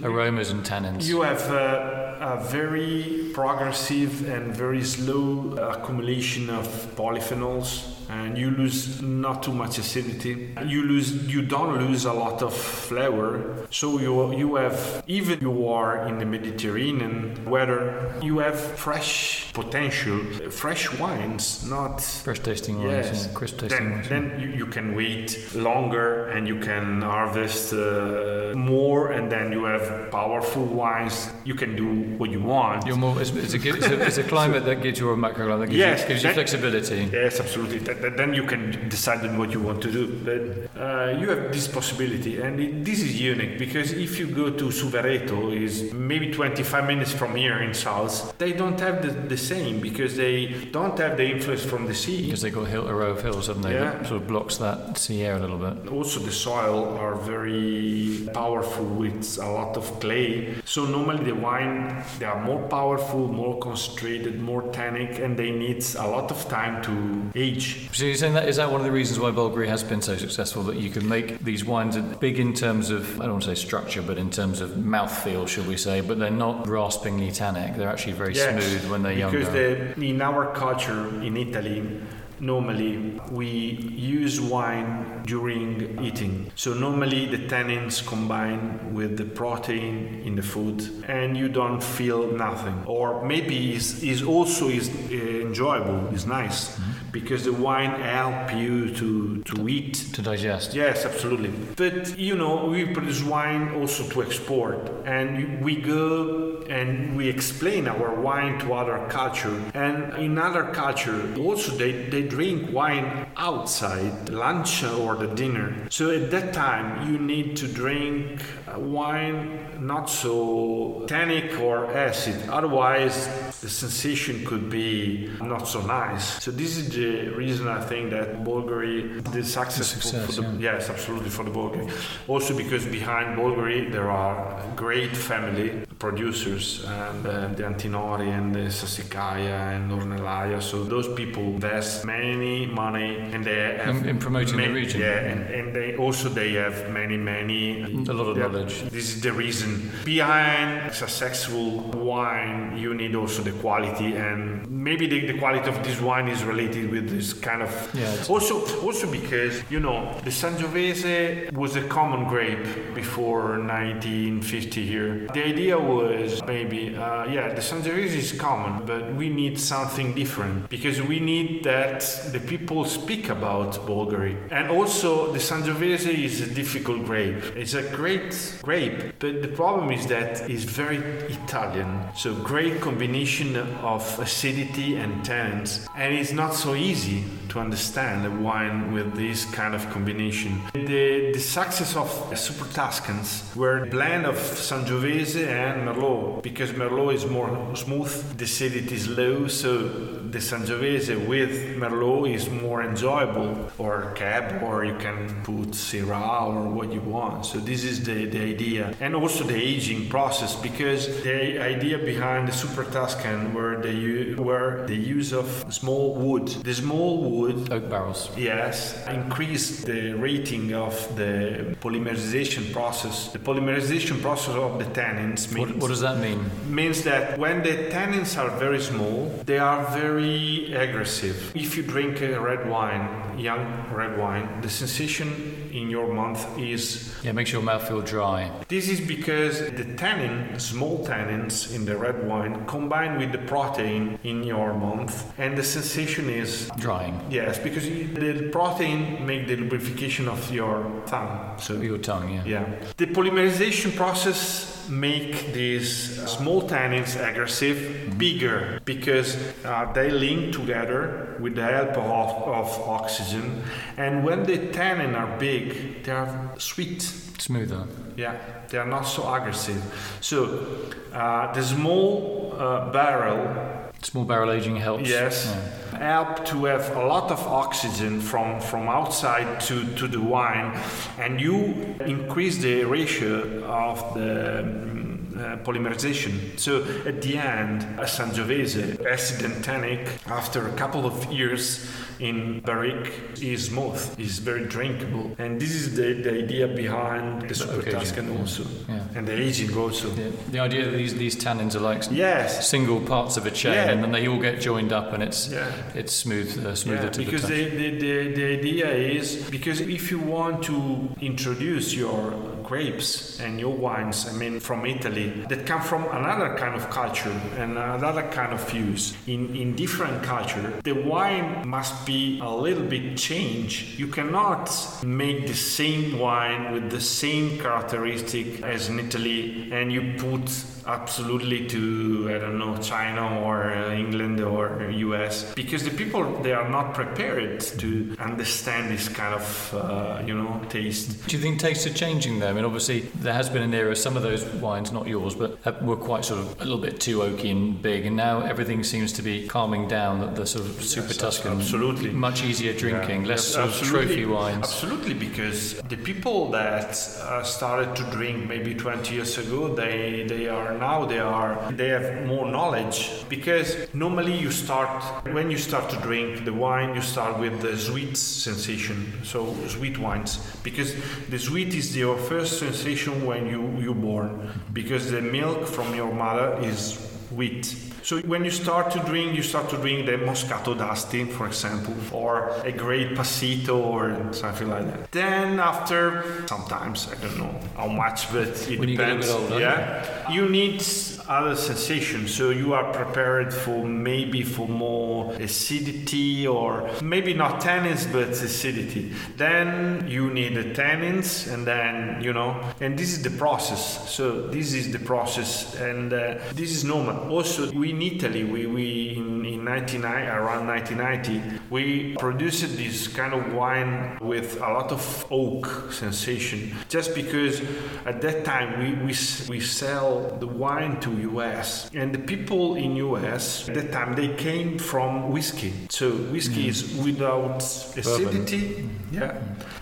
aromas 0.03 0.49
and 0.51 0.63
tannins? 0.63 1.08
You 1.08 1.21
have 1.21 1.41
a, 1.51 2.17
a 2.19 2.43
very 2.43 3.29
progressive 3.34 4.27
and 4.29 4.55
very 4.55 4.84
slow 4.84 5.55
uh, 5.58 5.77
accumulation 5.77 6.49
of 6.49 6.67
polyphenols, 6.95 7.98
and 8.10 8.38
you 8.38 8.50
lose 8.50 9.02
not 9.02 9.43
too 9.43 9.54
much 9.54 9.78
acidity. 9.78 10.54
You 10.65 10.84
lose, 10.84 11.28
you 11.28 11.43
don't 11.43 11.78
lose 11.80 12.06
a 12.06 12.13
lot 12.13 12.41
of 12.41 12.54
flavor. 12.54 13.67
So 13.69 14.00
you 14.00 14.34
you 14.36 14.56
have 14.56 15.04
even 15.08 15.39
you 15.41 15.67
are 15.67 16.08
in 16.08 16.17
the 16.17 16.26
Mediterranean 16.26 17.45
weather, 17.45 18.13
you 18.22 18.39
have 18.39 18.60
fresh 18.60 19.48
potential, 19.63 20.17
fresh 20.63 20.84
wines, 21.02 21.43
not 21.76 22.02
Fresh 22.28 22.41
tasting 22.50 22.76
wines, 22.84 23.08
Yes. 23.08 23.28
yeah, 23.28 23.38
crisp 23.38 23.56
tasting 23.62 23.80
then, 23.80 23.91
wines. 23.95 24.10
then 24.13 24.24
you, 24.41 24.48
you 24.62 24.67
can 24.76 24.88
wait 25.02 25.26
longer 25.67 26.08
and 26.34 26.41
you 26.52 26.58
can 26.69 26.86
harvest 27.02 27.65
uh, 27.74 28.54
more, 28.56 29.02
and 29.15 29.26
then 29.36 29.45
you 29.58 29.62
have 29.74 29.86
powerful 30.12 30.65
wines. 30.82 31.15
You 31.50 31.56
can 31.62 31.72
do 31.84 31.88
what 32.19 32.30
you 32.36 32.41
want. 32.41 32.86
You're 32.88 33.02
more, 33.06 33.15
it's, 33.22 33.32
it's, 33.32 33.54
a, 33.54 33.60
it's, 33.78 33.88
a, 33.88 33.98
it's 34.08 34.17
a 34.26 34.28
climate 34.36 34.63
that 34.69 34.78
gives 34.86 34.98
you 35.02 35.08
a 35.12 35.17
macroclimate 35.26 35.60
that 35.62 35.67
gives 35.67 35.80
Yes, 35.88 36.02
you, 36.02 36.08
gives 36.10 36.24
you 36.24 36.34
flexibility. 36.41 37.00
Yes, 37.12 37.39
absolutely. 37.39 37.80
Th- 37.88 38.00
th- 38.02 38.13
then 38.19 38.34
you 38.39 38.43
can 38.52 38.62
decide 38.95 39.22
on 39.28 39.38
what 39.38 39.50
you 39.56 39.62
want 39.69 39.80
to 39.88 39.91
do. 40.00 40.04
But 40.28 40.41
uh, 40.80 41.17
you 41.19 41.26
have 41.34 41.43
this 41.58 41.67
possibility, 41.67 42.34
and 42.45 42.54
it, 42.60 42.72
this 42.89 43.00
is 43.08 43.13
unique 43.34 43.56
because 43.65 43.88
if 44.08 44.12
you 44.19 44.28
go 44.41 44.45
to 44.62 44.65
Suvereto, 44.80 45.39
is 45.67 45.74
maybe 45.93 46.28
25 46.32 46.86
minutes 46.88 47.12
from 47.12 47.36
here 47.36 47.60
in 47.67 47.74
south, 47.74 48.15
they 48.38 48.54
don't 48.54 48.80
have 48.80 49.02
the, 49.06 49.12
the 49.34 49.38
same 49.49 49.79
because 49.89 50.13
they 50.15 50.38
don't 50.77 50.97
have 50.99 51.17
the 51.17 51.27
influence 51.35 51.63
from 51.71 51.81
the 51.91 51.95
sea. 52.03 52.21
Because 52.25 52.41
they've 52.41 52.53
got 52.59 52.67
a, 52.69 52.73
hill, 52.75 52.88
a 52.88 52.95
row 53.01 53.12
of 53.12 53.21
hills, 53.27 53.47
haven't 53.47 53.63
they? 53.63 53.73
Yeah. 53.73 53.91
That 53.91 54.07
sort 54.07 54.21
of 54.21 54.27
blocks 54.27 54.57
that 54.57 54.97
sea 54.97 55.19
air 55.27 55.35
a 55.35 55.39
little 55.45 55.62
bit. 55.67 55.75
Also, 55.91 56.19
the 56.19 56.31
soil 56.31 56.79
are 57.03 57.15
very 57.15 58.27
powerful 58.33 58.85
with 58.85 59.38
a 59.41 59.49
lot 59.59 59.77
of 59.81 59.85
clay. 59.99 60.55
So 60.65 60.85
normally 60.85 61.23
the 61.31 61.38
wine 61.49 62.03
they 62.19 62.25
are 62.25 62.41
more 62.43 62.62
powerful, 62.67 63.27
more 63.27 63.57
concentrated, 63.59 64.39
more 64.51 64.63
tannic, 64.71 65.19
and 65.19 65.38
they 65.41 65.51
need 65.51 65.79
a 65.97 66.07
lot 66.15 66.31
of 66.31 66.39
time 66.49 66.75
to 66.88 66.93
age. 67.39 67.89
So 67.93 68.05
you're 68.05 68.15
saying 68.15 68.33
that 68.33 68.47
is 68.47 68.57
that 68.57 68.69
one 68.71 68.81
of 68.81 68.85
the 68.85 68.91
reasons 68.91 69.19
why 69.19 69.31
Bolgheri 69.31 69.67
has 69.67 69.83
been 69.83 70.01
so 70.01 70.15
successful 70.17 70.63
that 70.63 70.77
you 70.77 70.89
can 70.89 71.07
make 71.07 71.39
these 71.39 71.63
wines 71.65 71.97
big 72.19 72.39
in 72.39 72.53
terms 72.53 72.89
of 72.89 73.01
I 73.19 73.23
don't 73.23 73.33
want 73.38 73.43
to 73.43 73.55
say 73.55 73.59
structure, 73.69 74.01
but 74.01 74.17
in 74.17 74.29
terms 74.29 74.62
of 74.62 74.71
mouthfeel, 74.71 75.47
should 75.47 75.67
we 75.67 75.77
say? 75.77 76.01
But 76.01 76.19
they're 76.19 76.29
not 76.47 76.67
raspingly 76.67 77.31
tannic. 77.31 77.75
They're 77.75 77.89
actually 77.89 78.13
very 78.13 78.33
Yes, 78.35 78.63
smooth 78.63 78.91
when 78.91 79.01
they're 79.03 79.13
because 79.31 79.49
the, 79.53 79.93
in 80.03 80.21
our 80.21 80.53
culture 80.53 81.07
in 81.21 81.37
Italy, 81.37 82.01
normally 82.41 83.19
we 83.32 83.47
use 83.47 84.39
wine 84.41 85.21
during 85.25 85.99
eating. 86.04 86.52
So 86.56 86.73
normally 86.73 87.25
the 87.25 87.38
tannins 87.47 88.06
combine 88.06 88.93
with 88.93 89.17
the 89.17 89.25
protein 89.25 90.21
in 90.25 90.36
the 90.36 90.41
food, 90.43 90.78
and 91.08 91.38
you 91.38 91.49
don't 91.49 91.82
feel 91.84 92.32
nothing. 92.32 92.84
Or 92.86 93.25
maybe 93.25 93.75
is 93.75 94.04
is 94.04 94.23
also 94.23 94.67
is 94.69 94.89
uh, 94.89 95.13
enjoyable, 95.47 96.08
is 96.13 96.25
nice, 96.25 96.60
Mm-hmm. 96.69 97.12
because 97.12 97.43
the 97.43 97.54
wine 97.54 97.93
help 98.02 98.54
you 98.54 98.93
to 98.95 99.41
to 99.43 99.67
eat. 99.67 99.93
to 100.13 100.21
digest. 100.21 100.73
Yes, 100.73 101.06
absolutely. 101.06 101.52
But 101.75 102.17
you 102.17 102.36
know, 102.36 102.65
we 102.73 102.86
produce 102.86 103.21
wine 103.23 103.63
also 103.80 104.04
to 104.10 104.21
export, 104.23 104.78
and 105.06 105.62
we 105.65 105.75
go 105.75 106.63
and 106.69 107.17
we 107.17 107.28
explain 107.28 107.88
our 107.88 108.13
wine 108.28 108.60
to 108.60 108.73
other 108.73 108.97
culture. 109.10 109.56
And 109.73 110.13
in 110.25 110.38
other 110.38 110.65
culture, 110.84 111.19
also 111.39 111.71
they, 111.82 111.91
they 112.13 112.21
drink 112.29 112.71
wine 112.71 113.27
outside 113.37 114.29
lunch 114.29 114.83
or 114.83 115.15
the 115.15 115.27
dinner. 115.27 115.87
So 115.89 116.11
at 116.11 116.31
that 116.31 116.53
time, 116.53 117.11
you 117.11 117.17
need 117.17 117.57
to 117.57 117.67
drink 117.67 118.41
uh, 118.67 118.79
wine 118.79 119.59
not 119.79 120.09
so 120.09 121.05
tannic 121.07 121.59
or 121.59 121.85
acid. 121.95 122.49
Otherwise, 122.49 123.27
the 123.61 123.69
sensation 123.69 124.45
could 124.45 124.69
be 124.69 125.29
not 125.41 125.67
so 125.67 125.81
nice. 125.81 126.43
So 126.43 126.51
this 126.51 126.77
is 126.77 126.89
the 126.89 127.29
reason 127.29 127.67
I 127.67 127.81
think 127.81 128.11
that 128.11 128.43
Bolgheri 128.43 129.35
is 129.35 129.53
successful 129.53 130.01
success, 130.01 130.35
for 130.35 130.41
the, 130.41 130.47
yeah. 130.57 130.73
yes, 130.73 130.89
absolutely 130.89 131.29
for 131.29 131.43
the 131.43 131.51
Bolgheri. 131.51 131.91
Also 132.27 132.55
because 132.55 132.85
behind 132.85 133.37
Bolgheri 133.37 133.91
there 133.91 134.11
are 134.11 134.61
great 134.75 135.15
family 135.15 135.85
producers 135.97 136.85
and 136.85 137.25
uh, 137.25 137.47
the 137.57 137.63
Antinori 137.63 138.29
and 138.37 138.53
the 138.55 138.67
Sassicaia 138.79 139.75
and 139.75 139.91
Ornellaia. 139.91 140.61
So 140.61 140.83
those 140.83 141.07
people 141.13 141.43
invest 141.43 142.05
many 142.05 142.18
money 142.23 143.17
and 143.34 143.43
they 143.45 143.77
have 143.84 143.97
In- 144.03 144.10
in 144.10 144.17
promoting 144.19 144.58
the 144.58 144.69
region. 144.69 145.01
Yeah, 145.01 145.19
and, 145.32 145.41
and 145.49 145.75
they 145.75 145.95
also 145.95 146.29
they 146.29 146.53
have 146.53 146.89
many 146.89 147.17
many 147.17 147.82
A 147.84 148.13
lot 148.13 148.27
of 148.29 148.38
yeah, 148.38 148.43
knowledge. 148.47 148.82
This 148.91 149.15
is 149.15 149.21
the 149.21 149.32
reason 149.32 149.91
behind 150.05 150.93
successful 150.93 151.82
wine. 152.12 152.77
You 152.77 152.93
need 152.93 153.15
also 153.15 153.41
the 153.43 153.51
quality, 153.51 154.15
and 154.15 154.69
maybe 154.69 155.08
the, 155.08 155.19
the 155.32 155.38
quality 155.39 155.69
of 155.69 155.84
this 155.84 155.99
wine 156.01 156.27
is 156.27 156.43
related 156.43 156.91
with 156.91 157.10
this 157.10 157.34
kind 157.34 157.62
of. 157.62 157.69
Yeah, 157.93 158.15
Also, 158.29 158.55
also 158.86 159.10
because 159.12 159.62
you 159.69 159.79
know 159.79 160.13
the 160.23 160.32
Sangiovese 160.32 161.51
was 161.53 161.75
a 161.75 161.82
common 161.88 162.27
grape 162.27 162.65
before 162.95 163.58
1950 163.60 164.86
here. 164.86 165.27
The 165.34 165.45
idea 165.45 165.77
was 165.77 166.41
maybe, 166.45 166.95
uh, 166.95 167.25
yeah, 167.25 167.53
the 167.53 167.62
Sangiovese 167.62 168.15
is 168.15 168.32
common, 168.34 168.86
but 168.86 169.13
we 169.15 169.29
need 169.29 169.60
something 169.60 170.13
different 170.13 170.69
because 170.69 171.01
we 171.01 171.19
need 171.19 171.63
that 171.63 171.99
the 172.32 172.39
people 172.39 172.86
speak 172.86 173.30
about 173.30 173.74
Bolgheri. 173.88 174.36
And 174.52 174.69
also, 174.69 175.32
the 175.32 175.39
Sangiovese 175.39 176.13
is 176.13 176.41
a 176.41 176.54
difficult 176.54 177.06
grape. 177.06 177.43
It's 177.56 177.74
a 177.74 177.84
great 177.84 178.60
grape, 178.62 178.98
but 179.19 179.41
the 179.41 179.48
problem 179.48 179.91
is 179.91 180.08
that 180.08 180.50
it's 180.50 180.63
very 180.63 180.98
Italian. 181.38 181.91
So, 182.15 182.34
great 182.36 182.82
combination 182.82 183.56
of 183.56 184.02
acidity 184.19 184.95
and 184.95 185.12
tannins, 185.26 185.88
and 185.95 186.13
it's 186.13 186.32
not 186.32 186.54
so 186.54 186.76
easy 186.76 187.24
to 187.50 187.60
understand 187.60 188.26
a 188.26 188.32
wine 188.43 188.93
with 188.93 189.15
this 189.15 189.45
kind 189.45 189.74
of 189.74 189.89
combination. 189.89 190.62
The, 190.74 191.32
the 191.34 191.39
success 191.39 191.95
of 191.95 192.10
Super 192.38 192.72
Tuscans 192.74 193.52
were 193.56 193.86
blend 193.88 194.26
of 194.26 194.36
Sangiovese 194.36 195.48
and 195.48 195.88
Merlot 195.88 196.43
because 196.43 196.72
Merlot 196.72 197.13
is 197.13 197.26
more 197.26 197.76
smooth, 197.76 198.38
the 198.38 198.45
acidity 198.45 198.95
is 198.95 199.08
low, 199.08 199.48
so 199.48 200.18
the 200.31 200.39
Sangiovese 200.39 201.15
with 201.27 201.75
Merlot 201.77 202.33
is 202.33 202.49
more 202.49 202.83
enjoyable, 202.83 203.71
or 203.77 204.11
Cab, 204.15 204.61
or 204.63 204.85
you 204.85 204.95
can 204.97 205.27
put 205.43 205.69
Syrah 205.71 206.43
or 206.47 206.69
what 206.69 206.91
you 206.93 207.01
want. 207.01 207.45
So 207.45 207.57
this 207.59 207.83
is 207.83 208.03
the, 208.03 208.25
the 208.25 208.41
idea, 208.41 208.93
and 208.99 209.15
also 209.15 209.43
the 209.43 209.55
aging 209.55 210.09
process 210.09 210.55
because 210.55 211.07
the 211.23 211.59
idea 211.59 211.97
behind 211.97 212.47
the 212.47 212.51
Super 212.51 212.83
Tuscan 212.83 213.53
were 213.53 213.81
the 213.81 214.35
were 214.35 214.85
the 214.87 214.95
use 214.95 215.31
of 215.33 215.47
small 215.73 216.15
wood. 216.15 216.47
The 216.47 216.73
small 216.73 217.23
wood 217.29 217.71
Oak 217.71 217.89
barrels. 217.89 218.29
Yes, 218.37 218.77
increase 219.07 219.83
the 219.83 220.13
rating 220.13 220.73
of 220.73 220.93
the 221.15 221.75
polymerization 221.81 222.71
process. 222.71 223.31
The 223.31 223.39
polymerization 223.39 224.21
process 224.21 224.55
of 224.55 224.77
the 224.79 224.85
tannins 224.85 225.51
means, 225.51 225.71
What, 225.71 225.77
what 225.77 225.87
does 225.87 226.01
that 226.01 226.19
mean? 226.19 226.39
means 226.67 227.03
that 227.03 227.37
when 227.39 227.63
the 227.63 227.75
tannins 227.93 228.37
are 228.37 228.51
very 228.57 228.79
small, 228.81 229.19
they 229.45 229.57
are 229.57 229.83
very 229.91 230.18
aggressive. 230.23 231.55
If 231.55 231.77
you 231.77 231.84
drink 231.84 232.21
a 232.21 232.39
red 232.39 232.69
wine, 232.69 233.38
young 233.39 233.86
red 233.91 234.17
wine, 234.17 234.62
the 234.62 234.69
sensation 234.69 235.68
in 235.71 235.89
your 235.89 236.12
mouth 236.13 236.58
is 236.58 237.13
Yeah, 237.23 237.34
makes 237.34 237.51
your 237.51 237.62
mouth 237.62 237.88
feel 237.88 238.01
dry. 238.01 238.49
this 238.67 238.89
is 238.89 238.99
because 239.01 239.60
the 239.60 239.86
tannin, 239.95 240.60
small 240.60 241.05
tannins 241.05 241.73
in 241.75 241.86
the 241.86 241.97
red 241.97 242.27
wine, 242.27 242.65
combine 242.65 243.17
with 243.17 243.32
the 243.32 243.38
protein 243.39 244.17
in 244.23 244.43
your 244.43 244.73
mouth, 244.73 245.34
and 245.38 245.58
the 245.58 245.63
sensation 245.63 246.30
is 246.30 246.70
Drying. 246.78 247.20
Yes, 247.30 247.57
because 247.59 247.84
the 247.86 248.49
protein 248.51 249.26
make 249.26 249.47
the 249.47 249.55
lubrication 249.55 250.28
of 250.28 250.51
your 250.51 250.86
tongue. 251.05 251.57
So 251.59 251.74
Your 251.82 251.97
tongue, 251.97 252.34
yeah. 252.34 252.43
yeah, 252.45 252.65
the 252.97 253.05
polymerization 253.07 253.95
process 253.95 254.88
make 254.89 255.53
these 255.53 256.20
small 256.28 256.67
tannins 256.67 257.15
aggressive 257.15 258.17
bigger 258.17 258.80
because 258.86 259.36
uh, 259.63 259.91
they 259.93 260.09
link 260.09 260.53
together 260.53 261.28
with 261.39 261.55
the 261.55 261.63
help 261.63 261.97
of, 261.97 262.29
of 262.47 262.79
oxygen, 262.87 263.63
and 263.97 264.23
when 264.23 264.43
the 264.43 264.57
tannin 264.71 265.15
are 265.15 265.37
big, 265.37 266.03
they 266.03 266.11
are 266.11 266.51
sweet. 266.57 267.01
Smoother. 267.37 267.87
Yeah, 268.17 268.35
they 268.67 268.77
are 268.77 268.85
not 268.85 269.03
so 269.03 269.33
aggressive. 269.33 269.81
So 270.19 270.67
uh, 271.13 271.53
the 271.53 271.63
small 271.63 272.53
uh, 272.57 272.91
barrel 272.91 273.79
Small 274.01 274.23
barrel 274.23 274.51
aging 274.51 274.77
helps. 274.77 275.09
Yes. 275.09 275.53
Yeah. 275.91 275.99
Help 275.99 276.45
to 276.45 276.65
have 276.65 276.95
a 276.95 277.05
lot 277.05 277.31
of 277.31 277.45
oxygen 277.45 278.21
from, 278.21 278.61
from 278.61 278.87
outside 278.87 279.59
to, 279.61 279.83
to 279.95 280.07
the 280.07 280.21
wine, 280.21 280.79
and 281.19 281.41
you 281.41 281.97
increase 282.05 282.59
the 282.59 282.85
ratio 282.85 283.61
of 283.65 284.13
the 284.13 284.99
uh, 285.39 285.57
polymerization. 285.57 286.59
So 286.59 286.83
at 287.05 287.21
the 287.21 287.37
end, 287.37 287.83
a 287.99 288.03
Sangiovese, 288.03 289.05
acid 289.05 289.45
and 289.45 289.63
tannic, 289.63 290.19
after 290.27 290.67
a 290.67 290.73
couple 290.73 291.05
of 291.05 291.31
years 291.31 291.89
in 292.20 292.59
barrique, 292.61 293.11
is 293.41 293.67
smooth, 293.67 294.20
is 294.20 294.39
very 294.39 294.65
drinkable, 294.65 295.32
and 295.38 295.59
this 295.59 295.72
is 295.72 295.95
the, 295.95 296.13
the 296.13 296.34
idea 296.43 296.67
behind 296.67 297.47
the 297.49 297.55
Super 297.55 297.80
occasion, 297.80 297.99
Tuscan 297.99 298.34
yeah. 298.34 298.39
also, 298.39 298.63
Yeah. 298.89 299.03
and 299.15 299.28
the 299.28 299.34
aging 299.34 299.76
also. 299.78 300.09
The, 300.09 300.32
the 300.51 300.59
idea 300.59 300.86
that 300.86 300.97
these, 300.97 301.15
these 301.15 301.36
tannins 301.36 301.76
are 301.76 301.80
like 301.80 302.03
Yes. 302.11 302.70
single 302.70 302.99
parts 303.01 303.38
of 303.38 303.45
a 303.45 303.51
chain 303.51 303.74
Yeah. 303.74 303.89
and 303.91 304.03
then 304.03 304.11
they 304.11 304.28
all 304.28 304.39
get 304.39 304.59
joined 304.61 304.91
up 304.91 305.13
and 305.13 305.24
it's 305.24 305.47
Yeah. 305.49 305.72
it's 305.95 306.13
smooth 306.13 306.65
uh, 306.65 306.76
smoother 306.76 307.03
Yeah, 307.05 307.09
to 307.09 307.20
the 307.20 307.26
because 307.26 307.41
touch. 307.41 307.51
the, 307.51 307.70
the, 307.70 307.89
the, 307.99 308.34
the 308.36 308.45
idea 308.59 308.89
is 308.91 309.36
because 309.49 309.80
if 309.82 310.11
you 310.11 310.20
want 310.20 310.63
to 310.63 311.09
introduce 311.22 311.93
your 311.95 312.34
grapes 312.63 313.39
and 313.39 313.59
your 313.59 313.74
wines, 313.76 314.28
I 314.28 314.34
mean 314.34 314.59
from 314.59 314.86
Italy, 314.86 315.30
that 315.49 315.65
come 315.65 315.82
from 315.82 316.03
another 316.11 316.55
kind 316.55 316.76
of 316.76 316.89
culture 316.91 317.32
and 317.57 317.78
another 317.78 318.24
kind 318.30 318.53
of 318.53 318.61
use 318.74 319.15
in, 319.28 319.55
in 319.55 319.76
different 319.76 320.22
culture, 320.24 320.72
the 320.84 320.91
wine 320.93 321.67
must 321.67 322.05
be 322.10 322.39
a 322.41 322.49
little 322.49 322.84
bit 322.84 323.16
changed. 323.16 323.99
You 323.99 324.07
cannot 324.07 324.66
make 325.03 325.45
the 325.45 325.53
same 325.53 326.18
wine 326.18 326.74
with 326.74 326.89
the 326.89 326.99
same 326.99 327.60
characteristic 327.60 328.64
as 328.64 328.89
in 328.89 328.99
Italy 328.99 329.70
and 329.72 329.91
you 329.91 330.16
put 330.18 330.45
absolutely 330.89 331.67
to 331.67 332.31
I 332.35 332.37
don't 332.39 332.57
know 332.57 332.77
China 332.77 333.39
or 333.41 333.71
uh, 333.71 333.93
England 333.93 334.39
or 334.41 334.89
US 334.91 335.53
because 335.53 335.83
the 335.83 335.91
people 335.91 336.21
they 336.41 336.53
are 336.53 336.69
not 336.69 336.93
prepared 336.93 337.61
to 337.61 338.15
understand 338.19 338.89
this 338.91 339.07
kind 339.07 339.33
of 339.33 339.73
uh, 339.73 340.21
you 340.25 340.35
know 340.35 340.61
taste. 340.69 341.27
Do 341.27 341.35
you 341.35 341.41
think 341.41 341.59
tastes 341.59 341.85
are 341.85 341.93
changing 341.93 342.39
though? 342.39 342.49
I 342.49 342.53
mean, 342.53 342.65
obviously 342.65 343.01
there 343.25 343.33
has 343.33 343.49
been 343.49 343.63
an 343.63 343.73
era. 343.73 343.95
Some 343.95 344.17
of 344.17 344.23
those 344.23 344.45
wines, 344.55 344.91
not 344.91 345.07
yours, 345.07 345.35
but 345.35 345.57
uh, 345.65 345.73
were 345.81 345.95
quite 345.95 346.25
sort 346.25 346.39
of 346.39 346.61
a 346.61 346.63
little 346.63 346.79
bit 346.79 346.99
too 346.99 347.19
oaky 347.19 347.51
and 347.51 347.81
big, 347.81 348.05
and 348.05 348.15
now 348.15 348.41
everything 348.41 348.83
seems 348.83 349.13
to 349.13 349.21
be 349.21 349.47
calming 349.47 349.87
down. 349.87 350.19
The, 350.19 350.27
the 350.27 350.45
sort 350.45 350.65
of 350.65 350.83
super 350.83 351.13
Tuscan, 351.13 351.59
absolutely. 351.59 352.11
much 352.11 352.43
easier 352.43 352.73
drinking, 352.73 353.25
less 353.25 353.39
Yes, 353.39 353.53
sort 353.53 353.69
of 353.69 353.75
trophy 353.87 354.25
wines. 354.25 354.63
Absolutely, 354.63 355.13
because 355.13 355.79
the 355.83 355.97
people 355.97 356.51
that 356.51 356.91
uh, 357.21 357.43
started 357.43 357.95
to 357.95 358.03
drink 358.11 358.47
maybe 358.47 358.73
20 358.73 359.15
years 359.15 359.37
ago, 359.37 359.73
they 359.73 360.25
they 360.27 360.47
are 360.47 360.78
now 360.80 361.05
they 361.05 361.19
are 361.19 361.71
they 361.71 361.89
have 361.89 362.25
more 362.25 362.49
knowledge 362.49 363.25
because 363.30 363.75
normally 363.93 364.38
you 364.38 364.51
start 364.51 365.03
when 365.34 365.51
you 365.51 365.57
start 365.57 365.89
to 365.89 365.97
drink 365.97 366.45
the 366.45 366.53
wine, 366.53 366.95
you 366.95 367.01
start 367.01 367.39
with 367.39 367.61
the 367.61 367.77
sweet 367.77 368.17
sensation, 368.17 369.13
so 369.23 369.55
sweet 369.67 369.97
wines, 369.97 370.39
because 370.63 370.95
the 371.30 371.39
sweet 371.39 371.73
is 371.73 371.95
your 371.95 372.17
first 372.17 372.59
sensation 372.59 373.25
when 373.25 373.47
you 373.47 373.61
you 373.80 373.93
born, 373.93 374.51
because 374.73 375.11
the 375.11 375.21
milk 375.21 375.67
from 375.67 375.93
your 375.95 376.13
mother 376.13 376.57
is 376.61 376.97
wheat. 377.32 377.88
So 378.10 378.18
when 378.22 378.43
you 378.43 378.49
start 378.49 378.89
to 378.93 378.99
drink, 379.01 379.36
you 379.36 379.43
start 379.43 379.70
to 379.70 379.78
drink 379.78 380.07
the 380.07 380.14
Moscato 380.14 380.76
d'Asti, 380.76 381.26
for 381.26 381.45
example, 381.45 381.93
or 382.12 382.49
a 382.66 382.72
great 382.72 383.10
Passito 383.10 383.76
or 383.76 384.34
something 384.34 384.68
like 384.68 384.88
that. 384.88 385.12
Then 385.12 385.60
after, 385.60 386.47
sometimes, 386.47 387.07
I 387.12 387.22
don't 387.22 387.38
know 387.38 387.53
how 387.78 387.86
much, 387.88 388.32
but 388.34 388.47
it 388.68 388.80
When 388.80 388.89
you 388.89 388.97
depends. 388.97 389.28
bit 389.28 389.36
older. 389.36 389.60
yeah, 389.60 390.32
you 390.32 390.49
need 390.49 390.82
other 391.30 391.55
sensations. 391.55 392.34
So 392.34 392.49
you 392.49 392.73
are 392.73 392.91
prepared 392.91 393.53
for 393.53 393.86
maybe 393.86 394.41
for 394.41 394.67
more 394.67 395.32
acidity 395.34 396.47
or 396.47 396.89
maybe 397.03 397.34
not 397.36 397.61
tannins, 397.61 398.11
but 398.11 398.30
acidity. 398.30 399.13
Then 399.38 400.07
you 400.07 400.34
need 400.34 400.55
the 400.55 400.63
tannins, 400.73 401.51
and 401.53 401.65
then 401.65 402.21
you 402.21 402.34
know, 402.34 402.59
and 402.82 402.97
this 402.97 403.13
is 403.13 403.21
the 403.21 403.30
process. 403.30 404.09
So 404.09 404.47
this 404.47 404.73
is 404.73 404.91
the 404.91 404.99
process, 404.99 405.75
and 405.75 406.11
uh, 406.11 406.39
this 406.53 406.71
is 406.71 406.84
normal. 406.84 407.30
Also, 407.30 407.71
we 407.71 407.91
in 407.91 408.01
Italy, 408.01 408.43
we, 408.43 408.65
we 408.65 409.15
in, 409.17 409.45
in 409.45 409.63
99, 409.65 410.27
around 410.27 410.67
1990, 410.67 411.59
we 411.69 412.15
produced 412.15 412.77
this 412.77 413.07
kind 413.07 413.34
of 413.34 413.53
wine 413.53 414.17
with 414.21 414.57
a 414.57 414.71
lot 414.71 414.91
of 414.91 415.25
oak 415.30 415.91
sensation, 415.91 416.75
just 416.88 417.13
because 417.13 417.61
at 418.05 418.21
that 418.21 418.45
time 418.45 418.80
we, 418.80 418.93
we, 419.05 419.15
we 419.47 419.59
sell 419.59 420.38
the 420.39 420.47
wine 420.47 420.99
to 421.01 421.18
US, 421.22 421.89
and 421.93 422.13
the 422.13 422.20
people 422.20 422.76
in 422.76 422.95
US 422.97 423.67
at 423.70 423.76
that 423.76 423.91
time 423.91 424.15
they 424.15 424.30
came 424.36 424.78
from 424.78 425.32
whiskey. 425.32 425.74
So 425.89 426.11
whiskey 426.11 426.67
is 426.67 426.93
without 427.03 427.57
acidity, 427.97 428.89
yeah, 429.11 429.38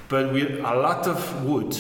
but 0.09 0.31
with 0.33 0.59
a 0.59 0.75
lot 0.75 1.07
of 1.07 1.43
wood. 1.45 1.75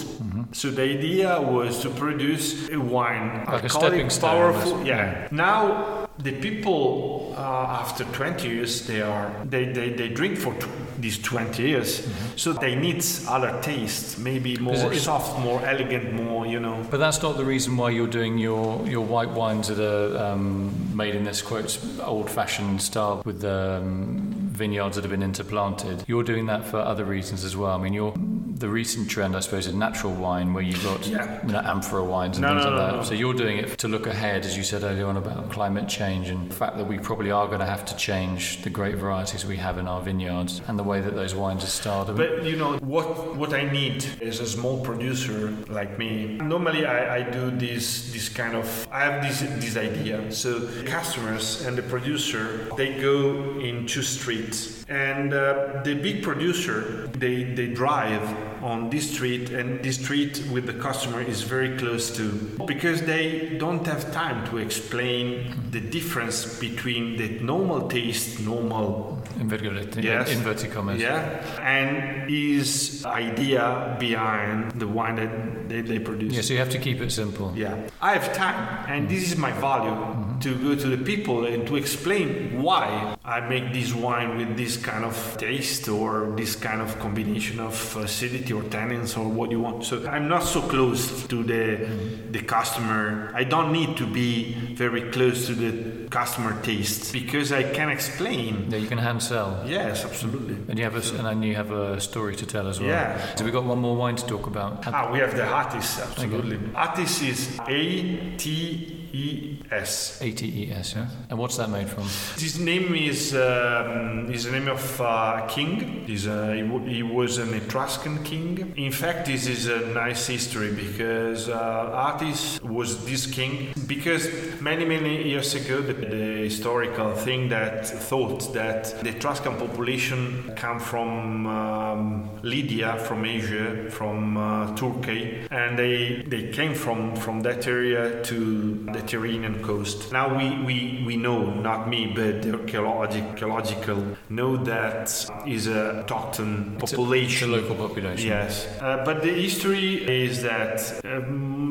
So 0.51 0.69
the 0.71 0.83
idea 0.83 1.41
was 1.41 1.79
to 1.81 1.89
produce 1.89 2.69
a 2.69 2.77
wine, 2.79 3.43
Like 3.45 3.47
a 3.47 3.63
alcoholic, 3.63 4.11
stepping 4.11 4.29
powerful. 4.29 4.85
Yeah. 4.85 5.27
Now 5.31 6.07
the 6.19 6.31
people 6.31 7.33
uh, 7.37 7.81
after 7.81 8.03
20 8.05 8.47
years 8.47 8.87
they 8.87 9.01
are 9.01 9.31
they, 9.45 9.65
they, 9.65 9.91
they 9.91 10.09
drink 10.09 10.37
for 10.37 10.53
tw- 10.55 10.69
these 10.97 11.17
20 11.19 11.63
years, 11.63 12.07
so 12.35 12.53
they 12.53 12.75
need 12.75 13.05
other 13.27 13.59
tastes, 13.61 14.17
maybe 14.17 14.57
more 14.57 14.93
soft, 14.93 15.39
more 15.39 15.61
elegant, 15.65 16.13
more 16.13 16.45
you 16.45 16.59
know. 16.59 16.85
But 16.89 16.99
that's 16.99 17.21
not 17.21 17.37
the 17.37 17.45
reason 17.45 17.77
why 17.77 17.91
you're 17.91 18.07
doing 18.07 18.37
your, 18.37 18.85
your 18.87 19.05
white 19.05 19.29
wines 19.29 19.67
that 19.67 19.79
are 19.79 20.17
um, 20.17 20.95
made 20.95 21.15
in 21.15 21.23
this 21.23 21.41
quote 21.41 21.79
old-fashioned 22.01 22.81
style 22.81 23.21
with 23.25 23.43
um, 23.43 24.49
vineyards 24.51 24.95
that 24.95 25.03
have 25.03 25.11
been 25.11 25.23
interplanted. 25.23 26.03
You're 26.07 26.23
doing 26.23 26.47
that 26.47 26.65
for 26.65 26.77
other 26.77 27.05
reasons 27.05 27.43
as 27.43 27.55
well. 27.55 27.77
I 27.77 27.81
mean, 27.81 27.93
you're 27.93 28.13
the 28.59 28.69
recent 28.69 29.09
trend, 29.09 29.35
I 29.35 29.39
suppose, 29.39 29.67
in 29.67 29.77
natural 29.77 30.13
wine, 30.13 30.53
where 30.53 30.63
you've 30.63 30.83
got 30.83 31.05
Yeah. 31.07 31.45
you 31.45 31.53
know, 31.53 31.59
amphora 31.59 32.03
wines 32.03 32.37
and 32.37 32.43
No, 32.43 32.53
things 32.53 32.65
no, 32.65 32.71
like 32.71 32.91
no, 32.91 32.97
that. 32.97 33.05
So 33.07 33.13
you're 33.13 33.33
doing 33.33 33.57
it 33.57 33.77
to 33.77 33.87
look 33.87 34.07
ahead, 34.07 34.45
as 34.45 34.57
you 34.57 34.63
said 34.63 34.83
earlier 34.83 35.05
on 35.05 35.17
about 35.17 35.49
climate 35.51 35.87
change 35.87 36.29
and 36.29 36.49
the 36.49 36.55
fact 36.55 36.77
that 36.77 36.85
we 36.87 36.97
probably 36.97 37.31
are 37.31 37.47
going 37.47 37.59
to 37.59 37.65
have 37.65 37.85
to 37.85 37.95
change 37.95 38.61
the 38.63 38.69
great 38.69 38.95
varieties 38.95 39.45
we 39.45 39.57
have 39.57 39.77
in 39.77 39.87
our 39.87 40.01
vineyards 40.01 40.61
and 40.67 40.77
the 40.79 40.83
way 40.83 41.01
that 41.01 41.15
those 41.15 41.35
wines 41.35 41.63
are 41.63 41.67
styled. 41.67 42.15
But 42.15 42.43
you 42.43 42.55
know 42.55 42.77
what? 42.79 43.35
What 43.35 43.53
I 43.53 43.63
need 43.69 44.05
is 44.21 44.39
a 44.39 44.45
small 44.47 44.79
producer 44.83 45.53
like 45.67 45.97
me. 45.97 46.37
Normally, 46.41 46.85
I, 46.85 47.17
I 47.17 47.21
do 47.23 47.51
this 47.51 48.11
this 48.13 48.29
kind 48.29 48.55
of. 48.55 48.87
I 48.91 49.01
have 49.01 49.21
this 49.23 49.41
this 49.41 49.77
idea. 49.77 50.31
So 50.31 50.67
customers 50.85 51.65
and 51.65 51.77
the 51.77 51.83
producer 51.83 52.67
they 52.75 52.99
go 53.01 53.59
in 53.59 53.85
two 53.85 54.01
streets, 54.01 54.85
and 54.89 55.33
uh, 55.33 55.81
the 55.83 55.95
big 55.95 56.23
producer 56.23 57.07
they 57.13 57.43
they 57.43 57.67
drive 57.67 58.21
on 58.63 58.89
this 58.89 59.11
street, 59.13 59.49
and 59.49 59.83
this 59.83 59.95
street 59.97 60.43
with 60.51 60.65
the 60.65 60.73
customer 60.73 61.21
is 61.21 61.41
very 61.43 61.77
close 61.77 62.15
to 62.17 62.29
because 62.65 63.01
they 63.03 63.57
don't 63.57 63.85
have 63.87 64.11
time 64.11 64.45
to 64.49 64.57
explain 64.57 65.55
the 65.71 65.79
difference 65.79 66.59
between 66.59 67.17
the 67.17 67.39
normal 67.43 67.87
taste, 67.87 68.39
normal 68.39 69.15
Inverted, 69.39 70.03
Yes. 70.03 70.31
inverted 70.31 70.71
commas. 70.71 70.99
yeah, 70.99 71.39
and 71.61 72.27
his 72.29 73.05
idea 73.05 73.95
behind 73.99 74.71
the 74.79 74.87
wine 74.87 75.15
that 75.17 75.69
they, 75.69 75.81
they 75.81 75.99
produce. 75.99 76.33
Yeah, 76.33 76.41
so 76.41 76.53
you 76.53 76.59
have 76.59 76.71
to 76.71 76.79
keep 76.79 77.01
it 77.01 77.11
simple. 77.11 77.53
Yeah, 77.55 77.75
I 78.01 78.13
have 78.13 78.33
time, 78.33 78.57
and 78.89 79.07
this 79.07 79.31
is 79.31 79.37
my 79.37 79.51
value 79.51 79.91
Mm-hmm. 79.91 80.26
To 80.41 80.55
go 80.55 80.75
to 80.75 80.87
the 80.95 81.03
people 81.03 81.45
and 81.45 81.67
to 81.67 81.75
explain 81.75 82.61
why 82.61 83.15
I 83.23 83.39
make 83.41 83.73
this 83.73 83.93
wine 83.93 84.37
with 84.37 84.57
this 84.57 84.77
kind 84.77 85.03
of 85.03 85.37
taste 85.37 85.87
or 85.87 86.33
this 86.35 86.55
kind 86.55 86.81
of 86.81 86.97
combination 86.99 87.59
of 87.59 87.73
acidity 87.97 88.53
or 88.53 88.63
tannins 88.63 89.17
or 89.17 89.27
what 89.27 89.51
you 89.51 89.61
want. 89.61 89.83
So 89.83 90.07
I'm 90.07 90.27
not 90.27 90.43
so 90.43 90.61
close 90.61 91.25
to 91.27 91.43
the 91.43 91.87
the 92.31 92.41
customer. 92.41 93.31
I 93.33 93.43
don't 93.43 93.71
need 93.71 93.97
to 93.97 94.05
be 94.05 94.53
very 94.75 95.11
close 95.11 95.47
to 95.47 95.53
the 95.55 95.96
customer 96.09 96.59
taste 96.61 97.11
because 97.13 97.51
I 97.51 97.63
can 97.63 97.89
explain. 97.89 98.67
Yeah, 98.69 98.77
you 98.77 98.87
can 98.87 98.97
hand 98.97 99.21
sell. 99.21 99.63
Yes, 99.65 100.05
absolutely. 100.05 100.55
And 100.69 100.77
you 100.77 100.83
have 100.85 100.95
a, 100.95 101.17
and 101.17 101.25
then 101.25 101.43
you 101.43 101.55
have 101.55 101.71
a 101.71 101.99
story 101.99 102.35
to 102.35 102.45
tell 102.45 102.67
as 102.67 102.79
well. 102.79 102.89
Yeah. 102.89 103.35
So 103.35 103.43
we've 103.43 103.53
got 103.53 103.65
one 103.65 103.79
more 103.79 103.95
wine 103.95 104.15
to 104.15 104.25
talk 104.25 104.47
about. 104.47 104.87
Ah, 104.87 105.11
we 105.11 105.19
have 105.19 105.35
the 105.35 105.43
Atis, 105.43 105.99
absolutely. 105.99 106.59
Atis 106.75 107.21
is 107.21 107.59
A 107.67 108.35
T 108.37 108.93
E 109.13 109.57
S. 109.71 110.21
ATES, 110.21 110.95
yeah. 110.95 111.07
And 111.29 111.39
what's 111.39 111.57
that 111.57 111.69
made 111.69 111.89
from? 111.89 112.03
His 112.37 112.59
name 112.59 112.93
is 112.93 113.33
um, 113.33 114.29
is 114.31 114.43
the 114.43 114.51
name 114.51 114.67
of 114.67 115.01
uh, 115.01 115.45
king. 115.47 116.03
He's 116.05 116.27
a, 116.27 116.53
he, 116.55 116.61
w- 116.61 116.85
he 116.85 117.03
was 117.03 117.37
an 117.37 117.53
Etruscan 117.53 118.23
king. 118.23 118.73
In 118.77 118.91
fact, 118.91 119.25
this 119.25 119.47
is 119.47 119.67
a 119.67 119.79
nice 119.87 120.27
history 120.27 120.71
because 120.73 121.47
uh, 121.49 122.13
Attis 122.13 122.61
was 122.61 123.05
this 123.05 123.25
king 123.25 123.73
because 123.87 124.27
many 124.61 124.85
many 124.85 125.27
years 125.27 125.55
ago 125.55 125.81
the, 125.81 125.93
the 126.01 126.43
historical 126.43 127.13
thing 127.13 127.49
that 127.49 127.87
thought 127.87 128.53
that 128.53 128.99
the 129.03 129.09
Etruscan 129.09 129.55
population 129.57 130.53
come 130.55 130.79
from 130.79 131.45
um, 131.47 132.29
Lydia, 132.43 132.97
from 132.99 133.25
Asia, 133.25 133.89
from 133.89 134.37
uh, 134.37 134.75
Turkey, 134.75 135.45
and 135.51 135.77
they 135.77 136.23
they 136.27 136.51
came 136.51 136.73
from 136.73 137.15
from 137.15 137.41
that 137.41 137.67
area 137.67 138.21
to 138.23 138.85
the 138.93 138.99
Tyrrhenian 138.99 139.61
coast. 139.63 140.11
Now 140.11 140.35
we, 140.37 140.63
we, 140.63 141.03
we 141.05 141.17
know, 141.17 141.53
not 141.53 141.89
me, 141.89 142.11
but 142.15 142.41
the 142.41 142.53
archaeologic, 142.53 143.23
archaeological 143.23 144.17
know 144.29 144.57
that 144.57 145.09
is 145.45 145.67
a 145.67 146.03
autochthon 146.07 146.77
a- 146.77 146.79
population. 146.79 147.53
It's 147.53 147.59
a 147.59 147.61
local 147.61 147.87
population. 147.87 148.27
Yes, 148.27 148.67
uh, 148.81 149.03
but 149.05 149.21
the 149.21 149.31
history 149.31 150.03
is 150.25 150.41
that 150.43 151.01
uh, 151.05 151.21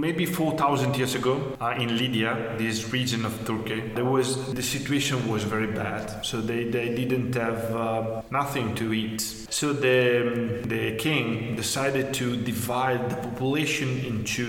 maybe 0.07 0.24
4,000 0.24 0.96
years 0.96 1.16
ago 1.16 1.57
uh, 1.61 1.74
in 1.82 1.96
Lydia, 1.98 2.54
this 2.59 2.92
region 2.92 3.24
of 3.24 3.34
Turkey, 3.44 3.80
there 3.96 4.04
was 4.04 4.54
the 4.54 4.62
situation 4.62 5.16
was 5.28 5.42
very 5.42 5.66
bad. 5.66 6.24
So 6.24 6.40
they, 6.40 6.62
they 6.76 6.94
didn't 6.94 7.34
have 7.34 7.74
uh, 7.74 8.22
nothing 8.30 8.76
to 8.76 8.94
eat. 8.94 9.20
So 9.50 9.72
the 9.72 10.62
the 10.74 10.96
king 10.96 11.57
decided 11.57 12.07
to 12.20 12.36
divide 12.52 13.02
the 13.11 13.16
population 13.16 13.88
into 14.11 14.44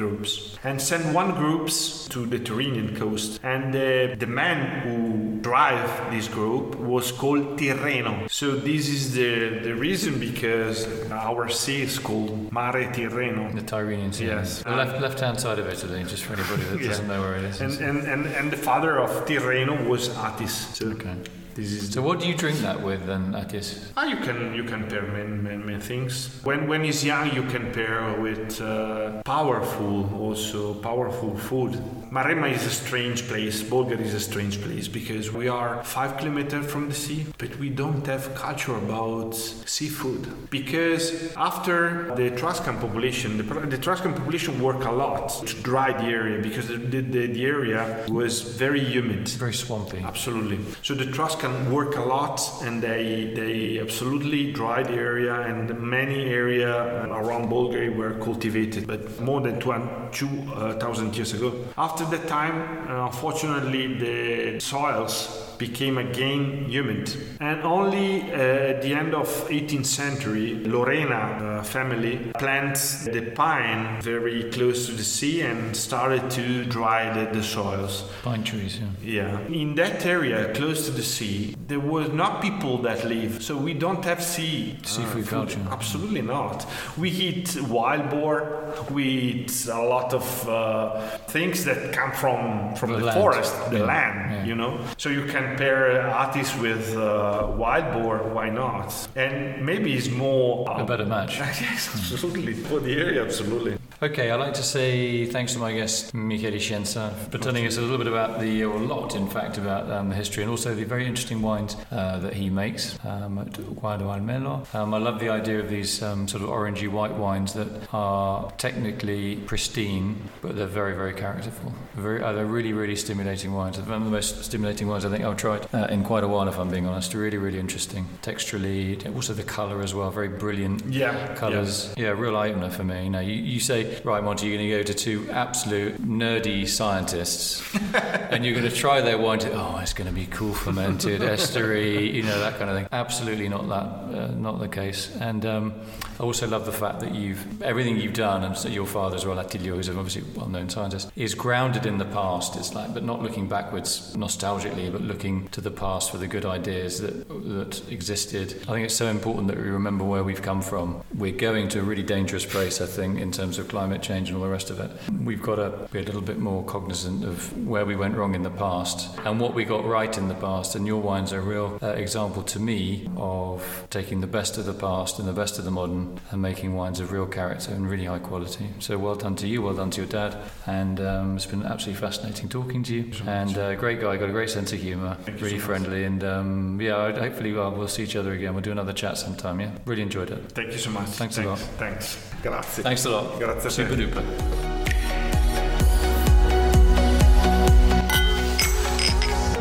groups 0.00 0.56
and 0.62 0.80
send 0.80 1.02
one 1.14 1.30
groups 1.42 2.06
to 2.14 2.26
the 2.32 2.38
Tyrrhenian 2.38 2.96
coast. 2.96 3.40
And 3.42 3.62
the 3.78 4.14
the 4.24 4.30
man 4.42 4.58
who 4.82 4.96
drive 5.40 5.90
this 6.14 6.28
group 6.28 6.76
was 6.78 7.10
called 7.20 7.58
Tirreno. 7.58 8.14
So 8.30 8.46
this 8.70 8.84
is 8.96 9.02
the 9.18 9.60
the 9.66 9.74
reason 9.74 10.12
because 10.28 10.78
our 11.10 11.48
sea 11.48 11.82
is 11.82 11.98
called 11.98 12.52
Mare 12.52 12.84
Tirreno. 12.96 13.42
The 13.60 13.66
Tyrrhenian 13.72 14.12
Sea. 14.14 14.26
Yes. 14.26 14.64
Left 14.64 15.01
left 15.02 15.20
hand 15.20 15.38
side 15.40 15.58
of 15.58 15.66
Italy, 15.68 16.02
just 16.04 16.22
for 16.24 16.32
anybody 16.38 16.62
that 16.70 16.80
Yeah. 16.82 16.88
doesn't 16.88 17.08
know 17.08 17.20
where 17.20 17.36
it 17.36 17.44
is. 17.44 17.60
And, 17.60 17.72
and, 17.88 17.98
and, 18.12 18.26
and 18.38 18.50
the 18.50 18.56
father 18.56 18.98
of 19.04 19.10
Tirreno 19.26 19.74
was 19.92 20.08
Attis. 20.26 20.54
So 20.78 20.86
okay. 20.94 21.16
this 21.54 21.72
is 21.72 21.90
So 21.92 22.00
what 22.08 22.20
do 22.20 22.26
you 22.30 22.36
drink 22.42 22.58
that 22.68 22.80
with 22.88 23.04
then, 23.10 23.34
Atis? 23.34 23.92
Ah, 23.96 24.04
you 24.12 24.16
can 24.26 24.38
you 24.58 24.64
can 24.64 24.80
pair 24.88 25.02
many, 25.02 25.36
many, 25.48 25.62
many 25.70 25.80
things. 25.80 26.12
When 26.48 26.60
when 26.70 26.80
he's 26.84 27.04
young, 27.04 27.26
you 27.38 27.42
can 27.54 27.64
pair 27.78 27.98
with 28.26 28.60
uh, 28.60 29.22
powerful 29.24 29.94
also 30.26 30.60
powerful 30.74 31.36
food. 31.48 31.72
Maremma 32.12 32.52
is 32.52 32.66
a 32.66 32.70
strange 32.70 33.26
place. 33.26 33.62
Bolgheri 33.62 34.02
is 34.02 34.12
a 34.12 34.20
strange 34.20 34.60
place 34.60 34.86
because 34.86 35.32
we 35.32 35.48
are 35.48 35.82
five 35.82 36.18
kilometers 36.18 36.70
from 36.70 36.90
the 36.90 36.94
sea, 36.94 37.24
but 37.38 37.56
we 37.56 37.70
don't 37.70 38.06
have 38.06 38.34
culture 38.34 38.76
about 38.76 39.34
seafood. 39.34 40.50
Because 40.50 41.34
after 41.38 42.14
the 42.14 42.24
Etruscan 42.24 42.76
population, 42.80 43.38
the, 43.38 43.44
the 43.44 43.76
Etruscan 43.76 44.12
population 44.12 44.60
worked 44.60 44.84
a 44.84 44.92
lot 44.92 45.30
to 45.46 45.54
dry 45.62 45.90
the 45.90 46.04
area 46.04 46.42
because 46.42 46.68
the, 46.68 46.76
the, 46.76 47.00
the 47.28 47.46
area 47.46 48.04
was 48.08 48.42
very 48.42 48.84
humid. 48.84 49.26
Very 49.30 49.54
swampy. 49.54 50.00
Absolutely. 50.00 50.58
So 50.82 50.92
the 50.92 51.08
Etruscan 51.08 51.72
work 51.72 51.96
a 51.96 52.02
lot, 52.02 52.42
and 52.62 52.82
they 52.82 53.32
they 53.34 53.78
absolutely 53.78 54.52
dry 54.52 54.82
the 54.82 54.92
area, 54.92 55.40
and 55.40 55.80
many 55.80 56.26
area 56.26 57.06
around 57.06 57.48
Bolgheri 57.48 57.96
were 57.96 58.18
cultivated, 58.18 58.86
but 58.86 59.18
more 59.18 59.40
than 59.40 59.58
two 59.58 59.72
two 60.12 60.28
uh, 60.52 60.78
thousand 60.78 61.16
years 61.16 61.32
ago. 61.32 61.54
After 61.78 62.01
that 62.10 62.28
time, 62.28 62.88
uh, 62.88 63.06
unfortunately, 63.06 63.98
the 63.98 64.60
soils 64.60 65.51
became 65.58 65.98
again 65.98 66.66
humid, 66.68 67.14
and 67.40 67.62
only 67.62 68.22
uh, 68.32 68.36
at 68.72 68.82
the 68.82 68.94
end 68.94 69.14
of 69.14 69.26
18th 69.48 69.86
century, 69.86 70.54
Lorena 70.64 71.14
uh, 71.60 71.62
family 71.62 72.18
planted 72.38 73.12
the 73.12 73.30
pine 73.34 74.00
very 74.02 74.50
close 74.50 74.86
to 74.86 74.92
the 74.92 75.04
sea 75.04 75.42
and 75.42 75.76
started 75.76 76.30
to 76.30 76.64
dry 76.64 77.12
the, 77.12 77.30
the 77.32 77.42
soils. 77.42 78.04
Pine 78.22 78.44
trees, 78.44 78.78
yeah. 79.02 79.12
Yeah. 79.22 79.40
In 79.48 79.74
that 79.76 80.04
area 80.06 80.52
close 80.54 80.86
to 80.86 80.90
the 80.92 81.02
sea, 81.02 81.54
there 81.68 81.80
were 81.80 82.08
not 82.08 82.42
people 82.42 82.78
that 82.78 83.04
live. 83.04 83.42
So 83.42 83.56
we 83.56 83.74
don't 83.74 84.04
have 84.04 84.22
sea 84.22 84.76
uh, 84.82 84.86
Seafood 84.86 85.24
food. 85.24 85.28
culture. 85.30 85.60
Absolutely 85.70 86.22
not. 86.22 86.66
We 86.96 87.10
eat 87.10 87.56
wild 87.62 88.10
boar. 88.10 88.74
We 88.90 89.04
eat 89.04 89.66
a 89.66 89.80
lot 89.82 90.14
of 90.14 90.48
uh, 90.48 91.00
things 91.28 91.64
that 91.64 91.92
come 91.92 92.12
from 92.12 92.74
from 92.76 92.92
The 92.92 92.98
the, 93.00 93.12
forest, 93.12 93.54
the 93.70 93.78
Yeah, 93.78 93.84
land. 93.84 94.30
yeah. 94.32 94.44
You 94.44 94.54
know. 94.54 94.78
So 94.96 95.08
you 95.08 95.24
can 95.26 95.41
pair 95.56 96.00
Atis 96.08 96.56
with 96.58 96.96
uh, 96.96 97.52
wild 97.56 97.92
boar. 97.94 98.18
Why 98.34 98.48
not? 98.50 99.08
And 99.16 99.64
maybe 99.64 99.94
it's 99.94 100.10
more 100.10 100.64
A 100.68 100.84
better 100.84 101.06
match. 101.06 101.38
yes, 101.38 101.88
absolutely 101.94 102.54
for 102.54 102.80
the 102.80 102.94
area. 102.96 103.24
Absolutely. 103.24 103.78
Okay, 104.02 104.32
I'd 104.32 104.40
like 104.40 104.54
to 104.54 104.64
say 104.64 105.26
thanks 105.26 105.52
to 105.52 105.60
my 105.60 105.72
guest 105.72 106.12
Michele 106.12 106.58
Scienza 106.58 107.14
for 107.30 107.38
telling 107.38 107.64
us 107.66 107.76
a 107.76 107.80
little 107.80 107.98
bit 107.98 108.08
about 108.08 108.40
the, 108.40 108.64
or 108.64 108.74
a 108.74 108.80
lot 108.80 109.14
in 109.14 109.28
fact, 109.28 109.58
about 109.58 109.88
um, 109.90 110.08
the 110.08 110.14
history 110.16 110.42
and 110.42 110.50
also 110.50 110.74
the 110.74 110.82
very 110.82 111.06
interesting 111.06 111.40
wines 111.40 111.76
uh, 111.92 112.18
that 112.18 112.34
he 112.34 112.50
makes 112.50 112.98
um, 113.04 113.38
at 113.38 113.52
Guado 113.52 114.12
al 114.12 114.20
Melo. 114.20 114.66
Um, 114.74 114.92
I 114.92 114.98
love 114.98 115.20
the 115.20 115.28
idea 115.28 115.60
of 115.60 115.68
these 115.68 116.02
um, 116.02 116.26
sort 116.26 116.42
of 116.42 116.48
orangey 116.48 116.88
white 116.88 117.14
wines 117.14 117.52
that 117.52 117.68
are 117.92 118.50
technically 118.58 119.36
pristine, 119.36 120.16
but 120.40 120.56
they're 120.56 120.66
very, 120.66 120.94
very 120.94 121.14
characterful. 121.14 121.72
Very, 121.94 122.22
uh, 122.22 122.32
they're 122.32 122.44
really, 122.46 122.72
really 122.72 122.96
stimulating 122.96 123.52
wines. 123.52 123.76
They're 123.76 123.86
one 123.86 123.98
of 123.98 124.04
the 124.04 124.10
most 124.10 124.44
stimulating 124.44 124.88
wines 124.88 125.04
I 125.04 125.10
think 125.10 125.24
Tried 125.36 125.66
uh, 125.74 125.86
in 125.90 126.04
quite 126.04 126.24
a 126.24 126.28
while, 126.28 126.46
if 126.48 126.58
I'm 126.58 126.70
being 126.70 126.86
honest. 126.86 127.14
Really, 127.14 127.38
really 127.38 127.58
interesting. 127.58 128.06
Texturally, 128.22 129.14
also 129.14 129.32
the 129.32 129.42
colour 129.42 129.82
as 129.82 129.94
well, 129.94 130.10
very 130.10 130.28
brilliant 130.28 130.84
Yeah. 130.86 131.34
colours. 131.34 131.92
Yeah, 131.96 132.04
yeah, 132.04 132.10
real 132.10 132.36
eye 132.36 132.50
opener 132.50 132.70
for 132.70 132.84
me. 132.84 133.04
You 133.04 133.10
know, 133.10 133.20
you, 133.20 133.34
you 133.34 133.60
say, 133.60 134.00
right, 134.04 134.22
Monty, 134.22 134.46
you're 134.46 134.56
going 134.58 134.68
to 134.70 134.76
go 134.78 134.82
to 134.82 134.94
two 134.94 135.30
absolute 135.30 136.00
nerdy 136.02 136.66
scientists, 136.68 137.62
and 137.94 138.44
you're 138.44 138.54
going 138.54 138.68
to 138.68 138.74
try 138.76 139.00
their 139.00 139.18
wine. 139.18 139.38
To, 139.40 139.52
oh, 139.52 139.78
it's 139.80 139.92
going 139.94 140.08
to 140.08 140.14
be 140.14 140.26
cool 140.26 140.52
fermented, 140.54 141.20
estery, 141.36 142.12
you 142.12 142.22
know, 142.22 142.38
that 142.40 142.58
kind 142.58 142.70
of 142.70 142.76
thing. 142.76 142.88
Absolutely 142.92 143.48
not 143.48 143.68
that, 143.68 144.18
uh, 144.18 144.26
not 144.36 144.58
the 144.58 144.68
case. 144.68 145.14
And 145.20 145.44
um, 145.46 145.72
I 146.18 146.22
also 146.24 146.46
love 146.46 146.66
the 146.66 146.72
fact 146.72 147.00
that 147.00 147.14
you've 147.14 147.62
everything 147.62 147.96
you've 147.96 148.12
done, 148.14 148.44
and 148.44 148.56
so 148.56 148.68
your 148.68 148.86
father 148.86 149.16
as 149.16 149.24
well, 149.24 149.36
Attilio, 149.38 149.76
who's 149.76 149.88
obviously 149.88 150.22
a 150.22 150.38
well-known 150.38 150.68
scientist, 150.68 151.10
is 151.16 151.34
grounded 151.34 151.86
in 151.86 151.98
the 151.98 152.04
past. 152.06 152.56
It's 152.56 152.74
like, 152.74 152.92
but 152.92 153.02
not 153.04 153.22
looking 153.22 153.48
backwards 153.48 154.14
nostalgically, 154.16 154.90
but 154.90 155.00
looking 155.00 155.21
looking 155.22 155.46
to 155.50 155.60
the 155.60 155.70
past 155.70 156.10
for 156.10 156.18
the 156.18 156.26
good 156.26 156.44
ideas 156.44 157.00
that 157.00 157.28
that 157.28 157.92
existed. 157.92 158.54
I 158.62 158.72
think 158.72 158.86
it's 158.86 158.96
so 158.96 159.06
important 159.06 159.46
that 159.48 159.56
we 159.56 159.62
remember 159.62 160.04
where 160.04 160.24
we've 160.24 160.42
come 160.42 160.60
from. 160.60 161.00
We're 161.14 161.36
going 161.36 161.68
to 161.68 161.78
a 161.78 161.82
really 161.82 162.02
dangerous 162.02 162.44
place, 162.44 162.80
I 162.80 162.86
think, 162.86 163.20
in 163.20 163.30
terms 163.30 163.58
of 163.58 163.68
climate 163.68 164.02
change 164.02 164.28
and 164.28 164.36
all 164.36 164.42
the 164.42 164.50
rest 164.50 164.70
of 164.70 164.80
it. 164.80 164.90
We've 165.22 165.40
got 165.42 165.56
to 165.56 165.88
be 165.92 166.00
a 166.00 166.02
little 166.02 166.22
bit 166.22 166.38
more 166.38 166.64
cognizant 166.64 167.24
of 167.24 167.56
where 167.66 167.86
we 167.86 167.94
went 167.94 168.16
wrong 168.16 168.34
in 168.34 168.42
the 168.42 168.50
past 168.50 169.16
and 169.24 169.38
what 169.38 169.54
we 169.54 169.64
got 169.64 169.84
right 169.84 170.16
in 170.18 170.26
the 170.26 170.34
past. 170.34 170.74
And 170.74 170.86
your 170.86 171.00
wine's 171.00 171.32
are 171.32 171.38
a 171.38 171.42
real 171.42 171.78
uh, 171.80 171.88
example 171.88 172.42
to 172.42 172.58
me 172.58 173.08
of 173.16 173.86
taking 173.90 174.20
the 174.20 174.26
best 174.26 174.58
of 174.58 174.64
the 174.64 174.74
past 174.74 175.20
and 175.20 175.28
the 175.28 175.32
best 175.32 175.58
of 175.58 175.64
the 175.64 175.70
modern 175.70 176.18
and 176.32 176.42
making 176.42 176.74
wines 176.74 176.98
of 176.98 177.12
real 177.12 177.26
character 177.26 177.72
and 177.72 177.88
really 177.88 178.06
high 178.06 178.18
quality. 178.18 178.66
So 178.80 178.98
well 178.98 179.14
done 179.14 179.36
to 179.36 179.46
you, 179.46 179.62
well 179.62 179.74
done 179.74 179.90
to 179.90 180.00
your 180.00 180.10
dad, 180.10 180.36
and 180.66 180.98
um, 181.00 181.36
it's 181.36 181.46
been 181.46 181.62
absolutely 181.62 182.00
fascinating 182.00 182.48
talking 182.48 182.82
to 182.84 182.94
you. 182.94 183.12
And 183.26 183.56
uh, 183.56 183.74
great 183.76 184.00
guy, 184.00 184.16
got 184.16 184.28
a 184.28 184.32
great 184.32 184.50
sense 184.50 184.72
of 184.72 184.80
humour, 184.80 185.11
really 185.26 185.58
so 185.58 185.66
friendly, 185.66 186.04
and 186.04 186.22
um, 186.24 186.80
yeah, 186.80 187.12
hopefully 187.18 187.52
well, 187.52 187.72
we'll 187.72 187.88
see 187.88 188.02
each 188.02 188.16
other 188.16 188.32
again. 188.32 188.54
We'll 188.54 188.62
do 188.62 188.72
another 188.72 188.92
chat 188.92 189.18
sometime. 189.18 189.60
Yeah, 189.60 189.70
really 189.84 190.02
enjoyed 190.02 190.30
it. 190.30 190.38
Thank 190.52 190.72
you 190.72 190.78
so 190.78 190.90
much. 190.90 191.08
Thanks 191.08 191.38
a 191.38 191.44
lot. 191.44 191.58
Thanks. 191.58 192.18
Grazie. 192.42 192.82
Thanks 192.82 193.04
a 193.04 193.10
lot. 193.10 193.38
Grazie. 193.38 193.70
Super 193.70 193.94
duper. 193.94 194.22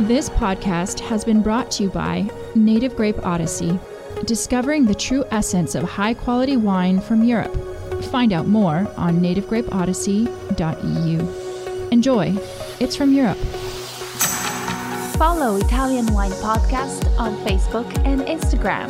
This 0.07 0.29
podcast 0.29 0.99
has 0.99 1.23
been 1.23 1.41
brought 1.41 1.71
to 1.71 1.83
you 1.83 1.89
by 1.89 2.29
Native 2.55 2.95
Grape 2.95 3.23
Odyssey, 3.25 3.79
discovering 4.25 4.85
the 4.85 4.95
true 4.95 5.23
essence 5.31 5.75
of 5.75 5.83
high 5.83 6.15
quality 6.15 6.57
wine 6.57 6.99
from 6.99 7.23
Europe. 7.23 7.55
Find 8.05 8.33
out 8.33 8.47
more 8.47 8.91
on 8.97 9.21
nativegrapeodyssey.eu. 9.21 11.89
Enjoy, 11.91 12.35
it's 12.79 12.95
from 12.95 13.13
Europe. 13.13 13.37
Follow 15.21 15.57
Italian 15.57 16.07
Wine 16.13 16.31
Podcast 16.31 17.05
on 17.19 17.37
Facebook 17.45 17.85
and 18.07 18.21
Instagram. 18.21 18.89